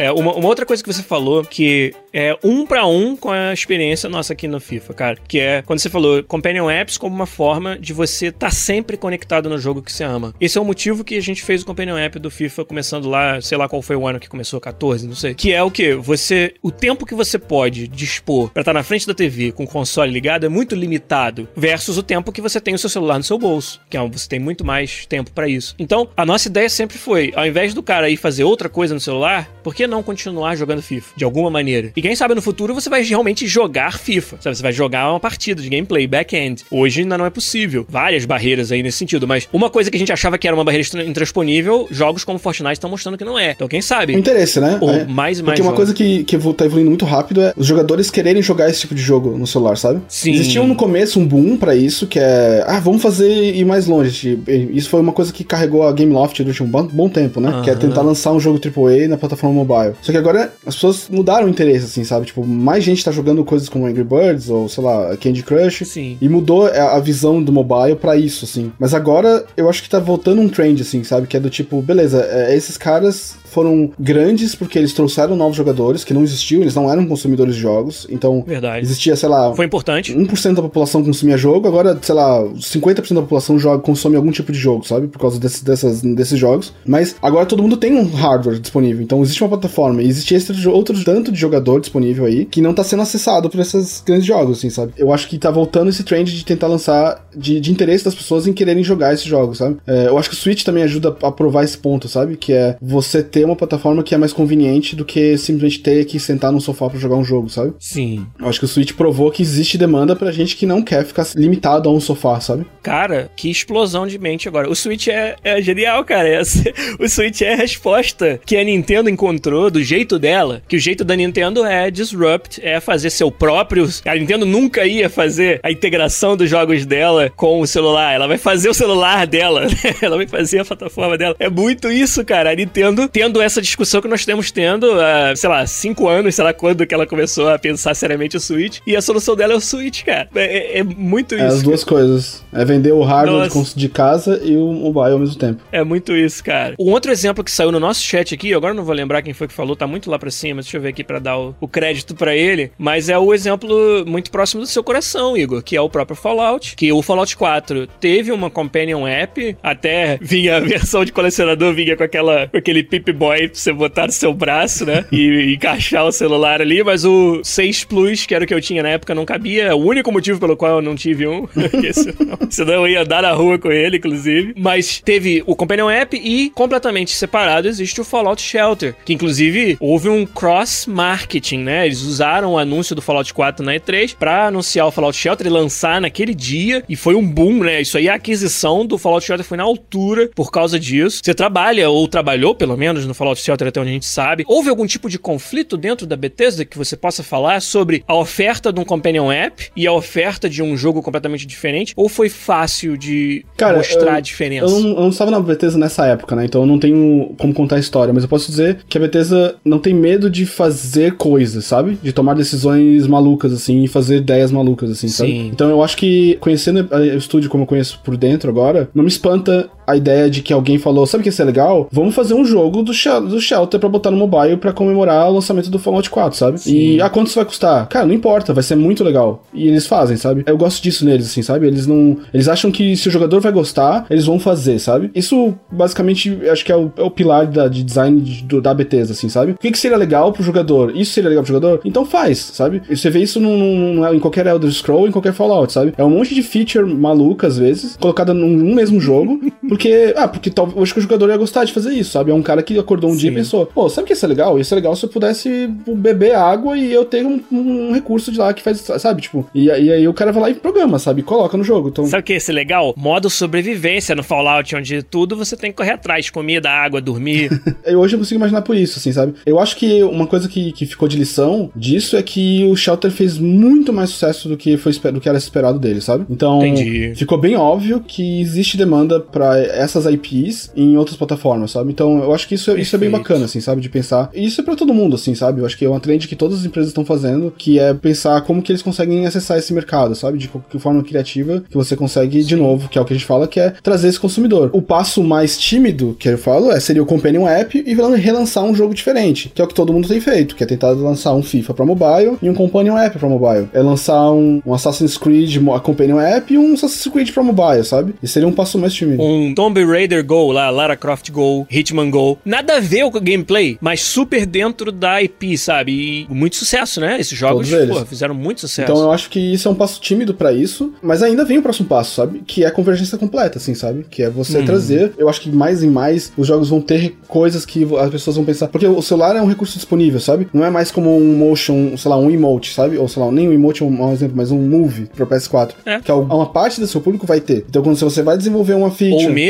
É, 0.08 0.12
uma, 0.12 0.34
uma 0.34 0.48
outra 0.48 0.66
coisa 0.66 0.82
que 0.82 0.92
você 0.92 1.04
falou 1.04 1.44
que 1.44 1.94
é 2.14 2.38
um 2.42 2.66
pra 2.66 2.88
um 2.88 3.18
com 3.18 3.30
a 3.30 3.52
experiência 3.52 4.10
nossa 4.10 4.32
aqui 4.32 4.48
no 4.48 4.60
FIFA, 4.60 4.94
cara. 4.94 5.18
Que 5.28 5.40
é 5.40 5.62
quando 5.62 5.80
você 5.80 5.90
falou 5.90 6.24
Companion 6.24 6.70
Apps 6.70 6.98
como 6.98 7.14
uma 7.14 7.26
forma 7.26 7.78
de 7.78 7.92
você 7.92 8.28
estar 8.28 8.52
sempre 8.52 8.96
conectado 8.96 9.50
no 9.50 9.58
jogo 9.58 9.82
que 9.82 9.92
você 9.92 10.06
ama. 10.06 10.34
Esse 10.40 10.58
é 10.58 10.62
o 10.62 10.66
motivo 10.66 11.04
que 11.04 11.16
a 11.16 11.22
gente 11.22 11.44
fez 11.44 11.62
o 11.62 11.66
Companion 11.66 11.98
App 11.98 12.18
do 12.20 12.32
FIFA 12.32 12.64
começando 12.64 13.10
lá, 13.10 13.42
sei 13.42 13.58
lá 13.58 13.68
qual 13.68 13.82
foi 13.82 13.98
o 13.98 14.08
ano 14.08 14.18
que 14.18 14.30
começou, 14.30 14.62
14, 14.62 15.06
não 15.06 15.16
sei. 15.16 15.34
Que 15.34 15.52
é 15.52 15.62
o 15.62 15.70
que? 15.70 15.94
Você. 15.96 16.54
O 16.62 16.72
tempo 16.72 17.06
que 17.06 17.14
você 17.14 17.38
pode 17.38 17.86
dispor 17.90 18.50
pra 18.50 18.62
estar 18.62 18.74
na 18.74 18.84
frente 18.84 19.06
da 19.06 19.14
TV 19.14 19.52
com 19.52 19.66
o 19.66 19.68
console 19.68 20.12
ligado 20.12 20.46
é 20.46 20.50
muito 20.50 20.74
limitado 20.74 21.50
versus 21.54 21.98
o 21.98 22.04
tempo 22.04 22.32
que 22.32 22.42
você 22.42 22.62
tem 22.62 22.74
o 22.74 22.80
seu 22.80 22.90
celular 22.90 23.18
no 23.18 23.24
seu 23.24 23.38
bolso. 23.38 23.82
Que 23.90 23.98
é, 23.98 24.08
você 24.08 24.30
tem 24.30 24.40
muito 24.40 24.64
mais 24.64 25.06
tempo 25.06 25.32
pra 25.32 25.50
isso. 25.50 25.76
Então, 25.78 26.08
a 26.16 26.26
nossa 26.26 26.48
ideia 26.48 26.70
sempre 26.70 26.98
foi, 26.98 27.34
ao 27.36 27.46
invés 27.46 27.74
do 27.74 27.84
cara 27.84 28.10
ir 28.10 28.16
fazer 28.16 28.46
outra 28.46 28.70
coisa 28.70 28.94
no 28.94 29.00
celular, 29.02 29.50
por 29.64 29.76
que 29.76 29.86
não 29.86 29.97
continuar 30.04 30.56
jogando 30.56 30.82
FIFA? 30.82 31.14
De 31.16 31.24
alguma 31.24 31.50
maneira. 31.50 31.92
E 31.96 32.02
quem 32.02 32.16
sabe 32.16 32.36
no 32.36 32.42
futuro 32.42 32.74
você 32.74 32.90
vai 32.90 33.04
realmente 33.04 33.48
jogar 33.48 33.98
FIFA. 34.00 34.38
Sabe? 34.42 34.56
Você 34.56 34.64
vai 34.64 34.72
jogar 34.74 35.10
uma 35.12 35.20
partida 35.20 35.62
de 35.62 35.70
gameplay, 35.70 36.08
back-end. 36.08 36.64
Hoje 36.72 37.02
ainda 37.02 37.18
não 37.18 37.26
é 37.26 37.30
possível. 37.30 37.86
Várias 37.90 38.26
barreiras 38.26 38.72
aí 38.72 38.82
nesse 38.84 38.98
sentido. 38.98 39.28
Mas 39.28 39.48
uma 39.52 39.70
coisa 39.70 39.90
que 39.90 39.96
a 39.98 40.00
gente 40.00 40.12
achava 40.12 40.38
que 40.38 40.48
era 40.48 40.56
uma 40.56 40.64
barreira 40.64 40.88
intransponível, 41.06 41.88
jogos 41.92 42.24
como 42.24 42.40
Fortnite 42.40 42.74
estão 42.74 42.90
mostrando 42.90 43.18
que 43.18 43.26
não 43.26 43.38
é. 43.38 43.52
Então 43.52 43.68
quem 43.68 43.80
O 43.80 43.84
sabe? 43.84 44.14
interesse, 44.14 44.60
né? 44.60 44.78
Ou 44.82 44.90
É. 44.90 45.06
mais 45.06 45.40
e 45.40 45.44
mais 45.44 45.58
Porque 45.58 45.62
uma 45.62 45.72
jogos. 45.72 45.76
coisa 45.76 45.94
que, 45.94 46.24
que 46.24 46.38
tá 46.54 46.66
evoluindo 46.66 46.90
muito 46.90 47.06
rápido 47.06 47.42
é 47.42 47.54
os 47.58 47.66
jogadores 47.66 48.10
quererem 48.12 48.42
jogar 48.42 48.70
esse 48.70 48.82
tipo 48.82 48.96
de 48.96 49.02
jogo 49.02 49.38
no 49.38 49.46
celular, 49.48 49.78
sabe? 49.78 50.02
Sim. 50.08 50.32
Existia 50.34 50.62
no 50.64 50.76
começo 50.76 51.20
um 51.20 51.26
boom 51.26 51.58
pra 51.58 51.76
isso, 51.76 52.08
que 52.08 52.20
é, 52.20 52.64
ah, 52.68 52.80
vamos 52.80 53.02
fazer 53.02 53.28
ir 53.56 53.66
mais 53.66 53.88
longe. 53.88 54.40
E 54.48 54.78
Isso 54.78 54.90
foi 54.90 55.00
uma 55.02 55.12
coisa 55.12 55.32
que 55.34 55.44
carregou 55.44 55.84
a 55.84 55.92
Gameloft 55.92 56.38
durante 56.42 56.62
um 56.64 56.68
bom, 56.68 57.10
tempo, 57.10 57.40
né? 57.40 57.62
Que 57.64 57.70
é 57.70 57.76
tentar 57.76 58.02
lançar 58.02 58.32
um 58.34 58.40
jogo 58.40 58.60
AAA 58.60 59.08
na 59.08 59.18
plataforma 59.18 59.56
mobile. 59.56 59.77
Só 60.02 60.12
que 60.12 60.18
agora 60.18 60.54
as 60.66 60.76
pessoas 60.76 61.08
mudaram 61.10 61.48
o 61.48 61.50
interesse, 61.50 61.86
assim, 61.86 62.04
sabe? 62.04 62.26
Tipo, 62.26 62.46
mais 62.46 62.84
gente 62.84 63.04
tá 63.04 63.12
jogando 63.12 63.44
coisas 63.44 63.70
como 63.70 63.86
Angry 63.86 64.04
Birds 64.04 64.50
ou, 64.50 64.68
sei 64.68 64.84
lá, 64.84 65.16
Candy 65.18 65.44
Crush. 65.44 65.86
Sim. 65.86 66.18
E 66.20 66.28
mudou 66.30 66.68
a 66.68 66.98
a 66.98 67.00
visão 67.00 67.44
do 67.44 67.52
mobile 67.52 67.96
pra 67.96 68.16
isso, 68.16 68.46
assim. 68.46 68.72
Mas 68.80 68.94
agora 68.94 69.46
eu 69.56 69.70
acho 69.70 69.84
que 69.84 69.90
tá 69.90 70.00
voltando 70.00 70.42
um 70.42 70.50
trend, 70.50 70.82
assim, 70.82 71.04
sabe? 71.04 71.28
Que 71.28 71.38
é 71.38 71.40
do 71.40 71.50
tipo, 71.50 71.82
beleza, 71.82 72.26
é, 72.30 72.56
esses 72.56 72.78
caras 72.78 73.36
foram 73.58 73.90
grandes 74.00 74.54
porque 74.54 74.78
eles 74.78 74.94
trouxeram 74.94 75.36
novos 75.36 75.58
jogadores 75.58 76.04
que 76.04 76.14
não 76.14 76.22
existiam, 76.22 76.62
eles 76.62 76.76
não 76.76 76.92
eram 76.92 77.08
consumidores 77.08 77.56
de 77.56 77.62
jogos. 77.62 78.06
Então, 78.08 78.44
Verdade. 78.46 78.86
existia, 78.86 79.16
sei 79.16 79.28
lá, 79.28 79.52
Foi 79.56 79.66
importante. 79.66 80.14
1% 80.14 80.54
da 80.54 80.62
população 80.62 81.04
consumia 81.04 81.36
jogo, 81.40 81.68
agora, 81.68 81.98
sei 82.00 82.14
lá, 82.14 82.44
50% 82.56 83.16
da 83.16 83.22
população 83.22 83.58
joga, 83.58 83.82
consome 83.82 84.16
algum 84.16 84.30
tipo 84.32 84.52
de 84.52 84.60
jogo, 84.60 84.86
sabe? 84.88 85.08
Por 85.08 85.18
causa 85.20 85.40
desse- 85.40 85.66
dessas, 85.66 86.02
desses 86.04 86.38
jogos. 86.38 86.72
Mas 86.86 87.16
agora 87.20 87.48
todo 87.48 87.64
mundo 87.64 87.78
tem 87.78 87.96
um 87.96 88.04
hardware 88.12 88.60
disponível, 88.60 89.02
então 89.02 89.24
existe 89.24 89.42
uma 89.44 89.50
plataforma, 89.50 90.04
e 90.04 90.08
existe 90.08 90.36
esse 90.36 90.68
outro 90.68 91.04
tanto 91.04 91.32
de 91.32 91.40
jogador 91.40 91.80
disponível 91.80 92.26
aí 92.26 92.46
que 92.46 92.62
não 92.62 92.76
tá 92.76 92.84
sendo 92.84 93.02
acessado 93.02 93.50
por 93.50 93.60
esses 93.60 94.04
grandes 94.06 94.26
jogos, 94.28 94.60
assim, 94.60 94.70
sabe? 94.70 94.94
Eu 94.98 95.12
acho 95.12 95.28
que 95.28 95.40
tá 95.40 95.50
voltando 95.50 95.90
esse 95.90 96.04
trend 96.04 96.32
de 96.36 96.46
tentar 96.46 96.68
lançar, 96.68 97.26
de, 97.36 97.60
de 97.60 97.72
interesse 97.72 98.06
das 98.06 98.14
pessoas 98.14 98.46
em 98.46 98.54
quererem 98.54 98.84
jogar 98.84 99.14
esses 99.16 99.26
jogos, 99.26 99.58
sabe? 99.58 99.78
É, 99.88 100.08
eu 100.10 100.18
acho 100.20 100.30
que 100.30 100.36
o 100.36 100.38
Switch 100.38 100.64
também 100.64 100.84
ajuda 100.84 101.16
a 101.24 101.32
provar 101.32 101.64
esse 101.64 101.78
ponto, 101.78 102.08
sabe? 102.08 102.36
Que 102.38 102.54
é 102.54 102.78
você 102.82 103.24
ter 103.24 103.47
uma 103.48 103.56
plataforma 103.56 104.04
que 104.04 104.14
é 104.14 104.18
mais 104.18 104.34
conveniente 104.34 104.96
do 104.96 105.06
que 105.06 105.38
simplesmente 105.38 105.80
ter 105.80 106.06
que 106.06 106.20
sentar 106.20 106.52
no 106.52 106.62
sofá 106.62 106.90
pra 106.90 107.00
jogar 107.00 107.16
um 107.16 107.24
jogo, 107.24 107.50
sabe? 107.50 107.74
Sim. 107.80 108.26
Eu 108.40 108.48
acho 108.48 108.60
que 108.60 108.66
o 108.66 108.68
Switch 108.68 108.94
provou 108.94 109.32
que 109.32 109.42
existe 109.42 109.78
demanda 109.78 110.16
pra 110.16 110.32
gente 110.32 110.56
que 110.56 110.66
não 110.66 110.82
quer 110.82 111.06
ficar 111.06 111.26
limitado 111.36 111.90
a 111.90 111.92
um 111.92 112.00
sofá, 112.00 112.40
sabe? 112.40 112.66
Cara, 112.84 113.30
que 113.36 113.50
explosão 113.50 114.08
de 114.08 114.18
mente 114.20 114.48
agora. 114.48 114.70
O 114.70 114.76
Switch 114.76 115.08
é, 115.08 115.36
é 115.44 115.62
genial, 115.62 116.04
cara. 116.06 116.28
Essa- 116.28 116.64
o 117.00 117.08
Switch 117.08 117.42
é 117.42 117.54
a 117.54 117.58
resposta 117.58 118.40
que 118.46 118.56
a 118.58 118.64
Nintendo 118.64 119.10
encontrou 119.10 119.70
do 119.70 119.84
jeito 119.84 120.18
dela. 120.20 120.62
Que 120.68 120.76
o 120.76 120.80
jeito 120.80 121.04
da 121.04 121.16
Nintendo 121.16 121.66
é 121.66 121.90
disrupt, 121.92 122.60
é 122.64 122.80
fazer 122.80 123.10
seu 123.10 123.32
próprio. 123.32 123.88
A 124.06 124.16
Nintendo 124.16 124.46
nunca 124.46 124.86
ia 124.86 125.10
fazer 125.10 125.60
a 125.64 125.72
integração 125.72 126.36
dos 126.36 126.50
jogos 126.50 126.86
dela 126.86 127.32
com 127.36 127.60
o 127.62 127.68
celular. 127.68 128.14
Ela 128.14 128.28
vai 128.28 128.38
fazer 128.38 128.70
o 128.70 128.74
celular 128.74 129.26
dela. 129.28 129.62
né? 129.68 129.76
Ela 130.02 130.18
vai 130.18 130.28
fazer 130.28 130.60
a 130.60 130.66
plataforma 130.66 131.18
dela. 131.18 131.36
É 131.40 131.50
muito 131.50 131.92
isso, 131.92 132.24
cara. 132.26 132.52
A 132.52 132.56
Nintendo 132.56 133.08
tendo 133.08 133.37
essa 133.42 133.62
discussão 133.62 134.02
que 134.02 134.08
nós 134.08 134.26
temos 134.26 134.52
tendo 134.52 134.92
há, 135.00 135.36
sei 135.36 135.50
lá, 135.50 135.66
cinco 135.68 136.08
anos, 136.08 136.36
sei 136.36 136.44
lá 136.44 136.54
quando 136.54 136.86
que 136.86 136.94
ela 136.94 137.06
começou 137.06 137.50
a 137.50 137.58
pensar 137.60 137.94
seriamente 137.96 138.38
o 138.38 138.40
Switch. 138.40 138.80
E 138.86 138.96
a 138.96 139.02
solução 139.02 139.36
dela 139.36 139.54
é 139.54 139.56
o 139.56 139.62
Switch, 139.62 140.04
cara. 140.04 140.28
É, 140.36 140.78
é- 140.78 140.80
é 140.80 140.84
muito 140.84 141.36
É 141.36 141.40
isso. 141.48 141.58
as 141.58 141.64
duas 141.64 141.84
coisas. 141.84 142.44
É 142.54 142.64
vender 142.66 142.92
o 142.92 143.02
hardware 143.04 143.50
de 143.50 143.56
Nossa. 143.58 143.80
de 143.80 143.90
casa 143.90 144.42
e 144.44 144.56
o 144.56 144.72
mobile 144.74 145.14
ao 145.14 145.20
mesmo 145.20 145.36
tempo. 145.36 145.62
É 145.72 145.84
muito 145.84 146.16
isso, 146.16 146.44
cara. 146.44 146.76
Um 146.80 146.92
outro 146.92 147.12
exemplo 147.12 147.44
que 147.44 147.52
saiu 147.52 147.72
no 147.72 147.80
nosso 147.80 148.02
chat 148.04 148.34
aqui, 148.34 148.54
agora 148.54 148.74
não 148.74 148.84
vou 148.84 148.94
lembrar 148.96 149.22
quem 149.22 149.34
foi 149.34 149.48
que 149.48 149.54
falou, 149.54 149.76
tá 149.76 149.86
muito 149.88 150.10
lá 150.10 150.18
pra 150.20 150.32
cima, 150.32 150.62
deixa 150.62 150.78
eu 150.78 150.82
ver 150.82 150.90
aqui 150.90 151.04
pra 151.04 151.20
dar 151.20 151.38
o, 151.38 151.56
o 151.60 151.68
crédito 151.68 152.16
pra 152.16 152.36
ele, 152.36 152.72
mas 152.78 153.10
é 153.10 153.18
o 153.18 153.34
exemplo 153.34 154.04
muito 154.06 154.32
próximo 154.32 154.62
do 154.62 154.68
seu 154.68 154.84
coração, 154.84 155.36
Igor, 155.38 155.62
que 155.62 155.76
é 155.76 155.82
o 155.82 155.90
próprio 155.90 156.16
Fallout, 156.16 156.76
que 156.76 156.92
o 156.92 157.02
Fallout 157.02 157.36
4 157.38 157.88
teve 158.00 158.32
uma 158.32 158.50
companion 158.50 159.06
app, 159.08 159.56
até 159.62 160.18
vinha 160.22 160.58
a 160.58 160.60
versão 160.62 161.04
de 161.06 161.12
colecionador, 161.12 161.74
vinha 161.74 161.96
com 161.96 162.04
aquela 162.04 162.48
com 162.48 162.58
aquele 162.58 162.84
Pip 162.84 163.12
Pra 163.18 163.50
você 163.54 163.74
botar 163.74 164.06
no 164.08 164.12
seu 164.12 164.34
braço, 164.34 164.86
né, 164.86 165.06
e 165.12 165.54
encaixar 165.56 166.06
o 166.06 166.12
celular 166.12 166.62
ali, 166.62 166.84
mas 166.84 167.04
o 167.04 167.42
6 167.44 167.84
Plus, 167.86 168.26
que 168.26 168.36
era 168.36 168.44
o 168.44 168.48
que 168.48 168.54
eu 168.54 168.62
tinha 168.62 168.84
na 168.84 168.90
época, 168.90 169.16
não 169.16 169.26
cabia, 169.26 169.76
o 169.76 169.84
único 169.84 170.12
motivo 170.12 170.40
pelo 170.40 170.56
qual 170.56 170.78
eu 170.78 170.82
não 170.82 170.96
tive 170.96 171.28
um, 171.28 171.48
senão, 171.94 172.38
senão 172.50 172.74
eu 172.74 172.88
ia 172.88 173.02
andar 173.02 173.22
na 173.22 173.32
rua 173.32 173.58
com 173.58 173.72
ele, 173.72 173.98
inclusive, 173.98 174.54
mas 174.58 175.02
teve 175.04 175.44
o 175.46 175.56
Companion 175.56 175.90
App 175.90 176.16
e 176.16 176.50
completamente 176.52 177.12
separado 177.12 177.68
existe 177.68 178.00
o 178.00 178.04
Fallout 178.04 178.42
Shelter, 178.42 178.96
que 179.04 179.14
inclusive 179.14 179.78
houve 179.80 180.10
um 180.10 180.26
cross-marketing, 180.26 181.60
né? 181.60 181.86
Eles 181.86 182.02
usaram 182.02 182.54
o 182.54 182.58
anúncio 182.58 182.96
do 182.96 183.02
Fallout 183.02 183.34
4 183.34 183.66
na 183.66 183.74
E3 183.74 184.16
pra 184.18 184.48
anunciar 184.48 184.88
o 184.88 184.92
Fallout 184.92 185.18
Shelter 185.18 185.48
e 185.48 185.50
lançar 185.50 186.00
naquele 186.00 186.34
dia, 186.34 186.84
e 186.88 186.96
foi 186.96 187.16
um 187.16 187.28
boom, 187.28 187.64
né? 187.64 187.82
Isso 187.82 187.98
aí, 187.98 188.08
a 188.08 188.16
aquisição 188.16 188.86
do 188.86 188.98
Fallout 188.98 189.26
Shelter 189.26 189.46
foi 189.46 189.58
na 189.58 189.64
altura 189.64 190.30
por 190.36 190.52
causa 190.52 190.80
disso. 190.80 191.22
Você 191.24 191.34
trabalha, 191.34 191.90
ou 191.90 192.08
trabalhou 192.08 192.54
pelo 192.54 192.78
menos 192.78 193.07
no 193.08 193.14
Fallout 193.14 193.42
Shelter 193.42 193.68
até 193.68 193.80
onde 193.80 193.90
a 193.90 193.94
gente 193.94 194.06
sabe. 194.06 194.44
Houve 194.48 194.70
algum 194.70 194.86
tipo 194.86 195.10
de 195.10 195.18
conflito 195.18 195.78
dentro 195.78 196.06
da 196.06 196.16
Bethesda 196.16 196.66
que 196.66 196.78
você 196.78 196.96
possa 196.96 197.24
falar 197.24 197.62
sobre 197.62 198.04
a 198.08 198.16
oferta 198.16 198.72
de 198.72 198.80
um 198.80 198.84
Companion 198.86 199.32
App 199.32 199.70
e 199.76 199.88
a 199.88 199.94
oferta 199.94 200.50
de 200.50 200.62
um 200.62 200.76
jogo 200.78 201.02
completamente 201.02 201.46
diferente? 201.46 201.94
Ou 201.96 202.08
foi 202.10 202.30
fácil 202.30 202.98
de 202.98 203.46
Cara, 203.56 203.78
mostrar 203.78 204.12
eu- 204.14 204.18
a 204.18 204.20
diferença? 204.20 204.66
Eu 204.66 204.80
não, 204.82 204.90
eu 204.90 205.02
não 205.02 205.10
estava 205.10 205.32
na 205.32 205.40
Bethesda 205.40 205.78
nessa 205.80 206.06
época, 206.06 206.36
né? 206.36 206.46
Então 206.46 206.62
eu 206.62 206.68
não 206.68 206.80
tenho 206.80 207.34
como 207.38 207.54
contar 207.54 207.78
a 207.78 207.80
história, 207.80 208.14
mas 208.14 208.24
eu 208.24 208.30
posso 208.30 208.50
dizer 208.50 208.80
que 208.88 208.98
a 208.98 209.02
Bethesda 209.02 209.56
não 209.64 209.80
tem 209.80 209.94
medo 209.94 210.30
de 210.30 210.46
fazer 210.46 211.16
coisas, 211.16 211.66
sabe? 211.66 211.98
De 212.02 212.12
tomar 212.12 212.34
decisões 212.36 213.06
malucas, 213.08 213.54
assim, 213.54 213.84
e 213.84 213.88
fazer 213.88 214.18
ideias 214.18 214.52
malucas, 214.52 214.90
assim, 214.92 215.08
sabe? 215.08 215.32
Sim. 215.32 215.48
Então 215.54 215.70
eu 215.70 215.84
acho 215.84 215.96
que, 215.98 216.38
conhecendo 216.40 216.88
o 216.92 217.18
estúdio 217.18 217.50
como 217.50 217.64
eu 217.64 217.68
conheço 217.68 218.00
por 218.04 218.18
dentro 218.18 218.50
agora, 218.50 218.90
não 218.94 219.04
me 219.04 219.10
espanta 219.10 219.70
a 219.88 219.96
ideia 219.96 220.30
de 220.30 220.42
que 220.42 220.52
alguém 220.54 220.78
falou, 220.78 221.08
sabe 221.08 221.22
o 221.22 221.24
que 221.24 221.30
ia 221.30 221.34
ser 221.34 221.46
legal? 221.46 221.88
Vamos 221.92 222.14
fazer 222.14 222.34
um 222.34 222.44
jogo 222.46 222.84
do, 222.84 222.92
do 222.92 223.40
Shelter 223.42 223.80
pra 223.80 223.88
botar 223.90 224.12
no 224.12 224.18
mobile 224.18 224.58
pra 224.58 224.74
comemorar 224.74 225.30
o 225.30 225.34
lançamento 225.36 225.70
do 225.72 225.80
Fallout 225.80 226.10
4, 226.10 226.38
sabe? 226.38 226.60
E 226.68 227.02
a 227.02 227.10
quanto 227.10 227.28
isso 227.28 227.36
vai 227.36 227.46
custar? 227.46 227.88
Cara, 227.88 228.06
não 228.06 228.14
importa, 228.14 228.54
vai 228.54 228.64
ser 228.64 228.76
muito 228.76 229.04
legal. 229.04 229.44
E 229.54 229.68
eles 229.68 229.88
fazem, 229.88 230.18
sabe? 230.18 230.44
Eu 230.46 230.58
gosto 230.58 230.82
disso 230.84 231.06
neles, 231.06 231.28
assim, 231.28 231.42
sabe? 231.42 231.66
Eles 231.68 231.88
não. 231.88 232.18
Eles 232.34 232.48
acham 232.48 232.70
que 232.72 232.96
se 232.98 233.08
o 233.08 233.12
jogador 233.12 233.40
vai 233.40 233.52
gostar, 233.52 234.06
eles 234.10 234.26
vão 234.26 234.40
fazer, 234.40 234.80
sabe? 234.80 235.10
Isso, 235.16 235.54
basicamente, 235.72 236.38
acho 236.52 236.66
que 236.66 236.72
é 236.72 236.76
o, 236.76 236.92
é 236.98 237.04
o 237.04 237.10
pilar 237.12 237.48
da, 237.48 237.68
de 237.68 237.84
design 237.84 238.20
de- 238.22 238.44
do- 238.44 238.62
da 238.62 238.74
Bethesda, 238.74 239.14
assim, 239.14 239.30
sabe? 239.30 239.52
O 239.54 239.58
que, 239.58 239.72
que 239.72 239.78
seria 239.78 239.98
legal 239.98 240.32
pro 240.34 240.44
jogador? 240.44 240.96
Isso 240.96 241.14
seria 241.14 241.30
legal 241.30 241.44
pro 241.44 241.54
jogador? 241.54 241.82
Então 241.86 242.06
faz, 242.06 242.40
sabe? 242.40 242.82
E 242.90 242.96
você 242.98 243.10
vê 243.10 243.20
isso 243.20 243.40
num- 243.40 243.58
num- 243.96 244.14
em 244.14 244.20
qualquer 244.20 244.46
Elder 244.48 244.72
Scroll, 244.72 245.08
em 245.08 245.12
qualquer 245.12 245.34
Fallout, 245.34 245.72
sabe? 245.72 245.94
É 245.98 246.04
um 246.04 246.10
monte 246.10 246.34
de 246.36 246.42
feature 246.44 246.86
maluca, 246.86 247.48
às 247.48 247.58
vezes, 247.58 247.96
colocada 247.98 248.34
num, 248.34 248.50
num 248.50 248.74
mesmo 248.76 249.00
jogo, 249.00 249.40
porque, 249.78 250.14
ah, 250.18 250.28
porque 250.28 250.50
tal, 250.50 250.72
eu 250.76 250.82
acho 250.84 250.94
que 250.94 251.00
o 251.00 251.02
jogador 251.04 251.30
ia 251.30 251.38
gostar 251.38 251.64
de 251.64 251.72
fazer 251.72 251.94
isso, 251.94 252.12
sabe? 252.12 252.32
É 252.32 252.34
um 252.34 252.42
cara 252.42 252.64
que 252.64 252.78
acordou 252.78 253.12
um 253.12 253.16
dia 253.16 253.30
e 253.30 253.34
Sim. 253.34 253.38
pensou, 253.38 253.66
pô, 253.66 253.88
sabe 253.90 254.04
o 254.04 254.08
que 254.08 254.14
ia 254.14 254.16
ser 254.18 254.28
legal? 254.28 254.58
Ia 254.58 254.64
ser 254.64 254.76
legal 254.76 254.96
se 254.96 255.06
eu 255.06 255.10
pudesse 255.10 255.68
beber 255.88 256.36
água 256.36 256.78
e 256.78 256.92
eu 256.92 257.06
ter 257.06 257.26
um, 257.26 257.42
um 257.52 257.94
recurso 257.94 258.32
de 258.32 258.40
lá 258.40 258.54
que 258.54 258.62
faz, 258.64 258.80
sabe? 258.80 259.22
Tipo, 259.22 259.48
e, 259.54 259.70
aí- 259.72 259.86
e 259.86 259.92
aí 259.92 260.08
o 260.08 260.14
cara 260.14 260.32
vai 260.32 260.42
lá 260.42 260.50
e 260.50 260.56
programa, 260.56 260.98
sabe? 261.00 261.22
Coloca 261.22 261.56
no 261.58 261.64
jogo. 261.64 261.90
Então, 261.90 262.06
Sabe 262.08 262.22
o 262.22 262.24
que 262.24 262.34
é 262.34 262.38
esse 262.38 262.52
legal? 262.52 262.94
Modo 262.98 263.30
sobrevivência 263.30 264.16
no 264.16 264.24
Fallout, 264.24 264.76
onde 264.76 265.02
tudo 265.04 265.36
você 265.38 265.56
tem 265.56 265.72
que 265.72 265.78
correr 265.78 265.92
atrás. 265.92 266.30
Comida, 266.30 266.70
água, 266.70 267.00
dormir. 267.00 267.50
Eu 267.86 268.00
hoje 268.00 268.16
eu 268.16 268.20
consigo 268.20 268.38
imaginar 268.40 268.62
por 268.64 268.76
isso, 268.76 269.00
assim, 269.00 269.12
sabe? 269.14 269.34
Eu 269.46 269.60
acho 269.60 269.76
que 269.78 270.04
uma 270.04 270.28
coisa 270.28 270.50
que, 270.50 270.72
que 270.74 270.86
ficou 270.86 271.08
de 271.08 271.18
lição 271.18 271.72
disso 271.76 272.18
é 272.18 272.22
que 272.24 272.66
o 272.66 272.76
Shelter 272.76 273.10
fez 273.12 273.38
muito 273.38 273.94
mais 273.94 274.10
sucesso 274.10 274.50
do 274.50 274.58
que 274.58 274.76
foi 274.78 274.92
do 275.12 275.22
que 275.22 275.30
era 275.30 275.38
esperado 275.38 275.80
dele, 275.80 276.02
sabe? 276.02 276.26
Então, 276.30 276.58
Entendi. 276.66 277.14
ficou 277.16 277.38
bem 277.38 277.56
óbvio 277.56 278.02
que 278.06 278.42
existe 278.42 278.76
demanda 278.78 279.20
pra 279.20 279.58
essas 279.70 280.06
IPs 280.06 280.72
em 280.76 280.98
outras 280.98 281.18
plataformas, 281.18 281.72
sabe? 281.72 281.92
Então, 281.92 282.20
eu 282.24 282.34
acho 282.34 282.48
que 282.48 282.56
isso, 282.56 282.72
é- 282.72 282.80
isso 282.80 282.96
é 282.96 283.00
bem 283.00 283.10
bacana, 283.10 283.46
assim, 283.46 283.60
sabe? 283.60 283.82
De 283.82 283.90
pensar. 283.90 284.30
E 284.34 284.46
isso 284.46 284.62
é 284.62 284.64
pra 284.64 284.76
todo 284.76 284.94
mundo, 284.94 285.16
assim, 285.16 285.34
sabe? 285.36 285.62
Eu 285.62 285.66
acho 285.66 285.78
que 285.78 285.86
é 285.86 285.90
uma 285.90 286.00
trend 286.00 286.28
que 286.28 286.36
todas 286.36 286.60
as 286.60 286.66
empresas 286.66 286.90
estão 286.90 287.06
fazendo, 287.06 287.54
que 287.58 287.80
é 287.80 287.94
pensar 287.94 288.42
como 288.42 288.62
que 288.62 288.72
eles 288.72 288.82
conseguem 288.82 289.26
acessar 289.26 289.58
esse 289.58 289.74
mercado, 289.74 290.16
sabe? 290.16 290.38
De 290.38 290.48
qualquer 290.48 290.80
forma 290.80 291.04
criativa 291.04 291.64
que 291.70 291.76
você 291.78 291.96
consegue, 291.96 292.44
de 292.44 292.56
novo, 292.56 292.90
que 292.90 292.98
é 292.98 293.02
o 293.02 293.06
que 293.06 293.14
a 293.14 293.16
gente 293.16 293.26
fala, 293.26 293.48
que 293.48 293.60
é 293.60 293.72
trazer 293.84 294.08
esse 294.08 294.20
consumidor. 294.20 294.70
O 294.74 294.82
passo 294.82 295.24
mais 295.24 295.58
tímido 295.58 296.16
que 296.20 296.30
eu 296.30 296.38
falo 296.38 296.72
é 296.72 296.80
seria 296.80 297.02
o 297.04 297.06
Companion 297.06 297.48
App 297.48 297.84
e 297.86 297.94
relançar 298.18 298.64
um 298.64 298.74
jogo 298.76 298.94
diferente, 298.94 299.52
que 299.54 299.62
é 299.62 299.66
o 299.66 299.68
que 299.68 299.74
todo 299.74 299.94
mundo 299.94 300.08
tem 300.08 300.20
feito, 300.20 300.56
que 300.56 300.64
é 300.64 300.66
tentar 300.68 300.90
lançar 300.92 301.34
um 301.34 301.44
FIFA 301.44 301.74
pra 301.74 301.86
mobile 301.86 302.38
e 302.42 302.50
um 302.50 302.54
Companion 302.54 302.98
App 302.98 303.18
pra 303.18 303.28
mobile. 303.30 303.68
É 303.74 303.82
lançar 303.82 304.32
um, 304.32 304.62
um 304.66 304.74
Assassin's 304.74 305.18
Creed 305.18 305.58
mo- 305.58 305.80
Companion 305.80 306.20
App 306.20 306.54
e 306.54 306.58
um 306.58 306.74
Assassin's 306.74 307.12
Creed 307.12 307.32
pra 307.32 307.44
mobile, 307.44 307.84
sabe? 307.84 308.16
E 308.22 308.28
seria 308.28 308.48
um 308.48 308.52
passo 308.52 308.78
mais 308.78 308.94
tímido. 308.94 309.22
um 309.22 309.54
Tomb 309.58 309.84
Raider 309.84 310.24
Go 310.24 310.52
lá, 310.52 310.70
Lara 310.70 310.96
Croft 310.96 311.32
Go, 311.32 311.66
Hitman 311.68 312.12
Go. 312.12 312.38
Nada 312.46 312.76
a 312.78 312.80
ver 312.80 313.10
com 313.10 313.18
o 313.18 313.22
gameplay, 313.22 313.76
mas 313.82 314.02
super 314.02 314.46
dentro 314.46 314.92
da 314.92 315.20
IP, 315.20 315.58
sabe? 315.58 316.28
E 316.30 316.32
muito 316.32 316.56
sucesso, 316.58 317.02
né? 317.02 317.20
Esses 317.20 317.36
jogos, 317.36 317.68
pô, 317.68 318.06
fizeram 318.06 318.36
muito 318.36 318.62
sucesso. 318.62 318.92
Então 318.92 319.02
eu 319.02 319.12
acho 319.12 319.32
que 319.32 319.40
isso 319.40 319.68
é 319.68 319.72
um 319.72 319.74
passo 319.74 320.00
tímido 320.00 320.36
pra 320.36 320.54
isso, 320.54 320.94
mas 321.02 321.24
ainda 321.24 321.44
vem 321.44 321.58
o 321.58 321.64
próximo 321.64 321.88
passo, 321.90 322.14
sabe? 322.14 322.44
Que 322.46 322.66
é 322.66 322.68
a 322.68 322.72
convergência 322.72 323.18
completa, 323.18 323.58
assim, 323.58 323.74
sabe? 323.74 324.06
Que 324.08 324.22
é 324.22 324.28
Uhum. 324.28 324.34
você 324.34 324.62
trazer. 324.62 325.14
Eu 325.18 325.28
acho 325.28 325.42
que 325.42 325.50
mais 325.50 325.82
e 325.82 325.88
mais 325.88 326.32
os 326.38 326.46
jogos 326.46 326.70
vão 326.70 326.80
ter 326.80 327.18
coisas 327.28 327.66
que 327.66 327.84
as 328.00 328.12
pessoas 328.12 328.36
vão 328.36 328.46
pensar. 328.46 328.68
Porque 328.68 328.86
o 328.86 329.02
celular 329.02 329.36
é 329.36 329.42
um 329.42 329.48
recurso 329.48 329.74
disponível, 329.76 330.20
sabe? 330.20 330.48
Não 330.54 330.64
é 330.64 330.70
mais 330.70 330.92
como 330.92 331.18
um 331.18 331.36
motion, 331.36 331.98
sei 331.98 332.12
lá, 332.12 332.18
um 332.20 332.30
emote, 332.30 332.72
sabe? 332.76 332.96
Ou 333.00 333.08
sei 333.08 333.24
lá, 333.24 333.32
nem 333.32 333.50
um 333.50 333.54
emote 333.54 333.82
é 333.82 333.86
um 333.88 333.90
mau 333.90 334.14
exemplo, 334.14 334.38
mas 334.38 334.52
um 334.52 334.60
move 334.60 335.08
pro 335.16 335.26
PS4. 335.26 335.72
É. 335.84 336.00
Que 336.00 336.12
uma 336.12 336.46
parte 336.46 336.80
do 336.80 336.86
seu 336.86 337.02
público 337.02 337.26
vai 337.26 337.42
ter. 337.42 337.66
Então 337.68 337.82
quando 337.82 337.98
você 337.98 338.22
vai 338.22 338.38
desenvolver 338.38 338.76
uma 338.76 338.92
feature. 338.92 339.26
Ou 339.26 339.32
mesmo 339.34 339.47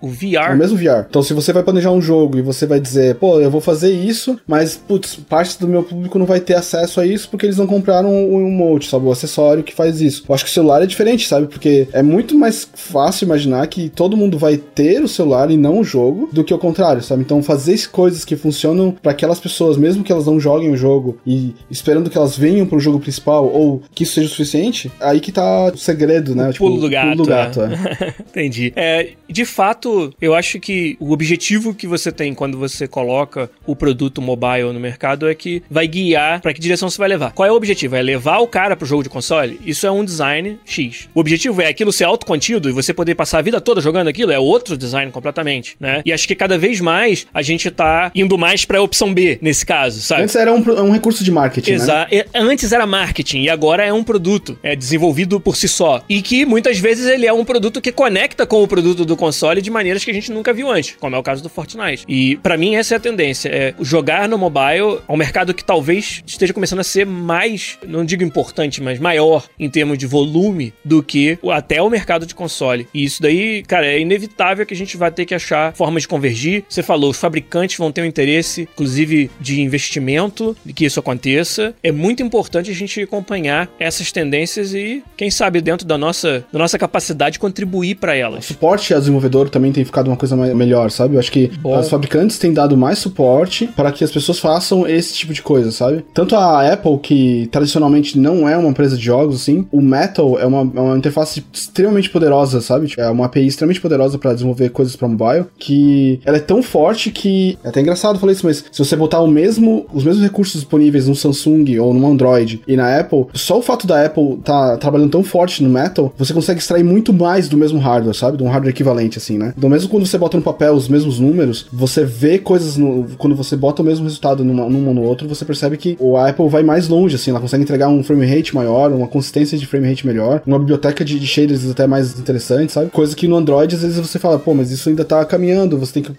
o 0.00 0.08
É 0.08 0.10
VR. 0.10 0.54
o 0.54 0.58
mesmo 0.58 0.76
VR. 0.76 1.06
Então, 1.08 1.22
se 1.22 1.32
você 1.34 1.52
vai 1.52 1.62
planejar 1.62 1.90
um 1.90 2.00
jogo 2.00 2.38
e 2.38 2.42
você 2.42 2.66
vai 2.66 2.80
dizer, 2.80 3.16
pô, 3.16 3.40
eu 3.40 3.50
vou 3.50 3.60
fazer 3.60 3.90
isso, 3.92 4.38
mas, 4.46 4.76
putz, 4.76 5.16
parte 5.16 5.58
do 5.58 5.68
meu 5.68 5.82
público 5.82 6.18
não 6.18 6.26
vai 6.26 6.40
ter 6.40 6.54
acesso 6.54 7.00
a 7.00 7.06
isso 7.06 7.28
porque 7.28 7.46
eles 7.46 7.56
não 7.56 7.66
compraram 7.66 8.10
o 8.32 8.40
emote, 8.40 8.88
sabe? 8.88 9.06
O 9.06 9.10
acessório 9.12 9.62
que 9.62 9.74
faz 9.74 10.00
isso. 10.00 10.24
Eu 10.28 10.34
acho 10.34 10.44
que 10.44 10.50
o 10.50 10.54
celular 10.54 10.82
é 10.82 10.86
diferente, 10.86 11.26
sabe? 11.28 11.46
Porque 11.46 11.88
é 11.92 12.02
muito 12.02 12.36
mais 12.36 12.68
fácil 12.74 13.24
imaginar 13.24 13.66
que 13.66 13.88
todo 13.88 14.16
mundo 14.16 14.38
vai 14.38 14.56
ter 14.56 15.02
o 15.02 15.08
celular 15.08 15.50
e 15.50 15.56
não 15.56 15.80
o 15.80 15.84
jogo 15.84 16.28
do 16.32 16.44
que 16.44 16.52
o 16.54 16.58
contrário, 16.58 17.02
sabe? 17.02 17.22
Então, 17.22 17.42
fazer 17.42 17.76
coisas 17.90 18.24
que 18.24 18.36
funcionam 18.36 18.90
para 18.90 19.12
aquelas 19.12 19.38
pessoas, 19.38 19.76
mesmo 19.76 20.02
que 20.02 20.10
elas 20.10 20.26
não 20.26 20.40
joguem 20.40 20.70
o 20.70 20.76
jogo 20.76 21.18
e 21.26 21.54
esperando 21.70 22.08
que 22.08 22.16
elas 22.16 22.36
venham 22.36 22.66
pro 22.66 22.80
jogo 22.80 22.98
principal 22.98 23.46
ou 23.52 23.82
que 23.94 24.02
isso 24.04 24.14
seja 24.14 24.26
o 24.28 24.30
suficiente, 24.30 24.90
aí 25.00 25.20
que 25.20 25.30
tá 25.30 25.66
o 25.74 25.76
segredo, 25.76 26.34
né? 26.34 26.50
O 26.50 26.54
pulo 26.54 26.80
do 26.80 26.88
gato. 26.88 27.10
pulo 27.10 27.22
do 27.24 27.28
gato, 27.28 27.60
é. 27.62 27.66
é. 28.00 28.14
Entendi. 28.30 28.72
É, 28.74 29.08
de 29.28 29.44
fato, 29.44 30.12
eu 30.20 30.34
acho 30.34 30.58
que 30.60 30.96
o 31.00 31.12
objetivo 31.12 31.74
que 31.74 31.86
você 31.86 32.10
tem 32.12 32.34
quando 32.34 32.58
você 32.58 32.86
coloca 32.86 33.50
o 33.66 33.74
produto 33.74 34.20
mobile 34.22 34.72
no 34.72 34.80
mercado 34.80 35.28
é 35.28 35.34
que 35.34 35.62
vai 35.70 35.86
guiar 35.86 36.40
para 36.40 36.52
que 36.52 36.60
direção 36.60 36.88
você 36.90 36.98
vai 36.98 37.08
levar. 37.08 37.32
Qual 37.32 37.46
é 37.46 37.50
o 37.52 37.54
objetivo? 37.54 37.96
É 37.96 38.02
levar 38.02 38.38
o 38.38 38.46
cara 38.46 38.76
pro 38.76 38.86
jogo 38.86 39.02
de 39.02 39.08
console? 39.08 39.60
Isso 39.64 39.86
é 39.86 39.90
um 39.90 40.04
design 40.04 40.58
X. 40.64 41.08
O 41.14 41.20
objetivo 41.20 41.60
é 41.62 41.66
aquilo 41.66 41.92
ser 41.92 42.04
autocontido 42.04 42.68
e 42.68 42.72
você 42.72 42.92
poder 42.94 43.14
passar 43.14 43.38
a 43.38 43.42
vida 43.42 43.60
toda 43.60 43.80
jogando 43.80 44.08
aquilo? 44.08 44.32
É 44.32 44.38
outro 44.38 44.76
design 44.76 45.10
completamente, 45.12 45.76
né? 45.80 46.02
E 46.04 46.12
acho 46.12 46.26
que 46.28 46.34
cada 46.34 46.56
vez 46.58 46.80
mais 46.80 47.26
a 47.32 47.42
gente 47.42 47.70
tá 47.70 48.10
indo 48.14 48.36
mais 48.38 48.64
pra 48.64 48.80
opção 48.82 49.12
B 49.12 49.38
nesse 49.42 49.64
caso, 49.66 50.00
sabe? 50.02 50.22
Antes 50.22 50.36
era 50.36 50.52
um, 50.52 50.58
um 50.58 50.90
recurso 50.92 51.24
de 51.24 51.30
marketing, 51.30 51.70
né? 51.70 51.76
Exa 51.76 52.06
e- 52.10 52.26
Antes 52.34 52.72
era 52.72 52.86
marketing 52.86 53.42
e 53.42 53.48
agora 53.50 53.84
é 53.84 53.92
um 53.92 54.04
produto. 54.04 54.58
É 54.62 54.76
desenvolvido 54.76 55.40
por 55.40 55.56
si 55.56 55.68
só. 55.68 56.02
E 56.08 56.22
que 56.22 56.44
muitas 56.44 56.78
vezes 56.78 57.06
ele 57.06 57.26
é 57.26 57.32
um 57.32 57.44
produto 57.44 57.80
que 57.80 57.90
conecta 57.92 58.46
com 58.46 58.62
o 58.62 58.68
produto 58.68 59.04
do 59.04 59.15
console 59.16 59.60
de 59.62 59.70
maneiras 59.70 60.04
que 60.04 60.10
a 60.10 60.14
gente 60.14 60.30
nunca 60.32 60.52
viu 60.52 60.70
antes, 60.70 60.96
como 60.98 61.14
é 61.14 61.18
o 61.18 61.22
caso 61.22 61.42
do 61.42 61.48
Fortnite. 61.48 62.04
E 62.08 62.36
pra 62.36 62.56
mim 62.56 62.74
essa 62.76 62.94
é 62.94 62.96
a 62.96 63.00
tendência, 63.00 63.48
é 63.48 63.74
jogar 63.80 64.28
no 64.28 64.38
mobile 64.38 65.00
é 65.08 65.12
um 65.12 65.16
mercado 65.16 65.52
que 65.54 65.64
talvez 65.64 66.22
esteja 66.26 66.52
começando 66.52 66.80
a 66.80 66.84
ser 66.84 67.04
mais, 67.06 67.78
não 67.86 68.04
digo 68.04 68.22
importante, 68.22 68.82
mas 68.82 68.98
maior 68.98 69.46
em 69.58 69.68
termos 69.68 69.98
de 69.98 70.06
volume 70.06 70.72
do 70.84 71.02
que 71.02 71.38
o- 71.42 71.50
até 71.50 71.80
o 71.80 71.88
mercado 71.90 72.26
de 72.26 72.34
console. 72.34 72.86
E 72.92 73.04
isso 73.04 73.20
daí, 73.22 73.62
cara, 73.62 73.86
é 73.86 74.00
inevitável 74.00 74.64
que 74.66 74.74
a 74.74 74.76
gente 74.76 74.96
vai 74.96 75.10
ter 75.10 75.24
que 75.24 75.34
achar 75.34 75.74
formas 75.74 76.02
de 76.02 76.08
convergir. 76.08 76.64
Você 76.68 76.82
falou, 76.82 77.10
os 77.10 77.18
fabricantes 77.18 77.76
vão 77.78 77.90
ter 77.92 78.02
um 78.02 78.04
interesse, 78.04 78.62
inclusive 78.62 79.30
de 79.40 79.60
investimento, 79.90 80.56
de 80.64 80.72
que 80.72 80.84
isso 80.84 81.00
aconteça. 81.00 81.74
É 81.82 81.92
muito 81.92 82.22
importante 82.22 82.70
a 82.70 82.74
gente 82.74 83.00
acompanhar 83.02 83.68
essas 83.78 84.10
tendências 84.12 84.74
e, 84.74 85.02
quem 85.16 85.30
sabe, 85.30 85.60
dentro 85.60 85.86
da 85.86 85.96
nossa, 85.96 86.44
da 86.52 86.58
nossa 86.58 86.78
capacidade, 86.78 87.38
contribuir 87.38 87.96
para 87.96 88.12
O 88.12 88.14
elas. 88.14 88.44
suporte 88.46 88.92
ao 88.92 89.00
desenvolvedor 89.06 89.48
também 89.48 89.72
tem 89.72 89.84
ficado 89.84 90.08
uma 90.08 90.16
coisa 90.16 90.36
mai- 90.36 90.54
melhor, 90.54 90.90
sabe? 90.90 91.14
Eu 91.14 91.20
acho 91.20 91.32
que 91.32 91.48
Bom. 91.60 91.78
os 91.78 91.88
fabricantes 91.88 92.38
têm 92.38 92.52
dado 92.52 92.76
mais 92.76 92.98
suporte 92.98 93.66
para 93.74 93.90
que 93.92 94.04
as 94.04 94.10
pessoas 94.10 94.38
façam 94.38 94.86
esse 94.86 95.14
tipo 95.14 95.32
de 95.32 95.42
coisa, 95.42 95.70
sabe? 95.70 96.04
Tanto 96.12 96.34
a 96.36 96.72
Apple, 96.72 96.98
que 96.98 97.48
tradicionalmente 97.50 98.18
não 98.18 98.48
é 98.48 98.56
uma 98.56 98.68
empresa 98.68 98.96
de 98.96 99.04
jogos, 99.04 99.36
assim, 99.36 99.66
o 99.72 99.80
Metal 99.80 100.38
é 100.38 100.46
uma, 100.46 100.60
é 100.74 100.80
uma 100.80 100.96
interface 100.96 101.44
extremamente 101.52 102.10
poderosa, 102.10 102.60
sabe? 102.60 102.86
Tipo, 102.86 103.00
É 103.02 103.10
uma 103.10 103.26
API 103.26 103.46
extremamente 103.46 103.80
poderosa 103.80 104.18
para 104.18 104.32
desenvolver 104.34 104.70
coisas 104.70 104.96
para 104.96 105.08
mobile, 105.08 105.46
que 105.58 106.20
ela 106.24 106.36
é 106.36 106.40
tão 106.40 106.62
forte 106.62 107.10
que. 107.10 107.58
É 107.64 107.68
até 107.68 107.80
engraçado 107.80 108.18
falar 108.18 108.32
isso, 108.32 108.46
mas 108.46 108.64
se 108.70 108.78
você 108.84 108.96
botar 108.96 109.20
o 109.20 109.26
mesmo, 109.28 109.86
os 109.92 110.04
mesmos 110.04 110.22
recursos 110.22 110.54
disponíveis 110.60 111.06
no 111.08 111.14
Samsung 111.14 111.78
ou 111.78 111.92
no 111.94 112.06
Android 112.06 112.60
e 112.66 112.76
na 112.76 112.98
Apple, 112.98 113.26
só 113.34 113.58
o 113.58 113.62
fato 113.62 113.86
da 113.86 114.04
Apple 114.04 114.38
tá 114.44 114.76
trabalhando 114.76 115.10
tão 115.10 115.22
forte 115.22 115.62
no 115.62 115.68
Metal, 115.70 116.12
você 116.18 116.32
consegue 116.32 116.60
extrair 116.60 116.84
muito 116.84 117.12
mais 117.12 117.48
do 117.48 117.56
mesmo 117.56 117.78
hardware, 117.78 118.14
sabe? 118.14 118.36
De 118.38 118.42
um 118.42 118.48
hardware 118.48 118.70
equivalente, 118.70 118.86
assim, 119.18 119.38
né? 119.38 119.54
Então, 119.56 119.68
mesmo 119.68 119.88
quando 119.88 120.06
você 120.06 120.18
bota 120.18 120.36
no 120.36 120.42
papel 120.42 120.72
os 120.74 120.88
mesmos 120.88 121.18
números, 121.18 121.66
você 121.72 122.04
vê 122.04 122.38
coisas 122.38 122.76
no. 122.76 123.06
Quando 123.18 123.36
você 123.36 123.56
bota 123.56 123.82
o 123.82 123.84
mesmo 123.84 124.04
resultado 124.04 124.44
numa, 124.44 124.68
num 124.68 124.88
ou 124.88 124.94
no 124.94 125.02
outro, 125.02 125.28
você 125.28 125.44
percebe 125.44 125.76
que 125.76 125.96
o 126.00 126.16
Apple 126.16 126.48
vai 126.48 126.62
mais 126.62 126.88
longe, 126.88 127.16
assim, 127.16 127.30
ela 127.30 127.40
consegue 127.40 127.62
entregar 127.62 127.88
um 127.88 128.02
frame 128.02 128.26
rate 128.26 128.54
maior, 128.54 128.92
uma 128.92 129.06
consistência 129.06 129.58
de 129.58 129.66
frame 129.66 129.88
rate 129.88 130.06
melhor, 130.06 130.42
uma 130.46 130.58
biblioteca 130.58 131.04
de, 131.04 131.18
de 131.18 131.26
shaders 131.26 131.68
até 131.70 131.86
mais 131.86 132.18
interessante, 132.18 132.72
sabe? 132.72 132.90
Coisa 132.90 133.14
que 133.14 133.28
no 133.28 133.36
Android, 133.36 133.74
às 133.74 133.82
vezes 133.82 133.98
você 133.98 134.18
fala, 134.18 134.38
pô, 134.38 134.54
mas 134.54 134.70
isso 134.70 134.88
ainda 134.88 135.04
tá 135.04 135.24
caminhando, 135.24 135.78
você 135.78 135.94
tem 135.94 136.02
que 136.02 136.12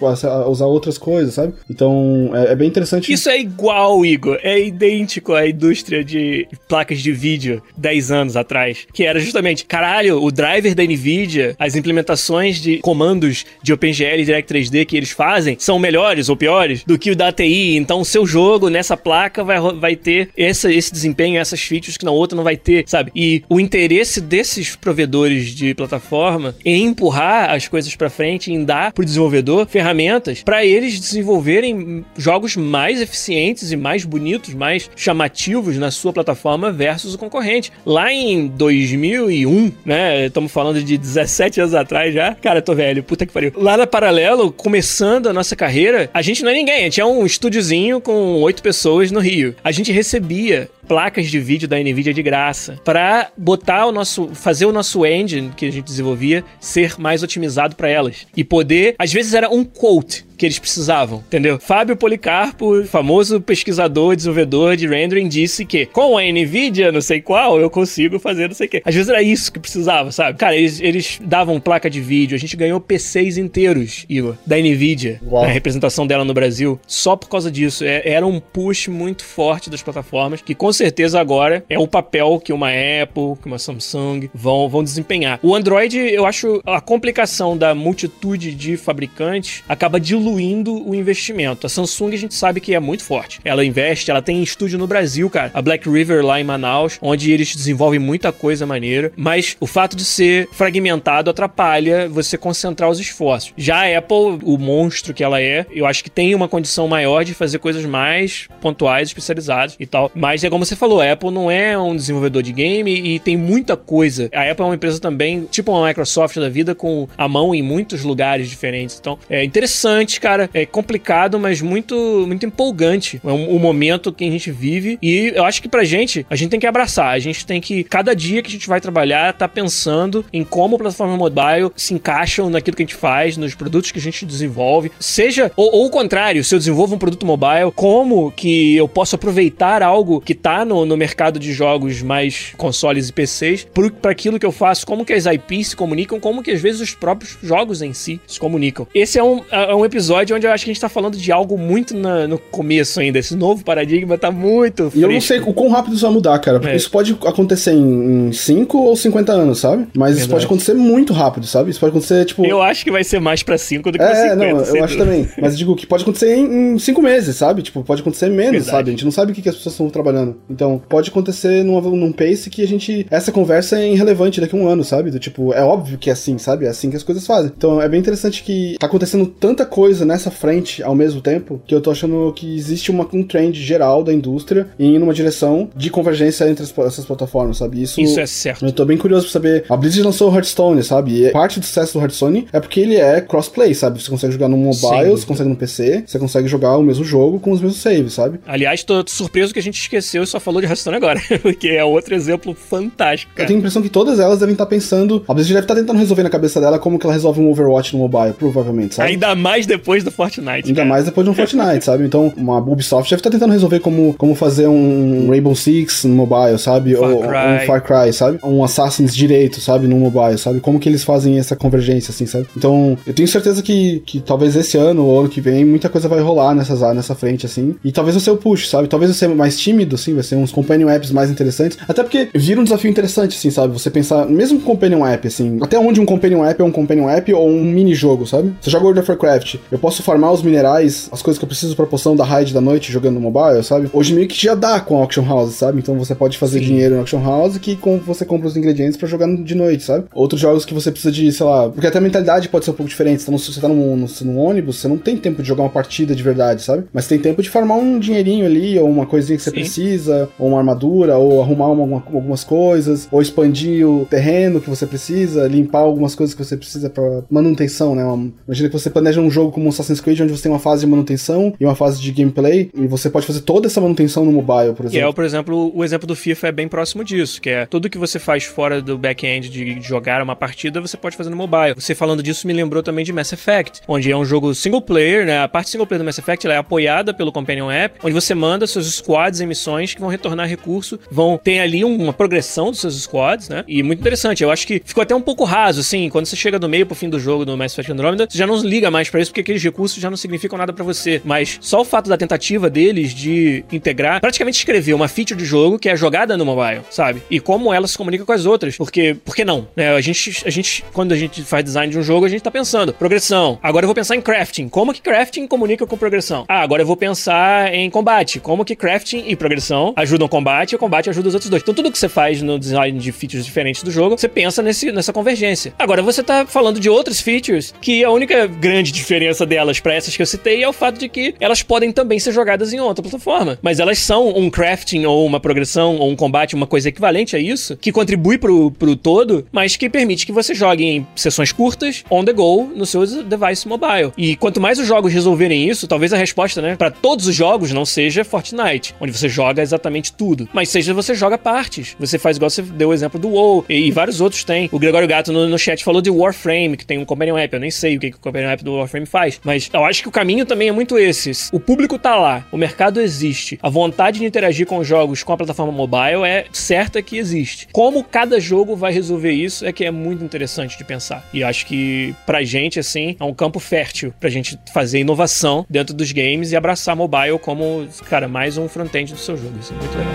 usar 0.47 0.65
outras 0.65 0.97
coisas, 0.97 1.33
sabe? 1.33 1.53
Então, 1.69 2.31
é, 2.33 2.51
é 2.51 2.55
bem 2.55 2.67
interessante. 2.67 3.11
Isso 3.11 3.29
é 3.29 3.39
igual, 3.39 4.05
Igor. 4.05 4.37
É 4.41 4.59
idêntico 4.59 5.33
à 5.33 5.47
indústria 5.47 6.03
de 6.03 6.47
placas 6.67 7.01
de 7.01 7.11
vídeo 7.11 7.61
10 7.77 8.11
anos 8.11 8.35
atrás. 8.35 8.85
Que 8.93 9.03
era 9.03 9.19
justamente, 9.19 9.65
caralho, 9.65 10.21
o 10.21 10.31
driver 10.31 10.75
da 10.75 10.83
NVIDIA, 10.83 11.55
as 11.59 11.75
implementações 11.75 12.57
de 12.57 12.66
comandos 12.77 13.45
de 13.61 13.73
OpenGL 13.73 14.19
e 14.19 14.25
Direct 14.25 14.53
3D 14.53 14.85
que 14.85 14.97
eles 14.97 15.11
fazem 15.11 15.55
são 15.59 15.79
melhores 15.79 16.29
ou 16.29 16.35
piores 16.35 16.83
do 16.83 16.97
que 16.97 17.11
o 17.11 17.15
da 17.15 17.29
ATI. 17.29 17.75
Então, 17.77 18.01
o 18.01 18.05
seu 18.05 18.25
jogo 18.25 18.69
nessa 18.69 18.95
placa 18.95 19.43
vai, 19.43 19.59
vai 19.59 19.95
ter 19.95 20.29
essa, 20.37 20.71
esse 20.71 20.91
desempenho, 20.91 21.39
essas 21.39 21.61
features 21.61 21.97
que 21.97 22.05
na 22.05 22.11
outra 22.11 22.35
não 22.35 22.43
vai 22.43 22.57
ter, 22.57 22.83
sabe? 22.87 23.11
E 23.15 23.43
o 23.49 23.59
interesse 23.59 24.21
desses 24.21 24.75
provedores 24.75 25.55
de 25.55 25.73
plataforma 25.73 26.55
em 26.63 26.83
empurrar 26.85 27.51
as 27.51 27.67
coisas 27.67 27.95
pra 27.95 28.09
frente, 28.09 28.51
em 28.51 28.63
dar 28.63 28.91
pro 28.91 29.05
desenvolvedor 29.05 29.67
ferramentas 29.67 30.43
pra 30.43 30.65
eles 30.65 30.99
desenvolverem 30.99 32.05
jogos 32.17 32.55
mais 32.55 33.01
eficientes 33.01 33.71
e 33.71 33.77
mais 33.77 34.05
bonitos, 34.05 34.53
mais 34.53 34.89
chamativos 34.95 35.77
na 35.77 35.91
sua 35.91 36.13
plataforma 36.13 36.71
versus 36.71 37.13
o 37.13 37.17
concorrente. 37.17 37.71
Lá 37.85 38.11
em 38.11 38.47
2001, 38.47 39.71
né? 39.85 40.25
Estamos 40.25 40.51
falando 40.51 40.81
de 40.81 40.97
17 40.97 41.61
anos 41.61 41.73
atrás 41.73 42.13
já. 42.13 42.35
Cara, 42.35 42.56
tô 42.61 42.73
velho, 42.75 43.03
puta 43.03 43.25
que 43.25 43.33
pariu. 43.33 43.51
Lá 43.55 43.77
na 43.77 43.87
Paralelo, 43.87 44.51
começando 44.51 45.27
a 45.27 45.33
nossa 45.33 45.55
carreira, 45.55 46.09
a 46.13 46.21
gente 46.21 46.43
não 46.43 46.51
é 46.51 46.53
ninguém. 46.53 46.81
A 46.81 46.83
gente 46.83 47.01
é 47.01 47.05
um 47.05 47.25
estúdiozinho 47.25 47.99
com 48.01 48.41
oito 48.41 48.61
pessoas 48.61 49.11
no 49.11 49.19
Rio. 49.19 49.55
A 49.63 49.71
gente 49.71 49.91
recebia 49.91 50.69
placas 50.87 51.27
de 51.27 51.39
vídeo 51.39 51.67
da 51.67 51.77
Nvidia 51.77 52.13
de 52.13 52.23
graça 52.23 52.79
para 52.83 53.29
botar 53.37 53.85
o 53.85 53.91
nosso 53.91 54.29
fazer 54.33 54.65
o 54.65 54.71
nosso 54.71 55.05
engine 55.05 55.51
que 55.55 55.65
a 55.65 55.71
gente 55.71 55.85
desenvolvia 55.85 56.43
ser 56.59 56.99
mais 56.99 57.23
otimizado 57.23 57.75
para 57.75 57.89
elas 57.89 58.25
e 58.35 58.43
poder 58.43 58.95
às 58.97 59.11
vezes 59.11 59.33
era 59.33 59.49
um 59.49 59.63
quote 59.63 60.25
que 60.37 60.45
eles 60.45 60.59
precisavam, 60.59 61.23
entendeu? 61.27 61.59
Fábio 61.59 61.97
Policarpo, 61.97 62.83
famoso 62.85 63.41
pesquisador, 63.41 64.15
desenvolvedor 64.15 64.77
de 64.77 64.87
rendering, 64.87 65.27
disse 65.27 65.65
que 65.65 65.87
com 65.87 66.15
a 66.17 66.21
Nvidia, 66.21 66.91
não 66.91 67.01
sei 67.01 67.19
qual, 67.21 67.59
eu 67.59 67.69
consigo 67.69 68.19
fazer 68.19 68.47
não 68.47 68.55
sei 68.55 68.67
o 68.67 68.69
quê. 68.69 68.81
Às 68.85 68.93
vezes 68.93 69.09
era 69.09 69.21
isso 69.21 69.51
que 69.51 69.59
precisava, 69.59 70.11
sabe? 70.11 70.37
Cara, 70.37 70.55
eles, 70.55 70.79
eles 70.79 71.19
davam 71.23 71.59
placa 71.59 71.89
de 71.89 71.99
vídeo, 71.99 72.35
a 72.35 72.39
gente 72.39 72.55
ganhou 72.55 72.79
PCs 72.79 73.37
inteiros, 73.37 74.05
Igor, 74.07 74.35
da 74.45 74.57
Nvidia, 74.57 75.19
Uau. 75.25 75.43
a 75.43 75.47
representação 75.47 76.05
dela 76.05 76.23
no 76.23 76.35
Brasil, 76.35 76.79
só 76.85 77.15
por 77.15 77.29
causa 77.29 77.49
disso. 77.49 77.83
É- 77.83 78.07
era 78.07 78.25
um 78.25 78.39
push 78.39 78.87
muito 78.89 79.23
forte 79.23 79.71
das 79.71 79.81
plataformas, 79.81 80.41
que 80.41 80.53
com 80.53 80.71
certeza 80.77 81.19
agora 81.19 81.65
é 81.69 81.79
o 81.79 81.87
papel 81.87 82.39
que 82.39 82.53
uma 82.53 82.69
Apple, 82.69 83.35
que 83.41 83.47
uma 83.47 83.57
Samsung 83.57 84.29
vão, 84.33 84.69
vão 84.69 84.83
desempenhar. 84.83 85.39
O 85.41 85.55
Android, 85.55 85.97
eu 85.97 86.25
acho 86.25 86.61
a 86.65 86.79
complicação 86.79 87.57
da 87.57 87.73
multitude 87.73 88.53
de 88.53 88.77
fabricantes 88.77 89.63
acaba 89.67 89.99
diluindo 89.99 90.87
o 90.87 90.93
investimento. 90.93 91.65
A 91.65 91.69
Samsung 91.69 92.13
a 92.13 92.17
gente 92.17 92.35
sabe 92.35 92.61
que 92.61 92.75
é 92.75 92.79
muito 92.79 93.03
forte. 93.03 93.39
Ela 93.43 93.65
investe, 93.65 94.11
ela 94.11 94.21
tem 94.21 94.43
estúdio 94.43 94.77
no 94.77 94.87
Brasil, 94.87 95.29
cara. 95.29 95.51
A 95.53 95.61
Black 95.61 95.89
River 95.89 96.23
lá 96.23 96.39
em 96.39 96.43
Manaus, 96.43 96.99
onde 97.01 97.31
eles 97.31 97.55
desenvolvem 97.55 97.99
muita 97.99 98.31
coisa 98.31 98.65
maneira, 98.65 99.11
mas 99.15 99.57
o 99.59 99.65
fato 99.65 99.95
de 99.97 100.05
ser 100.05 100.47
fragmentado 100.51 101.29
atrapalha 101.29 102.07
você 102.07 102.37
concentrar 102.37 102.89
os 102.89 102.99
esforços. 102.99 103.53
Já 103.57 103.81
a 103.81 103.97
Apple, 103.97 104.39
o 104.43 104.57
monstro 104.57 105.13
que 105.13 105.23
ela 105.23 105.41
é, 105.41 105.65
eu 105.71 105.85
acho 105.85 106.03
que 106.03 106.09
tem 106.09 106.35
uma 106.35 106.47
condição 106.47 106.87
maior 106.87 107.23
de 107.23 107.33
fazer 107.33 107.57
coisas 107.57 107.83
mais 107.85 108.47
pontuais, 108.61 109.09
especializadas 109.09 109.75
e 109.79 109.85
tal. 109.85 110.11
Mas 110.13 110.43
é 110.43 110.49
como 110.49 110.66
você 110.67 110.75
falou, 110.75 111.01
a 111.01 111.11
Apple 111.11 111.31
não 111.31 111.49
é 111.49 111.77
um 111.77 111.95
desenvolvedor 111.95 112.43
de 112.43 112.51
game 112.51 112.91
e 112.93 113.19
tem 113.19 113.37
muita 113.37 113.77
coisa. 113.77 114.29
A 114.33 114.49
Apple 114.49 114.63
é 114.63 114.65
uma 114.65 114.75
empresa 114.75 114.99
também, 114.99 115.47
tipo 115.49 115.71
uma 115.71 115.87
Microsoft 115.87 116.37
da 116.37 116.49
vida, 116.49 116.75
com 116.75 117.07
a 117.17 117.27
mão 117.27 117.55
em 117.55 117.61
muitos 117.61 118.03
lugares 118.03 118.49
diferentes. 118.49 118.97
Então, 118.99 119.17
é 119.29 119.43
interessante, 119.43 120.19
cara. 120.19 120.49
É 120.53 120.65
complicado, 120.65 121.39
mas 121.39 121.61
muito, 121.61 121.95
muito 122.27 122.45
empolgante. 122.45 123.21
É 123.23 123.31
um, 123.31 123.55
um 123.55 123.59
momento 123.59 124.11
que 124.11 124.27
a 124.27 124.31
gente 124.31 124.51
vive. 124.51 124.97
E 125.01 125.31
eu 125.35 125.45
acho 125.45 125.61
que 125.61 125.69
pra 125.69 125.83
gente, 125.83 126.25
a 126.29 126.35
gente 126.35 126.49
tem 126.49 126.59
que 126.59 126.67
abraçar. 126.67 127.13
A 127.13 127.19
gente 127.19 127.45
tem 127.45 127.61
que, 127.61 127.83
cada 127.83 128.13
dia 128.13 128.41
que 128.41 128.49
a 128.49 128.51
gente 128.51 128.67
vai 128.67 128.81
trabalhar, 128.81 129.33
tá 129.33 129.47
pensando 129.47 130.25
em 130.33 130.43
como 130.43 130.77
plataformas 130.77 131.17
mobile 131.17 131.71
se 131.75 131.93
encaixam 131.93 132.49
naquilo 132.49 132.75
que 132.75 132.83
a 132.83 132.85
gente 132.85 132.95
faz, 132.95 133.37
nos 133.37 133.55
produtos 133.55 133.91
que 133.91 133.99
a 133.99 134.01
gente 134.01 134.25
desenvolve. 134.25 134.91
Seja, 134.99 135.51
ou, 135.55 135.73
ou 135.73 135.85
o 135.87 135.89
contrário, 135.89 136.43
se 136.43 136.53
eu 136.53 136.59
desenvolvo 136.59 136.95
um 136.95 136.99
produto 136.99 137.25
mobile, 137.25 137.71
como 137.75 138.31
que 138.31 138.75
eu 138.75 138.87
posso 138.87 139.15
aproveitar 139.15 139.81
algo 139.81 140.19
que 140.21 140.35
tá 140.35 140.56
no, 140.65 140.85
no 140.85 140.95
mercado 140.97 141.39
de 141.39 141.51
jogos 141.53 142.01
mais 142.01 142.53
consoles 142.57 143.09
e 143.09 143.13
PCs 143.13 143.67
para 144.01 144.11
aquilo 144.11 144.39
que 144.39 144.45
eu 144.45 144.51
faço, 144.51 144.85
como 144.85 145.05
que 145.05 145.13
as 145.13 145.25
IPs 145.25 145.69
se 145.69 145.75
comunicam, 145.75 146.19
como 146.19 146.41
que 146.43 146.51
às 146.51 146.61
vezes 146.61 146.81
os 146.81 146.93
próprios 146.93 147.37
jogos 147.41 147.81
em 147.81 147.93
si 147.93 148.19
se 148.27 148.39
comunicam. 148.39 148.87
Esse 148.93 149.17
é 149.19 149.23
um, 149.23 149.41
é 149.51 149.73
um 149.75 149.85
episódio 149.85 150.35
onde 150.35 150.45
eu 150.45 150.51
acho 150.51 150.63
que 150.65 150.71
a 150.71 150.73
gente 150.73 150.81
tá 150.81 150.89
falando 150.89 151.17
de 151.17 151.31
algo 151.31 151.57
muito 151.57 151.95
na- 151.95 152.27
no 152.27 152.37
começo 152.37 152.99
ainda. 152.99 153.19
Esse 153.19 153.35
novo 153.35 153.63
paradigma 153.63 154.17
tá 154.17 154.31
muito 154.31 154.91
E 154.93 155.01
eu 155.01 155.09
não 155.09 155.21
fresco. 155.21 155.27
sei 155.27 155.39
o 155.39 155.53
quão 155.53 155.69
rápido 155.69 155.93
isso 155.93 156.03
vai 156.05 156.11
mudar, 156.11 156.37
cara. 156.39 156.59
Porque 156.59 156.73
É. 156.73 156.77
isso 156.77 156.89
pode 156.91 157.17
acontecer 157.25 157.73
em 157.73 158.31
5 158.31 158.77
ou 158.77 158.95
50 158.95 159.31
anos, 159.31 159.59
sabe? 159.59 159.87
Mas 159.95 160.11
isso 160.11 160.19
Verdade. 160.21 160.31
pode 160.31 160.45
acontecer 160.45 160.73
muito 160.73 161.13
rápido, 161.13 161.45
sabe? 161.47 161.69
Isso 161.71 161.79
pode 161.79 161.91
acontecer, 161.91 162.25
tipo. 162.25 162.45
Eu 162.45 162.61
acho 162.61 162.83
que 162.83 162.91
vai 162.91 163.03
ser 163.03 163.19
mais 163.19 163.43
pra 163.43 163.57
5 163.57 163.91
do 163.91 163.97
que 163.97 164.03
pra 164.03 164.11
É, 164.13 164.29
50. 164.31 164.53
não, 164.53 164.65
sem 164.65 164.77
eu 164.79 164.83
acho 164.83 164.97
também. 164.97 165.27
Mas 165.41 165.53
eu 165.53 165.57
digo 165.57 165.75
que 165.75 165.85
pode 165.85 166.03
acontecer 166.03 166.35
em, 166.35 166.73
em 166.73 166.79
cinco 166.79 167.01
meses, 167.01 167.35
sabe? 167.35 167.61
Tipo, 167.61 167.83
pode 167.83 168.01
acontecer 168.01 168.29
menos, 168.29 168.51
Verdade. 168.51 168.71
sabe? 168.71 168.89
A 168.89 168.91
gente 168.91 169.05
não 169.05 169.11
sabe 169.11 169.31
o 169.31 169.35
que, 169.35 169.41
que 169.41 169.49
as 169.49 169.55
pessoas 169.55 169.73
estão 169.73 169.89
trabalhando. 169.89 170.35
Então, 170.49 170.81
pode 170.87 171.09
acontecer 171.09 171.63
num, 171.63 171.79
num 171.81 172.11
pace 172.11 172.49
que 172.49 172.61
a 172.63 172.67
gente. 172.67 173.05
Essa 173.09 173.31
conversa 173.31 173.79
é 173.79 173.91
irrelevante 173.91 174.39
daqui 174.41 174.55
a 174.55 174.59
um 174.59 174.67
ano, 174.67 174.83
sabe? 174.83 175.11
Do 175.11 175.19
tipo, 175.19 175.53
é 175.53 175.61
óbvio 175.63 175.97
que 175.97 176.09
é 176.09 176.13
assim, 176.13 176.37
sabe? 176.37 176.65
É 176.65 176.69
assim 176.69 176.89
que 176.89 176.95
as 176.97 177.03
coisas 177.03 177.25
fazem. 177.25 177.51
Então, 177.55 177.81
é 177.81 177.87
bem 177.89 177.99
interessante 177.99 178.43
que 178.43 178.75
tá 178.79 178.85
acontecendo 178.87 179.25
tanta 179.25 179.65
coisa 179.65 180.05
nessa 180.05 180.31
frente 180.31 180.81
ao 180.83 180.95
mesmo 180.95 181.21
tempo 181.21 181.61
que 181.67 181.73
eu 181.73 181.81
tô 181.81 181.91
achando 181.91 182.31
que 182.35 182.55
existe 182.55 182.91
uma, 182.91 183.07
um 183.13 183.23
trend 183.23 183.61
geral 183.61 184.03
da 184.03 184.13
indústria 184.13 184.67
em 184.79 184.97
numa 184.99 185.13
direção 185.13 185.69
de 185.75 185.89
convergência 185.89 186.49
entre 186.49 186.63
as- 186.63 186.77
essas 186.77 187.05
plataformas, 187.05 187.57
sabe? 187.57 187.81
Isso, 187.81 187.99
Isso 187.99 188.19
é 188.19 188.25
certo. 188.25 188.65
eu 188.65 188.71
tô 188.71 188.85
bem 188.85 188.97
curioso 188.97 189.25
pra 189.25 189.33
saber. 189.33 189.65
A 189.69 189.75
Blizzard 189.77 190.03
lançou 190.03 190.31
o 190.31 190.35
Hearthstone, 190.35 190.83
sabe? 190.83 191.25
E 191.25 191.31
parte 191.31 191.59
do 191.59 191.65
sucesso 191.65 191.93
do 191.93 191.99
Hearthstone 191.99 192.47
é 192.53 192.59
porque 192.59 192.79
ele 192.79 192.95
é 192.95 193.19
crossplay, 193.21 193.73
sabe? 193.73 194.01
Você 194.01 194.09
consegue 194.09 194.33
jogar 194.33 194.47
no 194.47 194.57
mobile, 194.57 195.05
Sim. 195.05 195.11
você 195.11 195.25
consegue 195.25 195.49
no 195.49 195.55
PC, 195.55 196.03
você 196.05 196.19
consegue 196.19 196.47
jogar 196.47 196.77
o 196.77 196.83
mesmo 196.83 197.03
jogo 197.03 197.39
com 197.39 197.51
os 197.51 197.61
mesmos 197.61 197.81
saves, 197.81 198.13
sabe? 198.13 198.39
Aliás, 198.45 198.83
tô 198.83 199.03
surpreso 199.07 199.53
que 199.53 199.59
a 199.59 199.63
gente 199.63 199.79
esqueceu 199.79 200.25
só 200.27 200.39
falou 200.39 200.61
de 200.61 200.67
Hearthstone 200.67 200.97
agora, 200.97 201.19
porque 201.41 201.69
é 201.69 201.83
outro 201.83 202.15
exemplo 202.15 202.53
fantástico. 202.53 203.31
Eu 203.33 203.37
Cara. 203.37 203.47
tenho 203.47 203.57
a 203.57 203.61
impressão 203.61 203.81
que 203.81 203.89
todas 203.89 204.19
elas 204.19 204.39
devem 204.39 204.53
estar 204.53 204.65
pensando. 204.65 205.23
A 205.27 205.33
Blizzard 205.33 205.53
deve 205.53 205.63
estar 205.65 205.75
tentando 205.75 205.97
resolver 205.97 206.23
na 206.23 206.29
cabeça 206.29 206.59
dela 206.59 206.79
como 206.79 206.99
que 206.99 207.05
ela 207.05 207.13
resolve 207.13 207.39
um 207.39 207.49
Overwatch 207.49 207.95
no 207.95 207.99
mobile, 207.99 208.33
provavelmente, 208.33 208.95
sabe? 208.95 209.11
Ainda 209.11 209.35
mais 209.35 209.65
depois 209.65 210.03
do 210.03 210.11
Fortnite. 210.11 210.67
Ainda 210.67 210.73
cara. 210.73 210.85
mais 210.85 211.05
depois 211.05 211.25
de 211.25 211.31
um 211.31 211.33
Fortnite, 211.35 211.83
sabe? 211.83 212.03
Então, 212.03 212.33
uma 212.37 212.57
Ubisoft 212.59 213.09
deve 213.09 213.19
estar 213.19 213.29
tentando 213.29 213.51
resolver 213.51 213.79
como, 213.79 214.13
como 214.13 214.35
fazer 214.35 214.67
um 214.67 215.29
Rainbow 215.29 215.55
Six 215.55 216.03
no 216.05 216.15
mobile, 216.15 216.57
sabe? 216.57 216.95
Far 216.95 217.09
Ou 217.09 217.21
Cry. 217.21 217.63
um 217.63 217.65
Far 217.65 217.83
Cry, 217.83 218.13
sabe? 218.13 218.39
Um 218.43 218.63
Assassin's 218.63 219.15
direito, 219.15 219.61
sabe? 219.61 219.87
No 219.87 219.97
mobile, 219.97 220.37
sabe? 220.37 220.59
Como 220.59 220.79
que 220.79 220.89
eles 220.89 221.03
fazem 221.03 221.37
essa 221.37 221.55
convergência, 221.55 222.11
assim, 222.11 222.25
sabe? 222.25 222.47
Então, 222.55 222.97
eu 223.05 223.13
tenho 223.13 223.27
certeza 223.27 223.61
que, 223.61 224.01
que 224.05 224.19
talvez 224.19 224.55
esse 224.55 224.77
ano 224.77 225.05
ou 225.05 225.19
ano 225.21 225.29
que 225.29 225.41
vem, 225.41 225.65
muita 225.65 225.89
coisa 225.89 226.07
vai 226.07 226.19
rolar 226.19 226.53
nessas, 226.53 226.81
nessa 226.95 227.15
frente, 227.15 227.45
assim. 227.45 227.75
E 227.83 227.91
talvez 227.91 228.15
você 228.15 228.29
o 228.29 228.37
push, 228.37 228.67
sabe? 228.67 228.87
Talvez 228.87 229.15
você 229.15 229.27
mais 229.27 229.59
tímido, 229.59 229.95
assim, 229.95 230.13
vai 230.17 230.23
ser 230.23 230.35
uns 230.35 230.51
companion 230.51 230.89
apps 230.89 231.11
mais 231.11 231.29
interessantes. 231.29 231.77
Até 231.87 232.03
porque 232.03 232.29
vira 232.33 232.59
um 232.59 232.63
desafio 232.63 232.89
interessante, 232.89 233.37
assim, 233.37 233.49
sabe? 233.49 233.73
Você 233.73 233.89
pensar, 233.89 234.25
mesmo 234.25 234.59
com 234.59 234.71
companion 234.71 235.05
app, 235.05 235.27
assim, 235.27 235.57
até 235.61 235.77
onde 235.79 235.99
um 235.99 236.05
companion 236.05 236.43
app 236.43 236.61
é 236.61 236.65
um 236.65 236.71
companion 236.71 237.09
app 237.09 237.33
ou 237.33 237.49
um 237.49 237.63
mini 237.63 237.95
jogo, 237.95 238.25
sabe? 238.25 238.53
Você 238.61 238.69
joga 238.69 238.85
World 238.85 238.99
of 238.99 239.11
Warcraft, 239.11 239.55
eu 239.71 239.79
posso 239.79 240.03
farmar 240.03 240.31
os 240.31 240.41
minerais, 240.41 241.09
as 241.11 241.21
coisas 241.21 241.37
que 241.37 241.45
eu 241.45 241.47
preciso 241.47 241.75
pra 241.75 241.85
poção 241.85 242.15
da 242.15 242.23
raid 242.23 242.53
da 242.53 242.61
noite 242.61 242.91
jogando 242.91 243.15
no 243.15 243.21
mobile, 243.21 243.63
sabe? 243.63 243.89
Hoje 243.93 244.13
meio 244.13 244.27
que 244.27 244.41
já 244.41 244.55
dá 244.55 244.79
com 244.79 244.97
a 244.97 245.01
Auction 245.01 245.25
House, 245.25 245.55
sabe? 245.55 245.79
Então 245.79 245.97
você 245.97 246.13
pode 246.13 246.37
fazer 246.37 246.59
dinheiro 246.59 246.95
na 246.95 247.01
Auction 247.01 247.23
House 247.23 247.57
que 247.57 247.75
com, 247.75 247.97
você 247.99 248.25
compra 248.25 248.47
os 248.47 248.57
ingredientes 248.57 248.97
pra 248.97 249.07
jogar 249.07 249.27
de 249.27 249.55
noite, 249.55 249.83
sabe? 249.83 250.05
Outros 250.13 250.39
jogos 250.41 250.65
que 250.65 250.73
você 250.73 250.91
precisa 250.91 251.11
de, 251.11 251.31
sei 251.31 251.45
lá, 251.45 251.69
porque 251.69 251.87
até 251.87 251.97
a 251.97 252.01
mentalidade 252.01 252.49
pode 252.49 252.65
ser 252.65 252.71
um 252.71 252.75
pouco 252.75 252.89
diferente. 252.89 253.21
Então, 253.21 253.37
se 253.37 253.51
você 253.51 253.59
tá 253.59 253.67
num, 253.67 253.95
num, 253.95 254.07
num 254.21 254.39
ônibus, 254.39 254.77
você 254.77 254.87
não 254.87 254.97
tem 254.97 255.17
tempo 255.17 255.41
de 255.41 255.47
jogar 255.47 255.63
uma 255.63 255.69
partida 255.69 256.15
de 256.15 256.23
verdade, 256.23 256.61
sabe? 256.61 256.85
Mas 256.93 257.07
tem 257.07 257.19
tempo 257.19 257.41
de 257.41 257.49
farmar 257.49 257.77
um 257.77 257.99
dinheirinho 257.99 258.45
ali, 258.45 258.77
ou 258.79 258.89
uma 258.89 259.05
coisinha 259.05 259.37
que 259.37 259.43
você 259.43 259.49
Sim. 259.49 259.55
precisa, 259.55 260.06
ou 260.39 260.49
uma 260.49 260.59
armadura, 260.59 261.17
ou 261.17 261.41
arrumar 261.41 261.67
uma- 261.67 261.83
uma- 261.83 262.03
algumas 262.13 262.43
coisas, 262.43 263.07
ou 263.11 263.21
expandir 263.21 263.87
o 263.87 264.05
terreno 264.05 264.59
que 264.61 264.69
você 264.69 264.85
precisa, 264.85 265.47
limpar 265.47 265.79
algumas 265.79 266.15
coisas 266.15 266.35
que 266.35 266.43
você 266.43 266.57
precisa 266.57 266.89
pra 266.89 267.21
manutenção, 267.29 267.95
né? 267.95 268.03
Imagina 268.47 268.69
que 268.69 268.77
você 268.77 268.89
planeja 268.89 269.21
um 269.21 269.29
jogo 269.29 269.51
como 269.51 269.69
Assassin's 269.69 270.01
Creed, 270.01 270.19
onde 270.21 270.31
você 270.35 270.43
tem 270.43 270.51
uma 270.51 270.59
fase 270.59 270.81
de 270.85 270.87
manutenção 270.91 271.53
e 271.59 271.65
uma 271.65 271.75
fase 271.75 272.01
de 272.01 272.11
gameplay, 272.11 272.69
e 272.75 272.87
você 272.87 273.09
pode 273.09 273.25
fazer 273.25 273.41
toda 273.41 273.67
essa 273.67 273.79
manutenção 273.81 274.25
no 274.25 274.31
mobile, 274.31 274.73
por 274.73 274.85
Que 274.89 274.97
é, 274.97 274.99
exemplo. 274.99 275.13
por 275.13 275.23
exemplo, 275.23 275.71
o 275.75 275.83
exemplo 275.83 276.07
do 276.07 276.15
FIFA 276.15 276.47
é 276.47 276.51
bem 276.51 276.67
próximo 276.67 277.03
disso, 277.03 277.41
que 277.41 277.49
é 277.49 277.65
tudo 277.65 277.89
que 277.89 277.97
você 277.97 278.19
faz 278.19 278.43
fora 278.43 278.81
do 278.81 278.97
back-end 278.97 279.49
de 279.49 279.81
jogar 279.81 280.21
uma 280.21 280.35
partida, 280.35 280.81
você 280.81 280.97
pode 280.97 281.15
fazer 281.17 281.29
no 281.29 281.35
mobile. 281.35 281.73
Você 281.75 281.93
falando 281.95 282.23
disso 282.23 282.47
me 282.47 282.53
lembrou 282.53 282.81
também 282.83 283.03
de 283.05 283.13
Mass 283.13 283.31
Effect, 283.33 283.81
onde 283.87 284.11
é 284.11 284.17
um 284.17 284.25
jogo 284.25 284.53
single 284.55 284.81
player, 284.81 285.25
né? 285.25 285.39
A 285.39 285.47
parte 285.47 285.69
single 285.69 285.85
player 285.87 286.01
do 286.01 286.05
Mass 286.05 286.17
Effect 286.17 286.47
é 286.47 286.57
apoiada 286.57 287.13
pelo 287.13 287.31
Companion 287.31 287.69
App, 287.69 287.99
onde 288.03 288.13
você 288.13 288.33
manda 288.33 288.65
seus 288.67 288.87
squads 288.95 289.41
em 289.41 289.45
missões 289.47 289.95
que 289.97 290.01
vão 290.01 290.09
retornar 290.09 290.47
recurso, 290.47 290.99
vão 291.11 291.37
ter 291.37 291.59
ali 291.59 291.83
uma 291.83 292.13
progressão 292.13 292.71
dos 292.71 292.79
seus 292.79 293.01
squads, 293.01 293.49
né? 293.49 293.63
E 293.67 293.83
muito 293.83 293.99
interessante. 293.99 294.43
Eu 294.43 294.51
acho 294.51 294.65
que 294.65 294.81
ficou 294.85 295.01
até 295.01 295.15
um 295.15 295.21
pouco 295.21 295.43
raso, 295.43 295.81
assim, 295.81 296.09
quando 296.09 296.25
você 296.25 296.35
chega 296.35 296.57
do 296.57 296.69
meio 296.69 296.85
pro 296.85 296.95
fim 296.95 297.09
do 297.09 297.19
jogo 297.19 297.43
do 297.43 297.57
Mass 297.57 297.73
Effect 297.73 297.91
Andromeda, 297.91 298.27
você 298.29 298.37
já 298.37 298.47
não 298.47 298.57
liga 298.57 298.89
mais 298.89 299.09
pra 299.09 299.19
isso, 299.19 299.31
porque 299.31 299.41
aqueles 299.41 299.63
recursos 299.63 300.01
já 300.01 300.09
não 300.09 300.17
significam 300.17 300.57
nada 300.57 300.71
pra 300.71 300.83
você. 300.83 301.21
Mas 301.25 301.57
só 301.59 301.81
o 301.81 301.85
fato 301.85 302.09
da 302.09 302.17
tentativa 302.17 302.69
deles 302.69 303.13
de 303.13 303.65
integrar, 303.71 304.21
praticamente 304.21 304.57
escrever 304.57 304.93
uma 304.93 305.07
feature 305.07 305.37
de 305.37 305.45
jogo 305.45 305.79
que 305.79 305.89
é 305.89 305.95
jogada 305.95 306.37
no 306.37 306.45
mobile, 306.45 306.81
sabe? 306.89 307.21
E 307.29 307.39
como 307.39 307.73
ela 307.73 307.87
se 307.87 307.97
comunica 307.97 308.25
com 308.25 308.31
as 308.31 308.45
outras. 308.45 308.77
Porque, 308.77 309.15
por 309.25 309.35
que 309.35 309.43
não? 309.43 309.67
Né? 309.75 309.89
A, 309.89 310.01
gente, 310.01 310.43
a 310.45 310.49
gente, 310.49 310.85
quando 310.93 311.11
a 311.11 311.15
gente 311.15 311.41
faz 311.43 311.63
design 311.63 311.91
de 311.91 311.97
um 311.97 312.03
jogo, 312.03 312.25
a 312.25 312.29
gente 312.29 312.41
tá 312.41 312.51
pensando, 312.51 312.93
progressão. 312.93 313.57
Agora 313.61 313.83
eu 313.83 313.87
vou 313.87 313.95
pensar 313.95 314.15
em 314.15 314.21
crafting. 314.21 314.69
Como 314.69 314.93
que 314.93 315.01
crafting 315.01 315.47
comunica 315.47 315.85
com 315.85 315.97
progressão? 315.97 316.45
Ah, 316.47 316.61
agora 316.61 316.83
eu 316.83 316.87
vou 316.87 316.97
pensar 316.97 317.73
em 317.73 317.89
combate. 317.89 318.39
Como 318.39 318.63
que 318.63 318.75
crafting 318.75 319.23
e 319.27 319.35
progressão 319.35 319.86
ajudam 319.95 320.25
o 320.25 320.29
combate 320.29 320.71
e 320.71 320.75
o 320.75 320.79
combate 320.79 321.09
ajuda 321.09 321.27
os 321.29 321.33
outros 321.33 321.49
dois. 321.49 321.61
Então 321.61 321.73
tudo 321.73 321.91
que 321.91 321.97
você 321.97 322.09
faz 322.09 322.41
no 322.41 322.59
design 322.59 322.97
de 322.99 323.11
features 323.11 323.45
diferentes 323.45 323.83
do 323.83 323.91
jogo, 323.91 324.17
você 324.17 324.27
pensa 324.27 324.61
nesse, 324.61 324.91
nessa 324.91 325.13
convergência. 325.13 325.73
Agora 325.77 326.01
você 326.01 326.23
tá 326.23 326.45
falando 326.45 326.79
de 326.79 326.89
outras 326.89 327.19
features 327.19 327.73
que 327.81 328.03
a 328.03 328.11
única 328.11 328.47
grande 328.47 328.91
diferença 328.91 329.45
delas 329.45 329.79
para 329.79 329.93
essas 329.93 330.15
que 330.15 330.21
eu 330.21 330.25
citei 330.25 330.63
é 330.63 330.69
o 330.69 330.73
fato 330.73 330.97
de 330.99 331.09
que 331.09 331.35
elas 331.39 331.63
podem 331.63 331.91
também 331.91 332.19
ser 332.19 332.31
jogadas 332.31 332.73
em 332.73 332.79
outra 332.79 333.01
plataforma. 333.01 333.57
Mas 333.61 333.79
elas 333.79 333.99
são 333.99 334.29
um 334.29 334.49
crafting 334.49 335.05
ou 335.05 335.25
uma 335.25 335.39
progressão 335.39 335.97
ou 335.97 336.09
um 336.09 336.15
combate, 336.15 336.55
uma 336.55 336.67
coisa 336.67 336.89
equivalente 336.89 337.35
a 337.35 337.39
isso, 337.39 337.77
que 337.77 337.91
contribui 337.91 338.37
pro, 338.37 338.71
pro 338.71 338.95
todo, 338.95 339.45
mas 339.51 339.75
que 339.75 339.89
permite 339.89 340.25
que 340.25 340.31
você 340.31 340.53
jogue 340.53 340.83
em 340.83 341.07
sessões 341.15 341.51
curtas, 341.51 342.03
on 342.09 342.23
the 342.23 342.33
go, 342.33 342.71
no 342.75 342.85
seu 342.85 343.05
device 343.23 343.67
mobile. 343.67 344.11
E 344.17 344.35
quanto 344.35 344.59
mais 344.59 344.79
os 344.79 344.87
jogos 344.87 345.13
resolverem 345.13 345.67
isso, 345.67 345.87
talvez 345.87 346.13
a 346.13 346.17
resposta, 346.17 346.61
né, 346.61 346.75
para 346.75 346.91
todos 346.91 347.27
os 347.27 347.35
jogos 347.35 347.71
não 347.71 347.85
seja 347.85 348.23
Fortnite, 348.23 348.93
onde 348.99 349.11
você 349.11 349.29
joga 349.29 349.61
exatamente 349.61 349.76
tudo, 350.13 350.47
mas 350.53 350.69
seja 350.69 350.93
você 350.93 351.13
joga 351.13 351.37
partes. 351.37 351.95
Você 351.99 352.17
faz 352.17 352.37
igual 352.37 352.49
você 352.49 352.61
deu 352.61 352.89
o 352.89 352.93
exemplo 352.93 353.19
do 353.19 353.29
WoW 353.29 353.65
e, 353.69 353.87
e 353.87 353.91
vários 353.91 354.21
outros 354.21 354.43
tem. 354.43 354.69
O 354.71 354.79
Gregório 354.79 355.07
Gato 355.07 355.31
no, 355.31 355.47
no 355.47 355.57
chat 355.57 355.83
falou 355.83 356.01
de 356.01 356.09
Warframe, 356.09 356.77
que 356.77 356.85
tem 356.85 356.97
um 356.97 357.05
companion 357.05 357.37
app. 357.37 357.53
Eu 357.53 357.59
nem 357.59 357.71
sei 357.71 357.97
o 357.97 357.99
que, 357.99 358.11
que 358.11 358.17
o 358.17 358.19
companion 358.19 358.49
app 358.49 358.63
do 358.63 358.75
Warframe 358.75 359.05
faz, 359.05 359.39
mas 359.43 359.69
eu 359.73 359.83
acho 359.85 360.01
que 360.01 360.07
o 360.07 360.11
caminho 360.11 360.45
também 360.45 360.69
é 360.69 360.71
muito 360.71 360.97
esse. 360.97 361.31
O 361.51 361.59
público 361.59 361.99
tá 361.99 362.15
lá, 362.15 362.45
o 362.51 362.57
mercado 362.57 363.01
existe, 363.01 363.59
a 363.61 363.69
vontade 363.69 364.19
de 364.19 364.25
interagir 364.25 364.65
com 364.65 364.77
os 364.77 364.87
jogos 364.87 365.23
com 365.23 365.33
a 365.33 365.37
plataforma 365.37 365.71
mobile 365.71 366.23
é 366.25 366.45
certa 366.51 367.01
que 367.01 367.17
existe. 367.17 367.67
Como 367.71 368.03
cada 368.03 368.39
jogo 368.39 368.75
vai 368.75 368.91
resolver 368.91 369.31
isso 369.31 369.65
é 369.65 369.71
que 369.71 369.83
é 369.83 369.91
muito 369.91 370.23
interessante 370.23 370.77
de 370.77 370.83
pensar. 370.83 371.27
E 371.33 371.43
acho 371.43 371.65
que 371.65 372.15
pra 372.25 372.43
gente, 372.43 372.79
assim, 372.79 373.15
é 373.19 373.23
um 373.23 373.33
campo 373.33 373.59
fértil 373.59 374.13
pra 374.19 374.29
gente 374.29 374.57
fazer 374.73 374.99
inovação 374.99 375.65
dentro 375.69 375.93
dos 375.93 376.11
games 376.11 376.51
e 376.51 376.55
abraçar 376.55 376.95
mobile 376.95 377.39
como, 377.39 377.87
cara, 378.09 378.27
mais 378.27 378.57
um 378.57 378.67
front-end 378.67 379.13
do 379.13 379.19
seu 379.19 379.35
jogo. 379.35 379.57
Isso 379.67 379.73
é 379.73 379.77
muito 379.79 379.97
legal. 379.97 380.13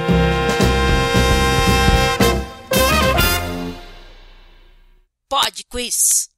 Pod 5.28 5.64
Quiz. 5.64 6.30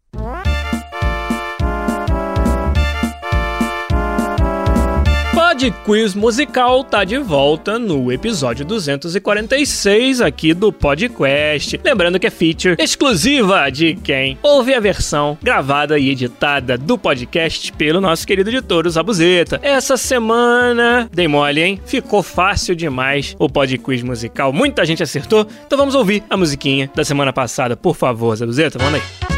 Pod 5.64 5.70
Quiz 5.82 6.14
Musical 6.14 6.84
tá 6.84 7.04
de 7.04 7.16
volta 7.16 7.78
no 7.78 8.12
episódio 8.12 8.66
246 8.66 10.20
aqui 10.20 10.52
do 10.52 10.70
PodQuest. 10.70 11.80
Lembrando 11.82 12.20
que 12.20 12.26
é 12.26 12.30
feature 12.30 12.76
exclusiva 12.78 13.70
de 13.70 13.94
quem 13.94 14.36
ouve 14.42 14.74
a 14.74 14.80
versão 14.80 15.38
gravada 15.42 15.98
e 15.98 16.10
editada 16.10 16.76
do 16.76 16.98
podcast 16.98 17.72
pelo 17.72 17.98
nosso 17.98 18.26
querido 18.26 18.50
editor, 18.50 18.86
Zabuzeta. 18.90 19.58
Essa 19.62 19.96
semana, 19.96 21.08
dei 21.10 21.28
mole, 21.28 21.62
hein? 21.62 21.80
Ficou 21.86 22.22
fácil 22.22 22.76
demais 22.76 23.34
o 23.38 23.48
Pod 23.48 23.78
Quiz 23.78 24.02
Musical. 24.02 24.52
Muita 24.52 24.84
gente 24.84 25.02
acertou, 25.02 25.46
então 25.66 25.78
vamos 25.78 25.94
ouvir 25.94 26.22
a 26.28 26.36
musiquinha 26.36 26.90
da 26.94 27.06
semana 27.06 27.32
passada. 27.32 27.74
Por 27.74 27.96
favor, 27.96 28.36
Zabuzeta, 28.36 28.78
manda 28.78 28.98
aí. 28.98 29.33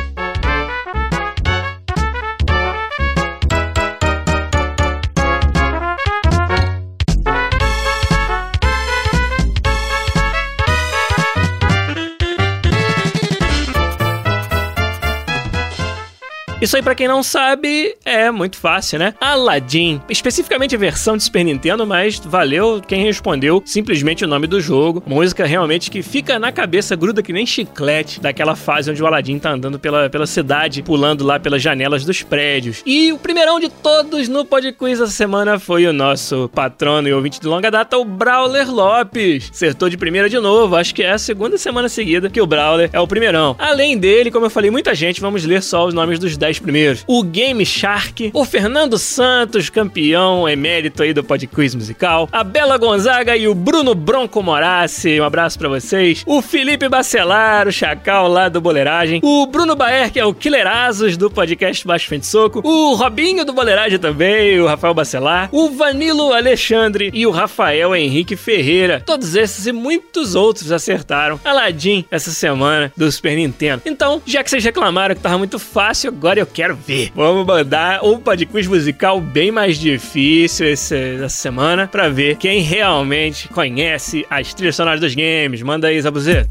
Isso 16.66 16.76
aí, 16.76 16.82
pra 16.82 16.96
quem 16.96 17.06
não 17.06 17.22
sabe, 17.22 17.94
é 18.04 18.28
muito 18.28 18.56
fácil, 18.56 18.98
né? 18.98 19.14
Aladdin, 19.20 20.02
especificamente 20.10 20.74
a 20.74 20.78
versão 20.78 21.16
de 21.16 21.22
Super 21.22 21.44
Nintendo, 21.44 21.86
mas 21.86 22.18
valeu 22.18 22.82
quem 22.84 23.04
respondeu 23.04 23.62
simplesmente 23.64 24.24
o 24.24 24.26
nome 24.26 24.48
do 24.48 24.60
jogo. 24.60 25.00
Música 25.06 25.46
realmente 25.46 25.88
que 25.92 26.02
fica 26.02 26.40
na 26.40 26.50
cabeça, 26.50 26.96
gruda 26.96 27.22
que 27.22 27.32
nem 27.32 27.46
chiclete, 27.46 28.18
daquela 28.18 28.56
fase 28.56 28.90
onde 28.90 29.00
o 29.00 29.06
Aladdin 29.06 29.38
tá 29.38 29.52
andando 29.52 29.78
pela, 29.78 30.10
pela 30.10 30.26
cidade, 30.26 30.82
pulando 30.82 31.24
lá 31.24 31.38
pelas 31.38 31.62
janelas 31.62 32.04
dos 32.04 32.24
prédios. 32.24 32.82
E 32.84 33.12
o 33.12 33.18
primeirão 33.18 33.60
de 33.60 33.68
todos 33.68 34.26
no 34.26 34.44
Pod 34.44 34.72
Quiz 34.72 35.00
essa 35.00 35.12
semana 35.12 35.60
foi 35.60 35.86
o 35.86 35.92
nosso 35.92 36.50
patrono 36.52 37.06
e 37.06 37.12
ouvinte 37.12 37.40
de 37.40 37.46
longa 37.46 37.70
data, 37.70 37.96
o 37.96 38.04
Brawler 38.04 38.68
Lopes. 38.68 39.52
Acertou 39.52 39.88
de 39.88 39.96
primeira 39.96 40.28
de 40.28 40.40
novo, 40.40 40.74
acho 40.74 40.92
que 40.92 41.04
é 41.04 41.12
a 41.12 41.18
segunda 41.18 41.56
semana 41.58 41.88
seguida 41.88 42.28
que 42.28 42.40
o 42.40 42.46
Brawler 42.46 42.90
é 42.92 42.98
o 42.98 43.06
primeirão. 43.06 43.54
Além 43.56 43.96
dele, 43.96 44.32
como 44.32 44.46
eu 44.46 44.50
falei, 44.50 44.68
muita 44.68 44.96
gente, 44.96 45.20
vamos 45.20 45.44
ler 45.44 45.62
só 45.62 45.86
os 45.86 45.94
nomes 45.94 46.18
dos 46.18 46.36
10 46.36 46.55
primeiros. 46.58 47.04
O 47.06 47.22
Game 47.22 47.64
Shark, 47.64 48.30
o 48.32 48.44
Fernando 48.44 48.98
Santos, 48.98 49.70
campeão 49.70 50.48
emérito 50.48 51.02
aí 51.02 51.12
do 51.12 51.24
Pod 51.24 51.46
Quiz 51.46 51.74
musical, 51.74 52.28
a 52.32 52.42
Bela 52.44 52.76
Gonzaga 52.76 53.36
e 53.36 53.48
o 53.48 53.54
Bruno 53.54 53.94
Bronco 53.94 54.42
Morassi, 54.42 55.20
um 55.20 55.24
abraço 55.24 55.58
pra 55.58 55.68
vocês. 55.68 56.22
O 56.26 56.40
Felipe 56.42 56.88
Bacelar, 56.88 57.68
o 57.68 57.72
Chacal 57.72 58.28
lá 58.28 58.48
do 58.48 58.60
Boleiragem, 58.60 59.20
o 59.22 59.46
Bruno 59.46 59.74
Baer, 59.74 60.10
que 60.12 60.20
é 60.20 60.24
o 60.24 60.34
Killerazos 60.34 61.16
do 61.16 61.30
podcast 61.30 61.86
Baixo 61.86 62.08
Frente 62.08 62.26
Soco, 62.26 62.60
o 62.64 62.94
Robinho 62.94 63.44
do 63.44 63.52
Boleiragem 63.52 63.98
também, 63.98 64.60
o 64.60 64.66
Rafael 64.66 64.94
Bacelar, 64.94 65.48
o 65.52 65.70
Vanilo 65.70 66.32
Alexandre 66.32 67.10
e 67.12 67.26
o 67.26 67.30
Rafael 67.30 67.94
Henrique 67.94 68.36
Ferreira. 68.36 69.02
Todos 69.04 69.34
esses 69.34 69.66
e 69.66 69.72
muitos 69.72 70.34
outros 70.34 70.72
acertaram 70.72 71.40
Aladdin 71.44 72.04
essa 72.10 72.30
semana 72.30 72.92
do 72.96 73.10
Super 73.10 73.36
Nintendo. 73.36 73.82
Então, 73.84 74.22
já 74.26 74.42
que 74.42 74.50
vocês 74.50 74.64
reclamaram 74.64 75.14
que 75.14 75.20
tava 75.20 75.38
muito 75.38 75.58
fácil, 75.58 76.10
agora 76.10 76.35
Eu 76.40 76.46
quero 76.46 76.74
ver. 76.76 77.10
Vamos 77.14 77.46
mandar 77.46 78.04
um 78.04 78.18
podcast 78.18 78.68
musical 78.68 79.20
bem 79.20 79.50
mais 79.50 79.78
difícil 79.78 80.66
esse- 80.68 80.94
essa 81.16 81.28
semana 81.28 81.86
pra 81.88 82.08
ver 82.08 82.36
quem 82.36 82.60
realmente 82.60 83.48
conhece 83.48 84.26
as 84.30 84.52
trilhas 84.54 84.76
sonoras 84.76 85.00
dos 85.00 85.14
games. 85.14 85.62
Manda 85.62 85.88
aí, 85.88 86.00
Zabuzê. 86.00 86.46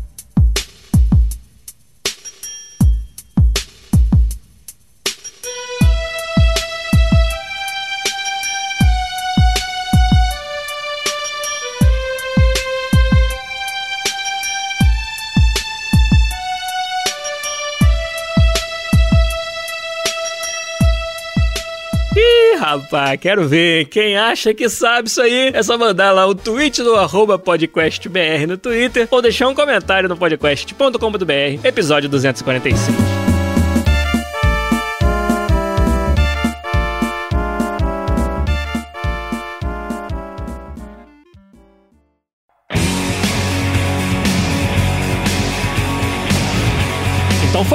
Rapaz, 23.06 23.20
quero 23.20 23.48
ver. 23.48 23.86
Quem 23.86 24.18
acha 24.18 24.54
que 24.54 24.68
sabe 24.68 25.08
isso 25.08 25.22
aí, 25.22 25.52
é 25.54 25.62
só 25.62 25.78
mandar 25.78 26.12
lá 26.12 26.26
o 26.26 26.34
tweet 26.34 26.82
do 26.82 26.96
arroba 26.96 27.38
podcastbr 27.38 28.48
no 28.48 28.58
Twitter 28.58 29.08
ou 29.12 29.22
deixar 29.22 29.48
um 29.48 29.54
comentário 29.54 30.10
no 30.10 30.18
podcast.com.br, 30.18 31.64
episódio 31.64 32.10
245. 32.10 33.25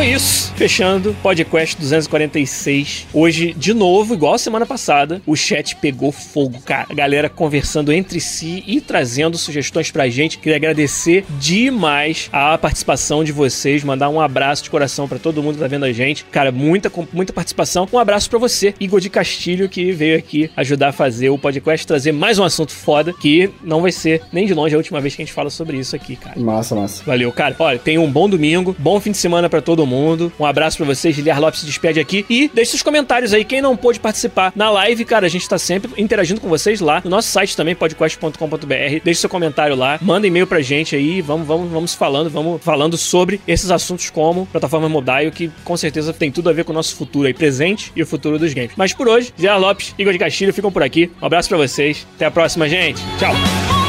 Foi 0.01 0.13
isso. 0.13 0.53
Fechando 0.55 1.15
podcast 1.23 1.77
246. 1.77 3.07
Hoje, 3.13 3.53
de 3.53 3.75
novo, 3.75 4.15
igual 4.15 4.35
a 4.35 4.39
semana 4.39 4.65
passada, 4.65 5.21
o 5.27 5.37
chat 5.37 5.77
pegou 5.77 6.11
fogo, 6.11 6.59
cara. 6.61 6.87
A 6.89 6.95
galera 6.95 7.29
conversando 7.29 7.93
entre 7.93 8.19
si 8.19 8.65
e 8.67 8.81
trazendo 8.81 9.37
sugestões 9.37 9.91
pra 9.91 10.09
gente. 10.09 10.39
Queria 10.39 10.57
agradecer 10.57 11.25
demais 11.39 12.31
a 12.33 12.57
participação 12.57 13.23
de 13.23 13.31
vocês. 13.31 13.85
Mandar 13.85 14.09
um 14.09 14.21
abraço 14.21 14.63
de 14.63 14.71
coração 14.71 15.07
pra 15.07 15.19
todo 15.19 15.43
mundo 15.43 15.57
que 15.57 15.61
tá 15.61 15.69
vendo 15.69 15.85
a 15.85 15.93
gente. 15.93 16.25
Cara, 16.27 16.51
muita, 16.51 16.91
muita 17.13 17.33
participação. 17.33 17.87
Um 17.93 17.99
abraço 17.99 18.29
pra 18.31 18.39
você, 18.39 18.75
Igor 18.81 19.01
de 19.01 19.11
Castilho, 19.11 19.69
que 19.69 19.93
veio 19.93 20.17
aqui 20.17 20.51
ajudar 20.57 20.89
a 20.89 20.93
fazer 20.93 21.29
o 21.29 21.39
podcast, 21.39 21.87
trazer 21.87 22.13
mais 22.13 22.39
um 22.39 22.45
assunto 22.45 22.73
foda, 22.73 23.13
que 23.13 23.51
não 23.63 23.83
vai 23.83 23.93
ser 23.93 24.23
nem 24.33 24.47
de 24.47 24.55
longe 24.55 24.75
a 24.75 24.79
última 24.79 25.01
vez 25.01 25.15
que 25.15 25.23
a 25.23 25.25
gente 25.27 25.35
fala 25.35 25.51
sobre 25.51 25.77
isso 25.79 25.95
aqui, 25.95 26.17
cara. 26.17 26.39
Massa, 26.41 26.75
massa. 26.75 27.03
Valeu, 27.05 27.31
cara. 27.33 27.55
Olha, 27.59 27.79
tenha 27.79 28.01
um 28.01 28.11
bom 28.11 28.29
domingo, 28.29 28.75
bom 28.79 28.99
fim 28.99 29.11
de 29.11 29.19
semana 29.19 29.49
pra 29.49 29.61
todo 29.61 29.87
mundo. 29.87 29.90
Um 30.39 30.45
abraço 30.45 30.77
pra 30.77 30.87
vocês. 30.87 31.15
Giliar 31.15 31.41
Lopes 31.41 31.61
se 31.61 31.67
despede 31.67 32.01
aqui. 32.01 32.25
E 32.29 32.51
deixe 32.53 32.73
seus 32.73 32.83
comentários 32.83 33.33
aí. 33.33 33.45
Quem 33.45 33.61
não 33.61 33.77
pôde 33.77 34.01
participar 34.01 34.53
na 34.55 34.71
live, 34.71 35.05
cara, 35.05 35.27
a 35.27 35.29
gente 35.29 35.49
tá 35.49 35.59
sempre 35.59 35.91
interagindo 36.01 36.41
com 36.41 36.49
vocês 36.49 36.81
lá. 36.81 37.01
No 37.05 37.11
nosso 37.11 37.29
site 37.29 37.57
também, 37.57 37.75
podcast.com.br. 37.75 39.01
Deixe 39.05 39.21
seu 39.21 39.31
comentário 39.31 39.75
lá. 39.75 39.99
Manda 40.01 40.27
e-mail 40.27 40.47
pra 40.47 40.61
gente 40.61 40.95
aí. 40.97 41.21
Vamos, 41.21 41.47
vamos, 41.47 41.71
vamos 41.71 41.95
falando, 41.95 42.31
vamos 42.31 42.63
falando 42.63 42.97
sobre 42.97 43.41
esses 43.47 43.71
assuntos 43.71 44.11
como 44.11 44.47
plataforma 44.47 44.89
mobile, 44.89 45.31
que 45.31 45.51
com 45.65 45.77
certeza 45.77 46.13
tem 46.13 46.31
tudo 46.31 46.51
a 46.51 46.53
ver 46.53 46.65
com 46.65 46.73
o 46.73 46.75
nosso 46.75 46.95
futuro 46.97 47.27
aí, 47.27 47.35
presente 47.35 47.93
e 47.95 48.03
o 48.03 48.07
futuro 48.07 48.39
dos 48.39 48.53
games. 48.53 48.73
Mas 48.77 48.93
por 48.93 49.09
hoje, 49.09 49.33
Giliar 49.37 49.59
Lopes, 49.59 49.95
Igor 49.99 50.13
de 50.13 50.19
Castilho 50.19 50.53
ficam 50.53 50.71
por 50.71 50.83
aqui. 50.83 51.11
Um 51.21 51.27
abraço 51.27 51.49
pra 51.49 51.59
vocês. 51.59 52.07
Até 52.17 52.27
a 52.27 52.31
próxima, 52.31 52.69
gente. 52.69 53.01
Tchau. 53.19 53.80